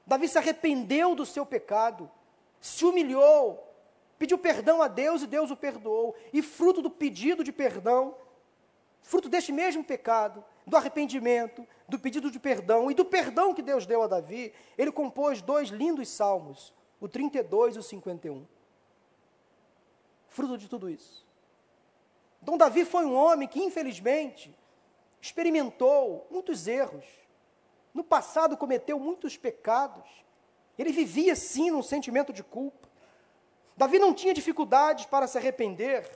Davi 0.05 0.27
se 0.27 0.37
arrependeu 0.37 1.15
do 1.15 1.25
seu 1.25 1.45
pecado, 1.45 2.09
se 2.61 2.85
humilhou, 2.85 3.65
pediu 4.17 4.37
perdão 4.37 4.81
a 4.81 4.87
Deus 4.87 5.21
e 5.21 5.27
Deus 5.27 5.49
o 5.49 5.55
perdoou. 5.55 6.15
E 6.31 6.41
fruto 6.41 6.81
do 6.81 6.89
pedido 6.89 7.43
de 7.43 7.51
perdão, 7.51 8.15
fruto 9.01 9.29
deste 9.29 9.51
mesmo 9.51 9.83
pecado, 9.83 10.43
do 10.69 10.77
arrependimento, 10.77 11.67
do 11.87 11.99
pedido 11.99 12.29
de 12.29 12.39
perdão 12.39 12.89
e 12.89 12.93
do 12.93 13.03
perdão 13.03 13.53
que 13.53 13.61
Deus 13.61 13.85
deu 13.85 14.01
a 14.03 14.07
Davi, 14.07 14.53
ele 14.77 14.91
compôs 14.91 15.41
dois 15.41 15.69
lindos 15.69 16.07
salmos, 16.09 16.73
o 17.01 17.07
32 17.07 17.75
e 17.75 17.79
o 17.79 17.83
51. 17.83 18.45
Fruto 20.27 20.57
de 20.57 20.69
tudo 20.69 20.89
isso. 20.89 21.27
Então, 22.41 22.57
Davi 22.57 22.85
foi 22.85 23.05
um 23.05 23.15
homem 23.15 23.47
que, 23.47 23.61
infelizmente, 23.61 24.55
experimentou 25.21 26.27
muitos 26.29 26.67
erros, 26.67 27.05
no 27.93 28.03
passado 28.03 28.55
cometeu 28.55 28.99
muitos 28.99 29.35
pecados. 29.35 30.07
Ele 30.77 30.91
vivia 30.91 31.35
sim 31.35 31.71
num 31.71 31.83
sentimento 31.83 32.31
de 32.31 32.43
culpa. 32.43 32.87
Davi 33.75 33.97
não 33.99 34.13
tinha 34.13 34.33
dificuldades 34.33 35.05
para 35.05 35.27
se 35.27 35.37
arrepender 35.37 36.09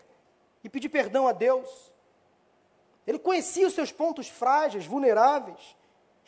e 0.63 0.69
pedir 0.69 0.89
perdão 0.89 1.27
a 1.27 1.31
Deus. 1.31 1.92
Ele 3.05 3.19
conhecia 3.19 3.67
os 3.67 3.73
seus 3.73 3.91
pontos 3.91 4.27
frágeis, 4.27 4.85
vulneráveis. 4.85 5.75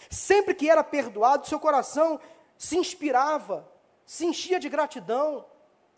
Sempre 0.10 0.54
que 0.54 0.70
era 0.70 0.84
perdoado, 0.84 1.48
seu 1.48 1.60
coração 1.60 2.20
se 2.58 2.78
inspirava, 2.78 3.68
se 4.06 4.26
enchia 4.26 4.60
de 4.60 4.70
gratidão. 4.70 5.46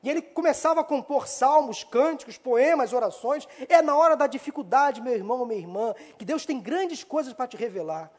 E 0.03 0.09
ele 0.09 0.21
começava 0.21 0.82
a 0.82 0.84
compor 0.84 1.28
salmos, 1.28 1.84
cânticos, 1.84 2.38
poemas, 2.38 2.93
orações. 2.93 3.47
É 3.67 3.82
na 3.82 3.95
hora 3.95 4.15
da 4.15 4.28
dificuldade, 4.28 5.01
meu 5.01 5.13
irmão, 5.13 5.45
minha 5.45 5.59
irmã, 5.59 5.95
que 6.17 6.25
Deus 6.25 6.45
tem 6.45 6.59
grandes 6.59 7.03
coisas 7.03 7.34
para 7.34 7.47
te 7.47 7.57
revelar. 7.57 8.11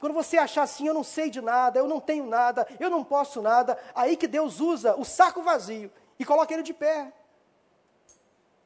Quando 0.00 0.12
você 0.12 0.36
achar 0.36 0.62
assim, 0.64 0.86
eu 0.86 0.92
não 0.92 1.04
sei 1.04 1.30
de 1.30 1.40
nada, 1.40 1.78
eu 1.78 1.86
não 1.86 2.00
tenho 2.00 2.26
nada, 2.26 2.66
eu 2.78 2.90
não 2.90 3.02
posso 3.02 3.40
nada, 3.40 3.78
aí 3.94 4.16
que 4.16 4.26
Deus 4.26 4.60
usa 4.60 4.94
o 4.96 5.04
saco 5.04 5.40
vazio 5.40 5.90
e 6.18 6.24
coloca 6.24 6.52
ele 6.52 6.62
de 6.62 6.74
pé. 6.74 7.12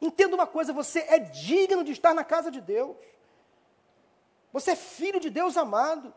Entenda 0.00 0.34
uma 0.34 0.46
coisa, 0.46 0.72
você 0.72 1.00
é 1.08 1.18
digno 1.18 1.84
de 1.84 1.92
estar 1.92 2.14
na 2.14 2.24
casa 2.24 2.50
de 2.50 2.60
Deus. 2.60 2.96
Você 4.52 4.72
é 4.72 4.76
filho 4.76 5.20
de 5.20 5.30
Deus 5.30 5.56
amado. 5.56 6.12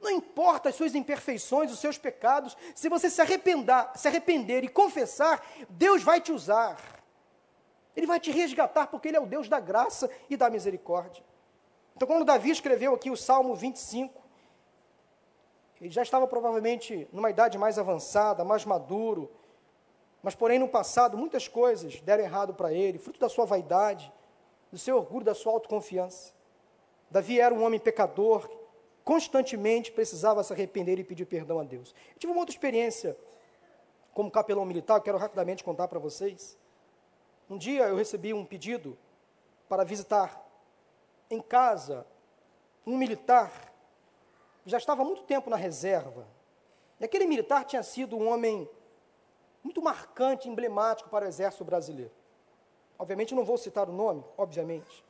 Não 0.00 0.10
importa 0.10 0.68
as 0.68 0.74
suas 0.74 0.94
imperfeições, 0.94 1.72
os 1.72 1.78
seus 1.78 1.96
pecados, 1.96 2.56
se 2.74 2.88
você 2.88 3.08
se 3.08 3.20
arrepender, 3.22 3.88
se 3.94 4.06
arrepender 4.06 4.62
e 4.62 4.68
confessar, 4.68 5.42
Deus 5.70 6.02
vai 6.02 6.20
te 6.20 6.30
usar. 6.30 6.78
Ele 7.96 8.06
vai 8.06 8.20
te 8.20 8.30
resgatar 8.30 8.88
porque 8.88 9.08
ele 9.08 9.16
é 9.16 9.20
o 9.20 9.26
Deus 9.26 9.48
da 9.48 9.60
graça 9.60 10.10
e 10.28 10.36
da 10.36 10.50
misericórdia. 10.50 11.24
Então, 11.96 12.06
quando 12.06 12.24
Davi 12.24 12.50
escreveu 12.50 12.94
aqui 12.94 13.10
o 13.10 13.16
Salmo 13.16 13.54
25, 13.54 14.20
ele 15.80 15.90
já 15.90 16.02
estava 16.02 16.26
provavelmente 16.26 17.08
numa 17.12 17.30
idade 17.30 17.56
mais 17.56 17.78
avançada, 17.78 18.44
mais 18.44 18.64
maduro, 18.64 19.30
mas 20.22 20.34
porém 20.34 20.58
no 20.58 20.68
passado 20.68 21.16
muitas 21.16 21.46
coisas 21.46 22.00
deram 22.00 22.24
errado 22.24 22.54
para 22.54 22.72
ele, 22.72 22.98
fruto 22.98 23.20
da 23.20 23.28
sua 23.28 23.44
vaidade, 23.44 24.12
do 24.72 24.78
seu 24.78 24.96
orgulho, 24.96 25.24
da 25.24 25.34
sua 25.34 25.52
autoconfiança. 25.52 26.32
Davi 27.14 27.38
era 27.38 27.54
um 27.54 27.62
homem 27.62 27.78
pecador, 27.78 28.50
constantemente 29.04 29.92
precisava 29.92 30.42
se 30.42 30.52
arrepender 30.52 30.98
e 30.98 31.04
pedir 31.04 31.26
perdão 31.26 31.60
a 31.60 31.62
Deus. 31.62 31.94
Eu 32.12 32.18
tive 32.18 32.32
uma 32.32 32.40
outra 32.40 32.52
experiência 32.52 33.16
como 34.12 34.28
capelão 34.32 34.64
militar, 34.64 35.00
quero 35.00 35.16
rapidamente 35.16 35.62
contar 35.62 35.86
para 35.86 36.00
vocês. 36.00 36.58
Um 37.48 37.56
dia 37.56 37.84
eu 37.84 37.94
recebi 37.94 38.34
um 38.34 38.44
pedido 38.44 38.98
para 39.68 39.84
visitar 39.84 40.44
em 41.30 41.40
casa 41.40 42.04
um 42.84 42.98
militar 42.98 43.72
que 44.64 44.70
já 44.70 44.78
estava 44.78 45.02
há 45.02 45.04
muito 45.04 45.22
tempo 45.22 45.48
na 45.48 45.56
reserva. 45.56 46.26
E 46.98 47.04
aquele 47.04 47.28
militar 47.28 47.64
tinha 47.64 47.84
sido 47.84 48.16
um 48.16 48.28
homem 48.28 48.68
muito 49.62 49.80
marcante, 49.80 50.48
emblemático 50.48 51.08
para 51.10 51.26
o 51.26 51.28
exército 51.28 51.64
brasileiro. 51.64 52.10
Obviamente 52.98 53.36
não 53.36 53.44
vou 53.44 53.56
citar 53.56 53.88
o 53.88 53.92
nome, 53.92 54.24
obviamente. 54.36 55.04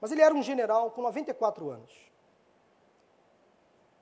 Mas 0.00 0.12
ele 0.12 0.22
era 0.22 0.34
um 0.34 0.42
general 0.42 0.90
com 0.90 1.02
94 1.02 1.70
anos. 1.70 1.92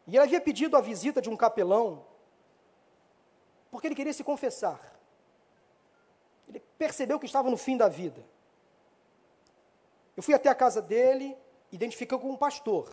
E 0.07 0.11
ele 0.17 0.25
havia 0.25 0.41
pedido 0.41 0.77
a 0.77 0.81
visita 0.81 1.21
de 1.21 1.31
um 1.31 1.37
capelão 1.37 2.05
porque 3.75 3.89
ele 3.89 3.95
queria 3.97 4.13
se 4.13 4.23
confessar. 4.23 4.97
Ele 6.49 6.61
percebeu 6.79 7.19
que 7.19 7.27
estava 7.27 7.51
no 7.51 7.57
fim 7.57 7.77
da 7.77 7.89
vida. 7.89 8.25
Eu 10.17 10.23
fui 10.23 10.33
até 10.33 10.49
a 10.49 10.55
casa 10.55 10.81
dele, 10.81 11.37
identifiquei 11.73 12.17
como 12.17 12.33
um 12.33 12.37
pastor. 12.37 12.89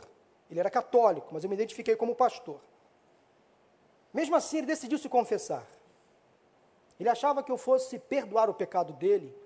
Ele 0.49 0.60
era 0.60 0.72
católico, 0.72 1.28
mas 1.32 1.43
eu 1.43 1.49
me 1.52 1.56
identifiquei 1.56 1.95
como 1.95 2.16
pastor. 2.16 2.60
Mesmo 4.12 4.36
assim, 4.36 4.58
ele 4.58 4.66
decidiu 4.66 4.97
se 4.97 5.08
confessar. 5.08 5.68
Ele 6.99 7.10
achava 7.10 7.43
que 7.43 7.52
eu 7.52 7.58
fosse 7.58 7.99
perdoar 7.99 8.49
o 8.49 8.54
pecado 8.56 8.93
dele, 8.93 9.38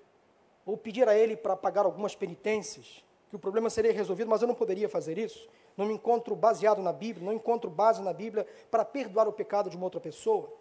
ou 0.64 0.76
pedir 0.76 1.06
a 1.06 1.14
ele 1.14 1.36
para 1.36 1.54
pagar 1.54 1.84
algumas 1.84 2.16
penitências, 2.16 3.04
que 3.28 3.36
o 3.36 3.38
problema 3.38 3.68
seria 3.68 3.92
resolvido, 3.92 4.28
mas 4.28 4.42
eu 4.42 4.48
não 4.48 4.54
poderia 4.54 4.88
fazer 4.88 5.18
isso. 5.18 5.48
Não 5.76 5.86
me 5.86 5.94
encontro 5.94 6.36
baseado 6.36 6.80
na 6.80 6.92
Bíblia, 6.92 7.26
não 7.26 7.32
encontro 7.32 7.68
base 7.68 8.00
na 8.00 8.12
Bíblia 8.12 8.46
para 8.70 8.84
perdoar 8.84 9.28
o 9.28 9.32
pecado 9.32 9.68
de 9.68 9.76
uma 9.76 9.84
outra 9.84 10.00
pessoa. 10.00 10.52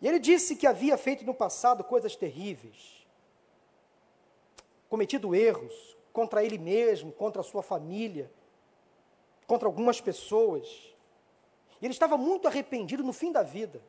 E 0.00 0.08
ele 0.08 0.18
disse 0.18 0.56
que 0.56 0.66
havia 0.66 0.98
feito 0.98 1.24
no 1.24 1.32
passado 1.32 1.84
coisas 1.84 2.16
terríveis, 2.16 3.06
cometido 4.88 5.34
erros 5.34 5.96
contra 6.12 6.44
ele 6.44 6.58
mesmo, 6.58 7.12
contra 7.12 7.40
a 7.40 7.44
sua 7.44 7.62
família, 7.62 8.30
contra 9.46 9.68
algumas 9.68 10.00
pessoas. 10.00 10.66
E 11.80 11.86
ele 11.86 11.94
estava 11.94 12.16
muito 12.16 12.48
arrependido 12.48 13.02
no 13.04 13.12
fim 13.12 13.30
da 13.30 13.42
vida. 13.42 13.80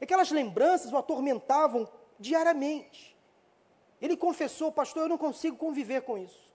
Aquelas 0.00 0.30
lembranças 0.30 0.92
o 0.92 0.96
atormentavam 0.96 1.88
diariamente. 2.18 3.16
Ele 4.00 4.16
confessou, 4.16 4.72
pastor, 4.72 5.04
eu 5.04 5.08
não 5.08 5.18
consigo 5.18 5.56
conviver 5.56 6.02
com 6.02 6.16
isso. 6.16 6.49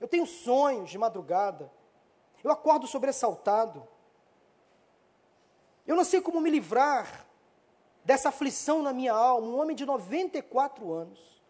Eu 0.00 0.08
tenho 0.08 0.26
sonhos 0.26 0.90
de 0.90 0.98
madrugada. 0.98 1.70
Eu 2.42 2.50
acordo 2.50 2.86
sobressaltado. 2.86 3.86
Eu 5.86 5.96
não 5.96 6.04
sei 6.04 6.20
como 6.20 6.40
me 6.40 6.50
livrar 6.50 7.26
dessa 8.04 8.28
aflição 8.28 8.82
na 8.82 8.92
minha 8.92 9.12
alma. 9.12 9.46
Um 9.46 9.60
homem 9.60 9.74
de 9.74 9.86
94 9.86 10.92
anos, 10.92 11.42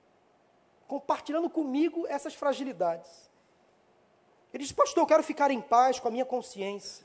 compartilhando 0.87 1.51
comigo 1.51 2.07
essas 2.07 2.35
fragilidades. 2.35 3.31
Ele 4.53 4.63
disse, 4.63 4.75
pastor, 4.75 5.03
eu 5.03 5.07
quero 5.07 5.23
ficar 5.23 5.51
em 5.51 5.61
paz 5.61 5.99
com 5.99 6.09
a 6.09 6.11
minha 6.11 6.25
consciência. 6.25 7.05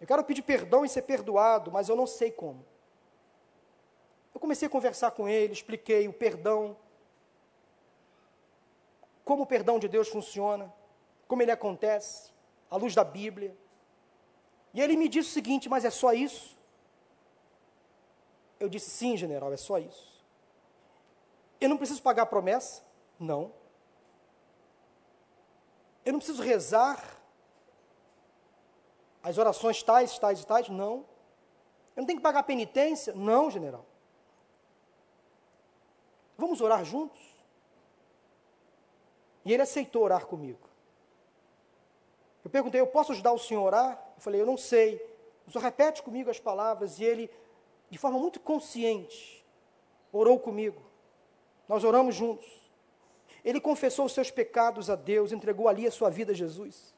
Eu 0.00 0.06
quero 0.06 0.22
pedir 0.24 0.42
perdão 0.42 0.84
e 0.84 0.88
ser 0.88 1.02
perdoado, 1.02 1.72
mas 1.72 1.88
eu 1.88 1.96
não 1.96 2.06
sei 2.06 2.30
como. 2.30 2.64
Eu 4.34 4.40
comecei 4.40 4.66
a 4.66 4.70
conversar 4.70 5.12
com 5.12 5.28
ele, 5.28 5.52
expliquei 5.52 6.06
o 6.08 6.12
perdão, 6.12 6.76
como 9.24 9.44
o 9.44 9.46
perdão 9.46 9.78
de 9.78 9.88
Deus 9.88 10.08
funciona, 10.08 10.72
como 11.26 11.42
ele 11.42 11.50
acontece, 11.50 12.32
à 12.70 12.76
luz 12.76 12.94
da 12.94 13.02
Bíblia. 13.02 13.56
E 14.72 14.80
ele 14.80 14.96
me 14.96 15.08
disse 15.08 15.30
o 15.30 15.32
seguinte: 15.32 15.68
Mas 15.68 15.84
é 15.84 15.90
só 15.90 16.12
isso? 16.12 16.56
Eu 18.60 18.68
disse: 18.68 18.90
Sim, 18.90 19.16
general, 19.16 19.52
é 19.52 19.56
só 19.56 19.78
isso. 19.78 20.22
Eu 21.60 21.68
não 21.68 21.76
preciso 21.76 22.02
pagar 22.02 22.22
a 22.22 22.26
promessa? 22.26 22.82
Não. 23.18 23.52
Eu 26.04 26.12
não 26.12 26.20
preciso 26.20 26.42
rezar 26.42 27.02
as 29.22 29.38
orações 29.38 29.82
tais, 29.82 30.18
tais 30.18 30.42
e 30.42 30.46
tais? 30.46 30.68
Não. 30.68 31.06
Eu 31.96 32.02
não 32.02 32.06
tenho 32.06 32.18
que 32.18 32.22
pagar 32.22 32.42
penitência? 32.42 33.14
Não, 33.14 33.50
general. 33.50 33.86
Vamos 36.36 36.60
orar 36.60 36.84
juntos? 36.84 37.33
E 39.44 39.52
ele 39.52 39.62
aceitou 39.62 40.02
orar 40.02 40.26
comigo. 40.26 40.68
Eu 42.44 42.50
perguntei, 42.50 42.80
eu 42.80 42.86
posso 42.86 43.12
ajudar 43.12 43.32
o 43.32 43.38
senhor 43.38 43.60
a 43.60 43.64
orar? 43.64 44.12
Eu 44.16 44.20
falei, 44.20 44.40
eu 44.40 44.46
não 44.46 44.56
sei. 44.56 44.96
O 45.46 45.50
senhor 45.50 45.62
repete 45.62 46.02
comigo 46.02 46.30
as 46.30 46.40
palavras 46.40 46.98
e 46.98 47.04
ele, 47.04 47.30
de 47.90 47.98
forma 47.98 48.18
muito 48.18 48.40
consciente, 48.40 49.44
orou 50.12 50.38
comigo. 50.38 50.82
Nós 51.68 51.84
oramos 51.84 52.14
juntos. 52.14 52.46
Ele 53.44 53.60
confessou 53.60 54.06
os 54.06 54.12
seus 54.12 54.30
pecados 54.30 54.88
a 54.88 54.96
Deus, 54.96 55.32
entregou 55.32 55.68
ali 55.68 55.86
a 55.86 55.90
sua 55.90 56.08
vida 56.10 56.32
a 56.32 56.34
Jesus. 56.34 56.94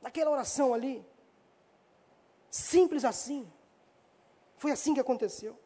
Naquela 0.00 0.30
oração 0.30 0.72
ali. 0.72 1.04
Simples 2.50 3.04
assim. 3.04 3.50
Foi 4.56 4.70
assim 4.70 4.94
que 4.94 5.00
aconteceu. 5.00 5.58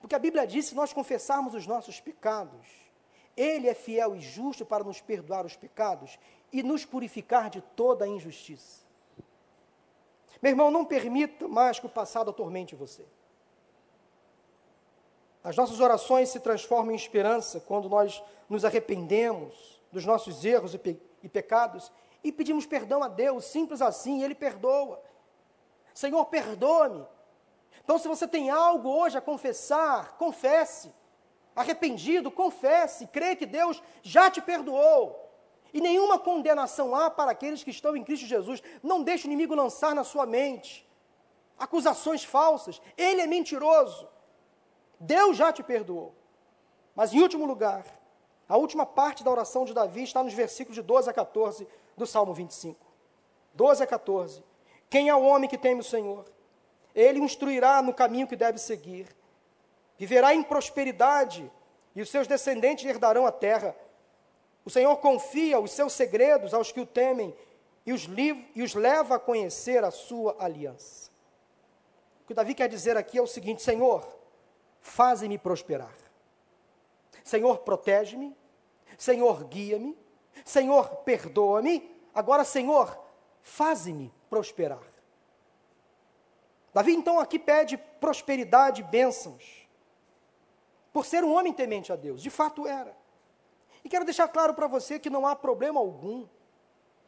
Porque 0.00 0.14
a 0.14 0.18
Bíblia 0.18 0.46
diz: 0.46 0.66
se 0.66 0.74
nós 0.74 0.92
confessarmos 0.92 1.54
os 1.54 1.66
nossos 1.66 1.98
pecados, 1.98 2.83
Ele 3.36 3.68
é 3.68 3.74
fiel 3.74 4.14
e 4.14 4.20
justo 4.20 4.64
para 4.64 4.84
nos 4.84 5.00
perdoar 5.00 5.44
os 5.44 5.56
pecados 5.56 6.18
e 6.52 6.62
nos 6.62 6.84
purificar 6.84 7.50
de 7.50 7.60
toda 7.60 8.04
a 8.04 8.08
injustiça. 8.08 8.84
Meu 10.40 10.50
irmão, 10.50 10.70
não 10.70 10.84
permita 10.84 11.48
mais 11.48 11.80
que 11.80 11.86
o 11.86 11.90
passado 11.90 12.30
atormente 12.30 12.74
você. 12.74 13.04
As 15.42 15.56
nossas 15.56 15.80
orações 15.80 16.28
se 16.28 16.40
transformam 16.40 16.92
em 16.92 16.96
esperança 16.96 17.60
quando 17.60 17.88
nós 17.88 18.22
nos 18.48 18.64
arrependemos 18.64 19.80
dos 19.90 20.04
nossos 20.04 20.44
erros 20.44 20.74
e, 20.74 20.78
pe 20.78 21.00
e 21.22 21.28
pecados 21.28 21.90
e 22.22 22.32
pedimos 22.32 22.64
perdão 22.64 23.02
a 23.02 23.08
Deus, 23.08 23.44
simples 23.44 23.82
assim, 23.82 24.22
Ele 24.22 24.34
perdoa. 24.34 25.02
Senhor, 25.92 26.24
perdoa-me. 26.26 27.06
Então, 27.82 27.98
se 27.98 28.08
você 28.08 28.26
tem 28.26 28.48
algo 28.48 28.88
hoje 28.88 29.18
a 29.18 29.20
confessar, 29.20 30.16
confesse. 30.16 30.90
Arrependido, 31.54 32.30
confesse. 32.30 33.06
Crê 33.06 33.36
que 33.36 33.46
Deus 33.46 33.82
já 34.02 34.30
te 34.30 34.40
perdoou. 34.40 35.20
E 35.72 35.80
nenhuma 35.80 36.18
condenação 36.18 36.94
há 36.94 37.10
para 37.10 37.32
aqueles 37.32 37.64
que 37.64 37.70
estão 37.70 37.96
em 37.96 38.04
Cristo 38.04 38.26
Jesus. 38.26 38.62
Não 38.82 39.02
deixe 39.02 39.26
o 39.26 39.28
inimigo 39.28 39.54
lançar 39.54 39.94
na 39.94 40.04
sua 40.04 40.24
mente 40.24 40.84
acusações 41.58 42.24
falsas. 42.24 42.80
Ele 42.96 43.20
é 43.20 43.26
mentiroso. 43.26 44.08
Deus 44.98 45.36
já 45.36 45.52
te 45.52 45.62
perdoou. 45.62 46.14
Mas, 46.94 47.12
em 47.12 47.20
último 47.20 47.44
lugar, 47.44 47.84
a 48.48 48.56
última 48.56 48.86
parte 48.86 49.24
da 49.24 49.30
oração 49.30 49.64
de 49.64 49.74
Davi 49.74 50.02
está 50.02 50.22
nos 50.22 50.32
versículos 50.32 50.76
de 50.76 50.82
12 50.82 51.10
a 51.10 51.12
14 51.12 51.66
do 51.96 52.06
Salmo 52.06 52.32
25. 52.32 52.78
12 53.54 53.82
a 53.82 53.86
14. 53.86 54.44
Quem 54.88 55.08
é 55.08 55.14
o 55.14 55.22
homem 55.22 55.48
que 55.48 55.58
teme 55.58 55.80
o 55.80 55.84
Senhor? 55.84 56.24
Ele 56.94 57.20
o 57.20 57.24
instruirá 57.24 57.82
no 57.82 57.92
caminho 57.92 58.28
que 58.28 58.36
deve 58.36 58.58
seguir. 58.58 59.08
Viverá 59.96 60.34
em 60.34 60.42
prosperidade 60.42 61.50
e 61.94 62.02
os 62.02 62.10
seus 62.10 62.26
descendentes 62.26 62.84
herdarão 62.84 63.26
a 63.26 63.32
terra. 63.32 63.76
O 64.64 64.70
Senhor 64.70 64.96
confia 64.96 65.60
os 65.60 65.70
seus 65.70 65.92
segredos 65.92 66.52
aos 66.52 66.72
que 66.72 66.80
o 66.80 66.86
temem 66.86 67.34
e 67.86 67.92
os, 67.92 68.08
e 68.54 68.62
os 68.62 68.74
leva 68.74 69.16
a 69.16 69.20
conhecer 69.20 69.84
a 69.84 69.90
sua 69.90 70.36
aliança. 70.38 71.10
O 72.24 72.26
que 72.26 72.34
Davi 72.34 72.54
quer 72.54 72.68
dizer 72.68 72.96
aqui 72.96 73.18
é 73.18 73.22
o 73.22 73.26
seguinte: 73.26 73.62
Senhor, 73.62 74.06
faze-me 74.80 75.38
prosperar. 75.38 75.94
Senhor, 77.22 77.58
protege-me. 77.58 78.34
Senhor, 78.96 79.44
guia-me. 79.44 79.96
Senhor, 80.44 80.88
perdoa-me. 80.96 81.90
Agora, 82.14 82.44
Senhor, 82.44 82.98
faze-me 83.42 84.12
prosperar. 84.28 84.82
Davi 86.72 86.92
então 86.92 87.20
aqui 87.20 87.38
pede 87.38 87.76
prosperidade 87.76 88.80
e 88.80 88.84
bênçãos. 88.84 89.63
Por 90.94 91.04
ser 91.04 91.24
um 91.24 91.34
homem 91.34 91.52
temente 91.52 91.92
a 91.92 91.96
Deus, 91.96 92.22
de 92.22 92.30
fato 92.30 92.68
era. 92.68 92.96
E 93.82 93.88
quero 93.88 94.04
deixar 94.04 94.28
claro 94.28 94.54
para 94.54 94.68
você 94.68 94.96
que 94.96 95.10
não 95.10 95.26
há 95.26 95.34
problema 95.34 95.80
algum 95.80 96.24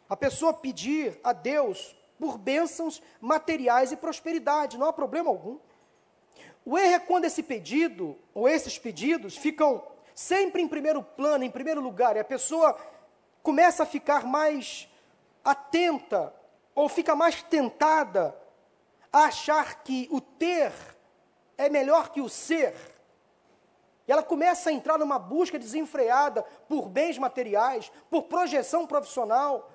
a 0.09 0.17
pessoa 0.17 0.53
pedir 0.53 1.21
a 1.23 1.33
Deus 1.33 1.95
por 2.19 2.37
bênçãos 2.37 3.01
materiais 3.21 3.93
e 3.93 3.97
prosperidade, 3.97 4.77
não 4.77 4.89
há 4.89 4.93
problema 4.93 5.31
algum. 5.31 5.61
O 6.65 6.77
erro 6.77 6.95
é 6.95 6.99
quando 6.99 7.27
esse 7.27 7.45
pedido, 7.45 8.19
ou 8.35 8.49
esses 8.49 8.77
pedidos, 8.77 9.37
ficam 9.37 9.81
sempre 10.17 10.61
em 10.61 10.67
primeiro 10.67 11.01
plano, 11.01 11.45
em 11.45 11.51
primeiro 11.51 11.81
lugar, 11.81 12.17
e 12.17 12.19
a 12.19 12.25
pessoa 12.25 12.77
começa 13.41 13.85
a 13.85 13.87
ficar 13.87 14.27
mais 14.27 14.89
atenta, 15.45 16.35
ou 16.75 16.89
fica 16.89 17.15
mais 17.15 17.41
tentada 17.41 18.37
a 19.13 19.27
achar 19.27 19.85
que 19.85 20.09
o 20.11 20.21
ter 20.21 20.73
é 21.57 21.69
melhor 21.69 22.09
que 22.09 22.21
o 22.21 22.29
ser. 22.29 22.96
E 24.07 24.13
ela 24.13 24.23
começa 24.23 24.71
a 24.71 24.73
entrar 24.73 24.99
numa 24.99 25.19
busca 25.19 25.59
desenfreada 25.59 26.43
por 26.69 26.89
bens 26.89 27.19
materiais, 27.19 27.91
por 28.09 28.25
projeção 28.25 28.87
profissional, 28.87 29.71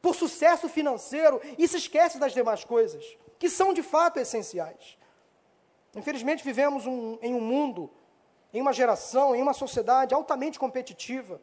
por 0.00 0.14
sucesso 0.14 0.68
financeiro, 0.68 1.40
e 1.58 1.66
se 1.66 1.76
esquece 1.76 2.18
das 2.18 2.32
demais 2.32 2.64
coisas, 2.64 3.04
que 3.38 3.48
são 3.48 3.72
de 3.72 3.82
fato 3.82 4.18
essenciais. 4.18 4.96
Infelizmente, 5.94 6.44
vivemos 6.44 6.86
um, 6.86 7.18
em 7.22 7.34
um 7.34 7.40
mundo, 7.40 7.90
em 8.52 8.60
uma 8.60 8.72
geração, 8.72 9.34
em 9.34 9.42
uma 9.42 9.54
sociedade 9.54 10.14
altamente 10.14 10.58
competitiva, 10.58 11.40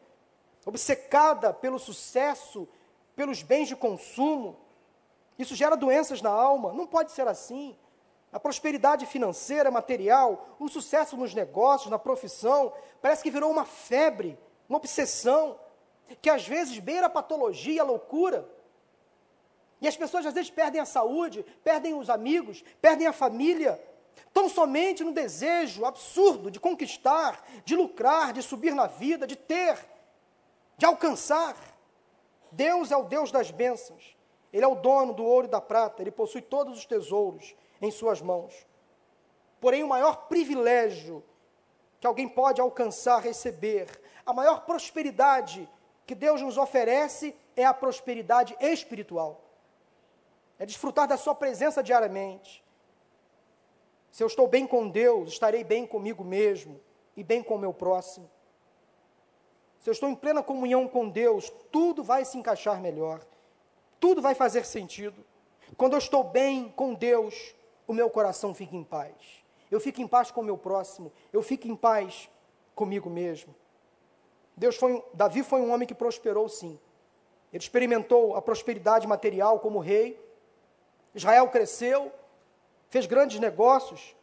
obcecada 0.64 1.52
pelo 1.52 1.78
sucesso 1.78 2.68
pelos 3.14 3.42
bens 3.42 3.68
de 3.68 3.76
consumo. 3.76 4.56
Isso 5.38 5.54
gera 5.54 5.76
doenças 5.76 6.20
na 6.20 6.30
alma. 6.30 6.72
Não 6.72 6.86
pode 6.86 7.12
ser 7.12 7.26
assim. 7.26 7.76
A 8.34 8.40
prosperidade 8.40 9.06
financeira, 9.06 9.70
material, 9.70 10.56
o 10.58 10.68
sucesso 10.68 11.16
nos 11.16 11.32
negócios, 11.32 11.88
na 11.88 12.00
profissão, 12.00 12.72
parece 13.00 13.22
que 13.22 13.30
virou 13.30 13.48
uma 13.48 13.64
febre, 13.64 14.36
uma 14.68 14.78
obsessão, 14.78 15.56
que 16.20 16.28
às 16.28 16.44
vezes 16.44 16.80
beira 16.80 17.06
a 17.06 17.08
patologia, 17.08 17.82
a 17.82 17.84
loucura. 17.84 18.44
E 19.80 19.86
as 19.86 19.96
pessoas 19.96 20.26
às 20.26 20.34
vezes 20.34 20.50
perdem 20.50 20.80
a 20.80 20.84
saúde, 20.84 21.46
perdem 21.62 21.94
os 21.94 22.10
amigos, 22.10 22.64
perdem 22.82 23.06
a 23.06 23.12
família, 23.12 23.80
tão 24.32 24.48
somente 24.48 25.04
no 25.04 25.12
desejo 25.12 25.84
absurdo 25.84 26.50
de 26.50 26.58
conquistar, 26.58 27.40
de 27.64 27.76
lucrar, 27.76 28.32
de 28.32 28.42
subir 28.42 28.74
na 28.74 28.88
vida, 28.88 29.28
de 29.28 29.36
ter, 29.36 29.78
de 30.76 30.84
alcançar. 30.84 31.56
Deus 32.50 32.90
é 32.90 32.96
o 32.96 33.04
Deus 33.04 33.30
das 33.30 33.52
bênçãos. 33.52 34.16
Ele 34.52 34.64
é 34.64 34.68
o 34.68 34.74
dono 34.74 35.12
do 35.12 35.24
ouro 35.24 35.46
e 35.46 35.50
da 35.50 35.60
prata, 35.60 36.02
ele 36.02 36.10
possui 36.10 36.42
todos 36.42 36.76
os 36.76 36.84
tesouros 36.84 37.54
em 37.84 37.90
suas 37.90 38.20
mãos. 38.20 38.66
Porém, 39.60 39.82
o 39.82 39.88
maior 39.88 40.28
privilégio 40.28 41.22
que 42.00 42.06
alguém 42.06 42.28
pode 42.28 42.60
alcançar, 42.60 43.20
receber, 43.20 43.88
a 44.26 44.32
maior 44.32 44.64
prosperidade 44.64 45.68
que 46.06 46.14
Deus 46.14 46.42
nos 46.42 46.58
oferece 46.58 47.34
é 47.56 47.64
a 47.64 47.72
prosperidade 47.72 48.56
espiritual. 48.60 49.40
É 50.58 50.66
desfrutar 50.66 51.08
da 51.08 51.16
Sua 51.16 51.34
presença 51.34 51.82
diariamente. 51.82 52.62
Se 54.10 54.22
eu 54.22 54.26
estou 54.26 54.46
bem 54.46 54.66
com 54.66 54.88
Deus, 54.88 55.30
estarei 55.30 55.64
bem 55.64 55.86
comigo 55.86 56.22
mesmo 56.22 56.80
e 57.16 57.24
bem 57.24 57.42
com 57.42 57.54
o 57.54 57.58
meu 57.58 57.72
próximo. 57.72 58.30
Se 59.80 59.90
eu 59.90 59.92
estou 59.92 60.08
em 60.08 60.14
plena 60.14 60.42
comunhão 60.42 60.86
com 60.86 61.08
Deus, 61.08 61.50
tudo 61.70 62.02
vai 62.04 62.24
se 62.24 62.38
encaixar 62.38 62.80
melhor 62.80 63.20
tudo 64.04 64.20
vai 64.20 64.34
fazer 64.34 64.66
sentido. 64.66 65.24
Quando 65.78 65.94
eu 65.94 65.98
estou 65.98 66.22
bem 66.22 66.68
com 66.76 66.92
Deus, 66.92 67.54
o 67.86 67.92
meu 67.92 68.08
coração 68.10 68.54
fica 68.54 68.76
em 68.76 68.84
paz. 68.84 69.44
Eu 69.70 69.80
fico 69.80 70.00
em 70.00 70.06
paz 70.06 70.30
com 70.30 70.40
o 70.40 70.44
meu 70.44 70.56
próximo, 70.56 71.12
eu 71.32 71.42
fico 71.42 71.66
em 71.66 71.76
paz 71.76 72.28
comigo 72.74 73.10
mesmo. 73.10 73.54
Deus 74.56 74.76
foi, 74.76 75.04
Davi 75.12 75.42
foi 75.42 75.60
um 75.60 75.72
homem 75.72 75.86
que 75.86 75.94
prosperou 75.94 76.48
sim. 76.48 76.78
Ele 77.52 77.62
experimentou 77.62 78.36
a 78.36 78.42
prosperidade 78.42 79.06
material 79.06 79.58
como 79.58 79.78
rei. 79.78 80.20
Israel 81.14 81.48
cresceu, 81.48 82.12
fez 82.88 83.06
grandes 83.06 83.38
negócios. 83.40 84.14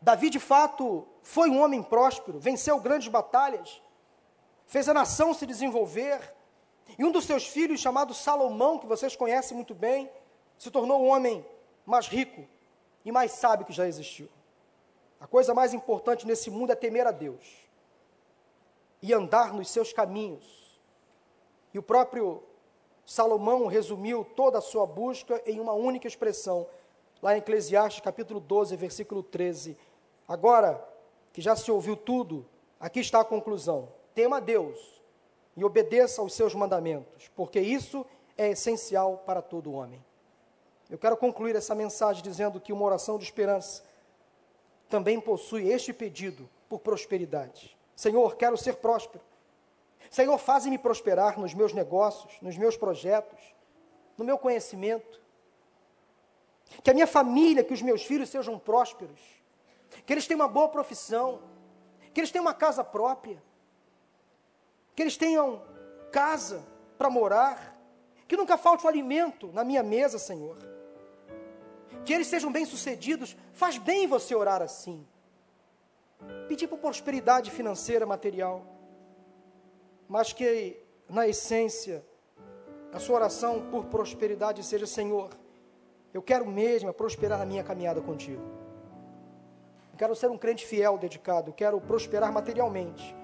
Davi, 0.00 0.30
de 0.30 0.38
fato, 0.38 1.06
foi 1.22 1.48
um 1.48 1.60
homem 1.62 1.82
próspero, 1.82 2.38
venceu 2.38 2.78
grandes 2.78 3.08
batalhas, 3.08 3.80
fez 4.66 4.88
a 4.88 4.94
nação 4.94 5.32
se 5.32 5.46
desenvolver, 5.46 6.20
e 6.98 7.04
um 7.04 7.10
dos 7.10 7.24
seus 7.24 7.46
filhos, 7.46 7.80
chamado 7.80 8.12
Salomão, 8.12 8.78
que 8.78 8.86
vocês 8.86 9.16
conhecem 9.16 9.56
muito 9.56 9.74
bem, 9.74 10.10
se 10.58 10.70
tornou 10.70 11.02
o 11.02 11.06
homem 11.06 11.44
mais 11.86 12.06
rico 12.06 12.46
e 13.04 13.12
mais 13.12 13.32
sábio 13.32 13.66
que 13.66 13.72
já 13.72 13.86
existiu. 13.86 14.28
A 15.20 15.26
coisa 15.26 15.54
mais 15.54 15.72
importante 15.72 16.26
nesse 16.26 16.50
mundo 16.50 16.72
é 16.72 16.76
temer 16.76 17.06
a 17.06 17.10
Deus 17.10 17.64
e 19.02 19.12
andar 19.12 19.52
nos 19.52 19.68
seus 19.70 19.92
caminhos. 19.92 20.78
E 21.72 21.78
o 21.78 21.82
próprio 21.82 22.42
Salomão 23.04 23.66
resumiu 23.66 24.24
toda 24.24 24.58
a 24.58 24.62
sua 24.62 24.86
busca 24.86 25.42
em 25.44 25.60
uma 25.60 25.72
única 25.72 26.08
expressão, 26.08 26.66
lá 27.20 27.34
em 27.34 27.38
Eclesiastes 27.38 28.02
capítulo 28.02 28.40
12, 28.40 28.76
versículo 28.76 29.22
13. 29.22 29.76
Agora 30.26 30.82
que 31.32 31.42
já 31.42 31.54
se 31.54 31.70
ouviu 31.70 31.96
tudo, 31.96 32.46
aqui 32.80 33.00
está 33.00 33.20
a 33.20 33.24
conclusão: 33.24 33.88
tema 34.14 34.38
a 34.38 34.40
Deus 34.40 35.02
e 35.56 35.64
obedeça 35.64 36.22
aos 36.22 36.32
seus 36.32 36.54
mandamentos, 36.54 37.30
porque 37.36 37.60
isso 37.60 38.06
é 38.36 38.50
essencial 38.50 39.22
para 39.26 39.42
todo 39.42 39.72
homem. 39.72 40.02
Eu 40.94 40.98
quero 40.98 41.16
concluir 41.16 41.56
essa 41.56 41.74
mensagem 41.74 42.22
dizendo 42.22 42.60
que 42.60 42.72
uma 42.72 42.84
oração 42.84 43.18
de 43.18 43.24
esperança 43.24 43.82
também 44.88 45.20
possui 45.20 45.68
este 45.68 45.92
pedido 45.92 46.48
por 46.68 46.78
prosperidade. 46.78 47.76
Senhor, 47.96 48.36
quero 48.36 48.56
ser 48.56 48.76
próspero. 48.76 49.24
Senhor, 50.10 50.38
faze-me 50.38 50.78
prosperar 50.78 51.38
nos 51.38 51.52
meus 51.52 51.72
negócios, 51.72 52.32
nos 52.40 52.56
meus 52.56 52.76
projetos, 52.76 53.40
no 54.16 54.24
meu 54.24 54.38
conhecimento. 54.38 55.20
Que 56.82 56.90
a 56.90 56.94
minha 56.94 57.06
família, 57.06 57.64
que 57.64 57.74
os 57.74 57.82
meus 57.82 58.04
filhos 58.04 58.28
sejam 58.28 58.58
prósperos. 58.58 59.20
Que 60.06 60.12
eles 60.12 60.26
tenham 60.26 60.40
uma 60.40 60.48
boa 60.48 60.68
profissão. 60.68 61.42
Que 62.12 62.20
eles 62.20 62.30
tenham 62.30 62.44
uma 62.44 62.54
casa 62.54 62.84
própria 62.84 63.42
que 64.94 65.02
eles 65.02 65.16
tenham 65.16 65.62
casa 66.12 66.64
para 66.96 67.10
morar, 67.10 67.76
que 68.28 68.36
nunca 68.36 68.56
falte 68.56 68.86
o 68.86 68.88
alimento 68.88 69.50
na 69.52 69.64
minha 69.64 69.82
mesa, 69.82 70.18
Senhor. 70.18 70.56
Que 72.04 72.12
eles 72.12 72.26
sejam 72.26 72.52
bem-sucedidos, 72.52 73.36
faz 73.52 73.78
bem 73.78 74.06
você 74.06 74.34
orar 74.34 74.62
assim. 74.62 75.06
Pedir 76.48 76.68
por 76.68 76.78
prosperidade 76.78 77.50
financeira, 77.50 78.06
material, 78.06 78.64
mas 80.08 80.32
que 80.32 80.76
na 81.08 81.26
essência 81.26 82.04
a 82.92 82.98
sua 82.98 83.16
oração 83.16 83.68
por 83.70 83.86
prosperidade 83.86 84.62
seja: 84.62 84.86
Senhor, 84.86 85.30
eu 86.12 86.22
quero 86.22 86.46
mesmo 86.46 86.92
prosperar 86.92 87.38
na 87.38 87.46
minha 87.46 87.64
caminhada 87.64 88.00
contigo. 88.00 88.42
Eu 89.92 89.98
quero 89.98 90.14
ser 90.14 90.30
um 90.30 90.38
crente 90.38 90.66
fiel, 90.66 90.98
dedicado, 90.98 91.50
eu 91.50 91.54
quero 91.54 91.80
prosperar 91.80 92.32
materialmente 92.32 93.14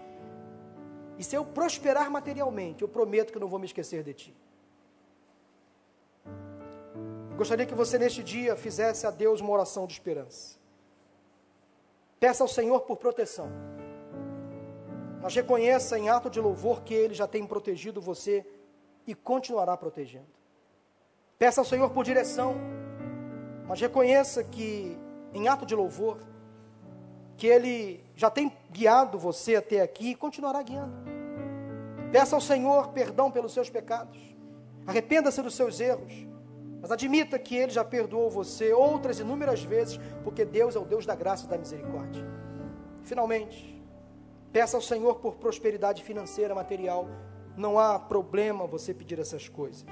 e 1.21 1.23
se 1.23 1.37
eu 1.37 1.45
prosperar 1.45 2.11
materialmente, 2.11 2.81
eu 2.81 2.89
prometo 2.89 3.31
que 3.31 3.39
não 3.39 3.47
vou 3.47 3.59
me 3.59 3.67
esquecer 3.67 4.03
de 4.03 4.15
ti. 4.15 4.35
Gostaria 7.41 7.65
que 7.65 7.75
você 7.75 7.99
neste 7.99 8.23
dia 8.23 8.55
fizesse 8.55 9.07
a 9.07 9.11
Deus 9.11 9.41
uma 9.41 9.51
oração 9.53 9.87
de 9.87 9.95
esperança. 9.95 10.59
Peça 12.19 12.45
ao 12.45 12.49
Senhor 12.49 12.83
por 12.83 12.99
proteção. 12.99 13.49
Mas 15.23 15.35
reconheça 15.35 15.99
em 15.99 16.11
ato 16.11 16.29
de 16.29 16.39
louvor 16.39 16.83
que 16.83 16.93
Ele 16.93 17.15
já 17.15 17.27
tem 17.27 17.47
protegido 17.47 17.99
você 17.99 18.47
e 19.07 19.15
continuará 19.15 19.75
protegendo. 19.75 20.29
Peça 21.39 21.63
ao 21.63 21.65
Senhor 21.65 21.89
por 21.89 22.05
direção. 22.05 22.57
Mas 23.67 23.81
reconheça 23.81 24.45
que 24.45 24.99
em 25.33 25.49
ato 25.49 25.65
de 25.65 25.75
louvor 25.75 26.19
que 27.39 27.47
Ele 27.47 28.05
já 28.15 28.29
tem 28.29 28.53
guiado 28.71 29.19
você 29.19 29.57
até 29.57 29.81
aqui 29.81 30.11
e 30.11 30.15
continuará 30.15 30.63
guiando. 30.63 30.95
Peça 32.13 32.37
ao 32.37 32.41
Senhor 32.43 32.89
perdão 32.89 33.31
pelos 33.31 33.55
seus 33.55 33.71
pecados. 33.71 34.21
Arrependa-se 34.87 35.41
dos 35.41 35.55
seus 35.55 35.81
erros. 35.81 36.29
Mas 36.81 36.91
admita 36.91 37.39
que 37.39 37.57
Ele 37.57 37.73
já 37.73 37.85
perdoou 37.85 38.31
você 38.31 38.73
outras 38.73 39.21
inúmeras 39.21 39.63
vezes, 39.63 39.99
porque 40.25 40.45
Deus 40.45 40.77
é 40.77 40.79
o 40.79 40.85
Deus 40.85 41.05
da 41.05 41.15
graça 41.15 41.45
e 41.45 41.49
da 41.49 41.59
misericórdia. 41.59 42.25
Finalmente, 43.03 43.83
peça 44.53 44.77
ao 44.77 44.83
Senhor 44.83 45.17
por 45.17 45.37
prosperidade 45.37 46.03
financeira, 46.03 46.55
material. 46.55 47.07
Não 47.57 47.79
há 47.79 47.99
problema 47.99 48.67
você 48.67 48.95
pedir 48.95 49.19
essas 49.19 49.49
coisas. 49.49 49.85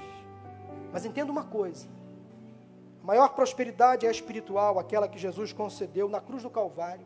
Mas 0.91 1.05
entenda 1.05 1.31
uma 1.31 1.43
coisa: 1.43 1.87
a 3.03 3.05
maior 3.05 3.29
prosperidade 3.29 4.05
é 4.05 4.09
a 4.09 4.11
espiritual, 4.11 4.79
aquela 4.79 5.07
que 5.07 5.19
Jesus 5.19 5.53
concedeu 5.53 6.09
na 6.09 6.19
cruz 6.19 6.43
do 6.43 6.49
Calvário 6.49 7.05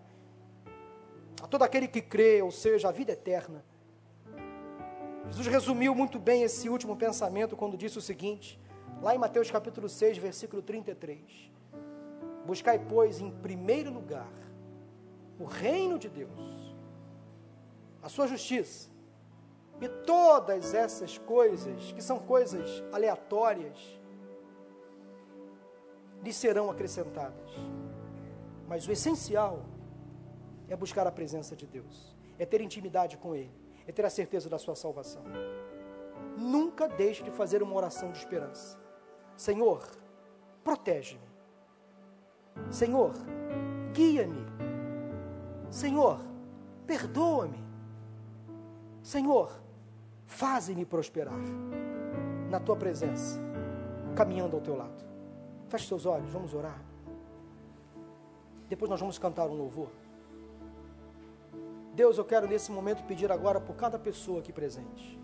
a 1.43 1.47
todo 1.47 1.63
aquele 1.63 1.89
que 1.89 2.01
crê, 2.01 2.41
ou 2.41 2.51
seja, 2.51 2.88
a 2.88 2.91
vida 2.91 3.11
eterna. 3.11 3.65
Jesus 5.27 5.45
resumiu 5.47 5.93
muito 5.93 6.17
bem 6.17 6.43
esse 6.43 6.69
último 6.69 6.95
pensamento 6.95 7.57
quando 7.57 7.75
disse 7.75 7.97
o 7.97 8.01
seguinte, 8.01 8.57
lá 9.04 9.14
em 9.14 9.18
Mateus 9.18 9.51
capítulo 9.51 9.89
6, 9.89 10.18
versículo 10.18 10.62
33. 10.62 11.20
Buscai, 12.45 12.80
pois, 12.80 13.20
em 13.20 13.30
primeiro 13.30 13.91
lugar 13.91 14.32
o 15.38 15.43
reino 15.43 15.99
de 15.99 16.08
Deus, 16.08 16.76
a 18.01 18.08
sua 18.08 18.28
justiça, 18.28 18.89
e 19.82 19.89
todas 19.89 20.74
essas 20.74 21.18
coisas, 21.18 21.91
que 21.91 22.01
são 22.01 22.18
coisas 22.18 22.82
aleatórias, 22.93 23.78
lhe 26.24 26.32
serão 26.32 26.70
acrescentadas. 26.70 27.51
Mas 28.70 28.88
o 28.88 28.91
essencial 28.91 29.66
é 30.70 30.78
buscar 30.78 31.06
a 31.06 31.12
presença 31.12 31.58
de 31.58 31.68
Deus, 31.68 32.16
é 32.39 32.45
ter 32.45 32.62
intimidade 32.62 33.18
com 33.18 33.36
Ele, 33.36 33.51
é 33.86 33.91
ter 33.91 34.06
a 34.06 34.10
certeza 34.10 34.47
da 34.47 34.58
sua 34.58 34.76
salvação. 34.76 35.24
Nunca 36.38 36.88
deixe 36.88 37.22
de 37.22 37.32
fazer 37.32 37.62
uma 37.62 37.76
oração 37.76 38.12
de 38.12 38.20
esperança. 38.20 38.82
Senhor, 39.36 39.84
protege-me. 40.63 41.34
Senhor, 42.71 43.13
guia-me. 43.93 44.45
Senhor, 45.69 46.19
perdoa-me. 46.86 47.63
Senhor, 49.01 49.51
faze-me 50.25 50.86
prosperar 50.86 51.41
na 52.49 52.59
tua 52.59 52.75
presença, 52.75 53.39
caminhando 54.15 54.55
ao 54.55 54.61
teu 54.61 54.75
lado. 54.75 55.03
Feche 55.67 55.88
seus 55.88 56.05
olhos, 56.05 56.31
vamos 56.31 56.53
orar. 56.53 56.79
Depois 58.69 58.89
nós 58.89 58.99
vamos 58.99 59.17
cantar 59.17 59.47
um 59.47 59.55
louvor. 59.55 59.89
Deus, 61.93 62.17
eu 62.17 62.25
quero 62.25 62.47
nesse 62.47 62.71
momento 62.71 63.03
pedir 63.03 63.31
agora 63.31 63.59
por 63.59 63.75
cada 63.75 63.99
pessoa 63.99 64.39
aqui 64.39 64.51
presente. 64.51 65.19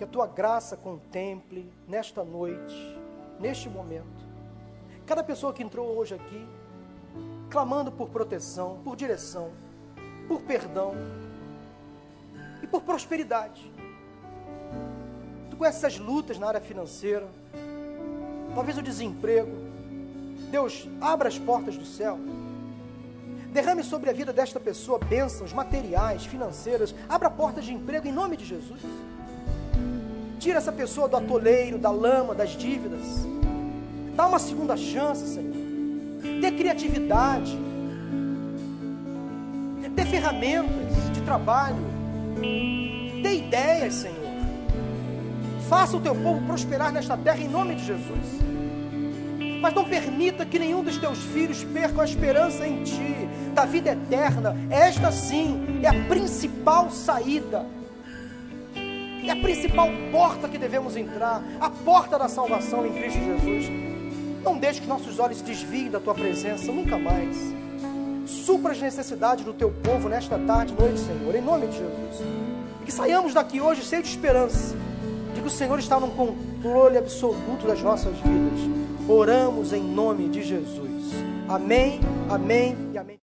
Que 0.00 0.04
a 0.04 0.06
tua 0.06 0.26
graça 0.26 0.78
contemple 0.78 1.70
nesta 1.86 2.24
noite, 2.24 2.98
neste 3.38 3.68
momento, 3.68 4.24
cada 5.04 5.22
pessoa 5.22 5.52
que 5.52 5.62
entrou 5.62 5.94
hoje 5.94 6.14
aqui, 6.14 6.48
clamando 7.50 7.92
por 7.92 8.08
proteção, 8.08 8.80
por 8.82 8.96
direção, 8.96 9.50
por 10.26 10.40
perdão 10.40 10.94
e 12.62 12.66
por 12.66 12.80
prosperidade. 12.80 13.70
Tu 15.50 15.56
conheces 15.58 15.84
as 15.84 15.98
lutas 15.98 16.38
na 16.38 16.48
área 16.48 16.62
financeira, 16.62 17.28
talvez 18.54 18.78
o 18.78 18.82
desemprego. 18.82 19.52
Deus, 20.50 20.88
abra 20.98 21.28
as 21.28 21.38
portas 21.38 21.76
do 21.76 21.84
céu. 21.84 22.18
Derrame 23.52 23.84
sobre 23.84 24.08
a 24.08 24.14
vida 24.14 24.32
desta 24.32 24.58
pessoa 24.58 24.98
bênçãos 24.98 25.52
materiais, 25.52 26.24
financeiras. 26.24 26.94
Abra 27.06 27.28
portas 27.28 27.66
de 27.66 27.74
emprego 27.74 28.08
em 28.08 28.12
nome 28.12 28.38
de 28.38 28.46
Jesus. 28.46 28.80
Tira 30.40 30.56
essa 30.56 30.72
pessoa 30.72 31.06
do 31.06 31.18
atoleiro, 31.18 31.76
da 31.76 31.90
lama, 31.90 32.34
das 32.34 32.56
dívidas. 32.56 33.28
Dá 34.16 34.26
uma 34.26 34.38
segunda 34.38 34.74
chance, 34.74 35.34
Senhor. 35.34 35.52
Dê 36.40 36.50
criatividade. 36.50 37.58
Dê 39.94 40.02
ferramentas 40.06 41.12
de 41.12 41.20
trabalho. 41.20 41.76
Dê 43.22 43.36
ideias, 43.36 43.96
Senhor. 43.96 44.16
Faça 45.68 45.98
o 45.98 46.00
teu 46.00 46.14
povo 46.14 46.40
prosperar 46.46 46.90
nesta 46.90 47.18
terra 47.18 47.40
em 47.40 47.48
nome 47.48 47.74
de 47.74 47.84
Jesus. 47.84 48.40
Mas 49.60 49.74
não 49.74 49.84
permita 49.84 50.46
que 50.46 50.58
nenhum 50.58 50.82
dos 50.82 50.96
teus 50.96 51.18
filhos 51.18 51.62
perca 51.64 52.00
a 52.00 52.04
esperança 52.06 52.66
em 52.66 52.82
ti, 52.82 53.28
da 53.52 53.66
vida 53.66 53.90
eterna. 53.90 54.56
Esta 54.70 55.12
sim 55.12 55.80
é 55.82 55.88
a 55.88 56.04
principal 56.08 56.90
saída. 56.90 57.66
É 59.30 59.32
a 59.32 59.36
principal 59.36 59.88
porta 60.10 60.48
que 60.48 60.58
devemos 60.58 60.96
entrar, 60.96 61.40
a 61.60 61.70
porta 61.70 62.18
da 62.18 62.28
salvação 62.28 62.84
em 62.84 62.92
Cristo 62.92 63.20
Jesus. 63.20 63.70
Não 64.42 64.58
deixe 64.58 64.80
que 64.80 64.88
nossos 64.88 65.20
olhos 65.20 65.38
se 65.38 65.44
desviem 65.44 65.88
da 65.88 66.00
tua 66.00 66.14
presença, 66.14 66.72
nunca 66.72 66.98
mais. 66.98 67.36
Supra 68.26 68.72
as 68.72 68.80
necessidades 68.80 69.44
do 69.44 69.52
teu 69.52 69.70
povo 69.70 70.08
nesta 70.08 70.36
tarde, 70.36 70.74
noite, 70.76 70.98
Senhor, 70.98 71.32
em 71.32 71.40
nome 71.40 71.68
de 71.68 71.74
Jesus. 71.74 72.26
E 72.82 72.84
que 72.84 72.90
saiamos 72.90 73.32
daqui 73.32 73.60
hoje 73.60 73.82
cheio 73.82 74.02
de 74.02 74.08
esperança, 74.08 74.74
de 75.32 75.40
que 75.40 75.46
o 75.46 75.50
Senhor 75.50 75.78
está 75.78 76.00
no 76.00 76.08
controle 76.08 76.98
absoluto 76.98 77.68
das 77.68 77.80
nossas 77.82 78.16
vidas. 78.16 79.08
Oramos 79.08 79.72
em 79.72 79.80
nome 79.80 80.28
de 80.28 80.42
Jesus. 80.42 80.90
Amém, 81.48 82.00
amém 82.28 82.76
e 82.92 82.98
amém. 82.98 83.16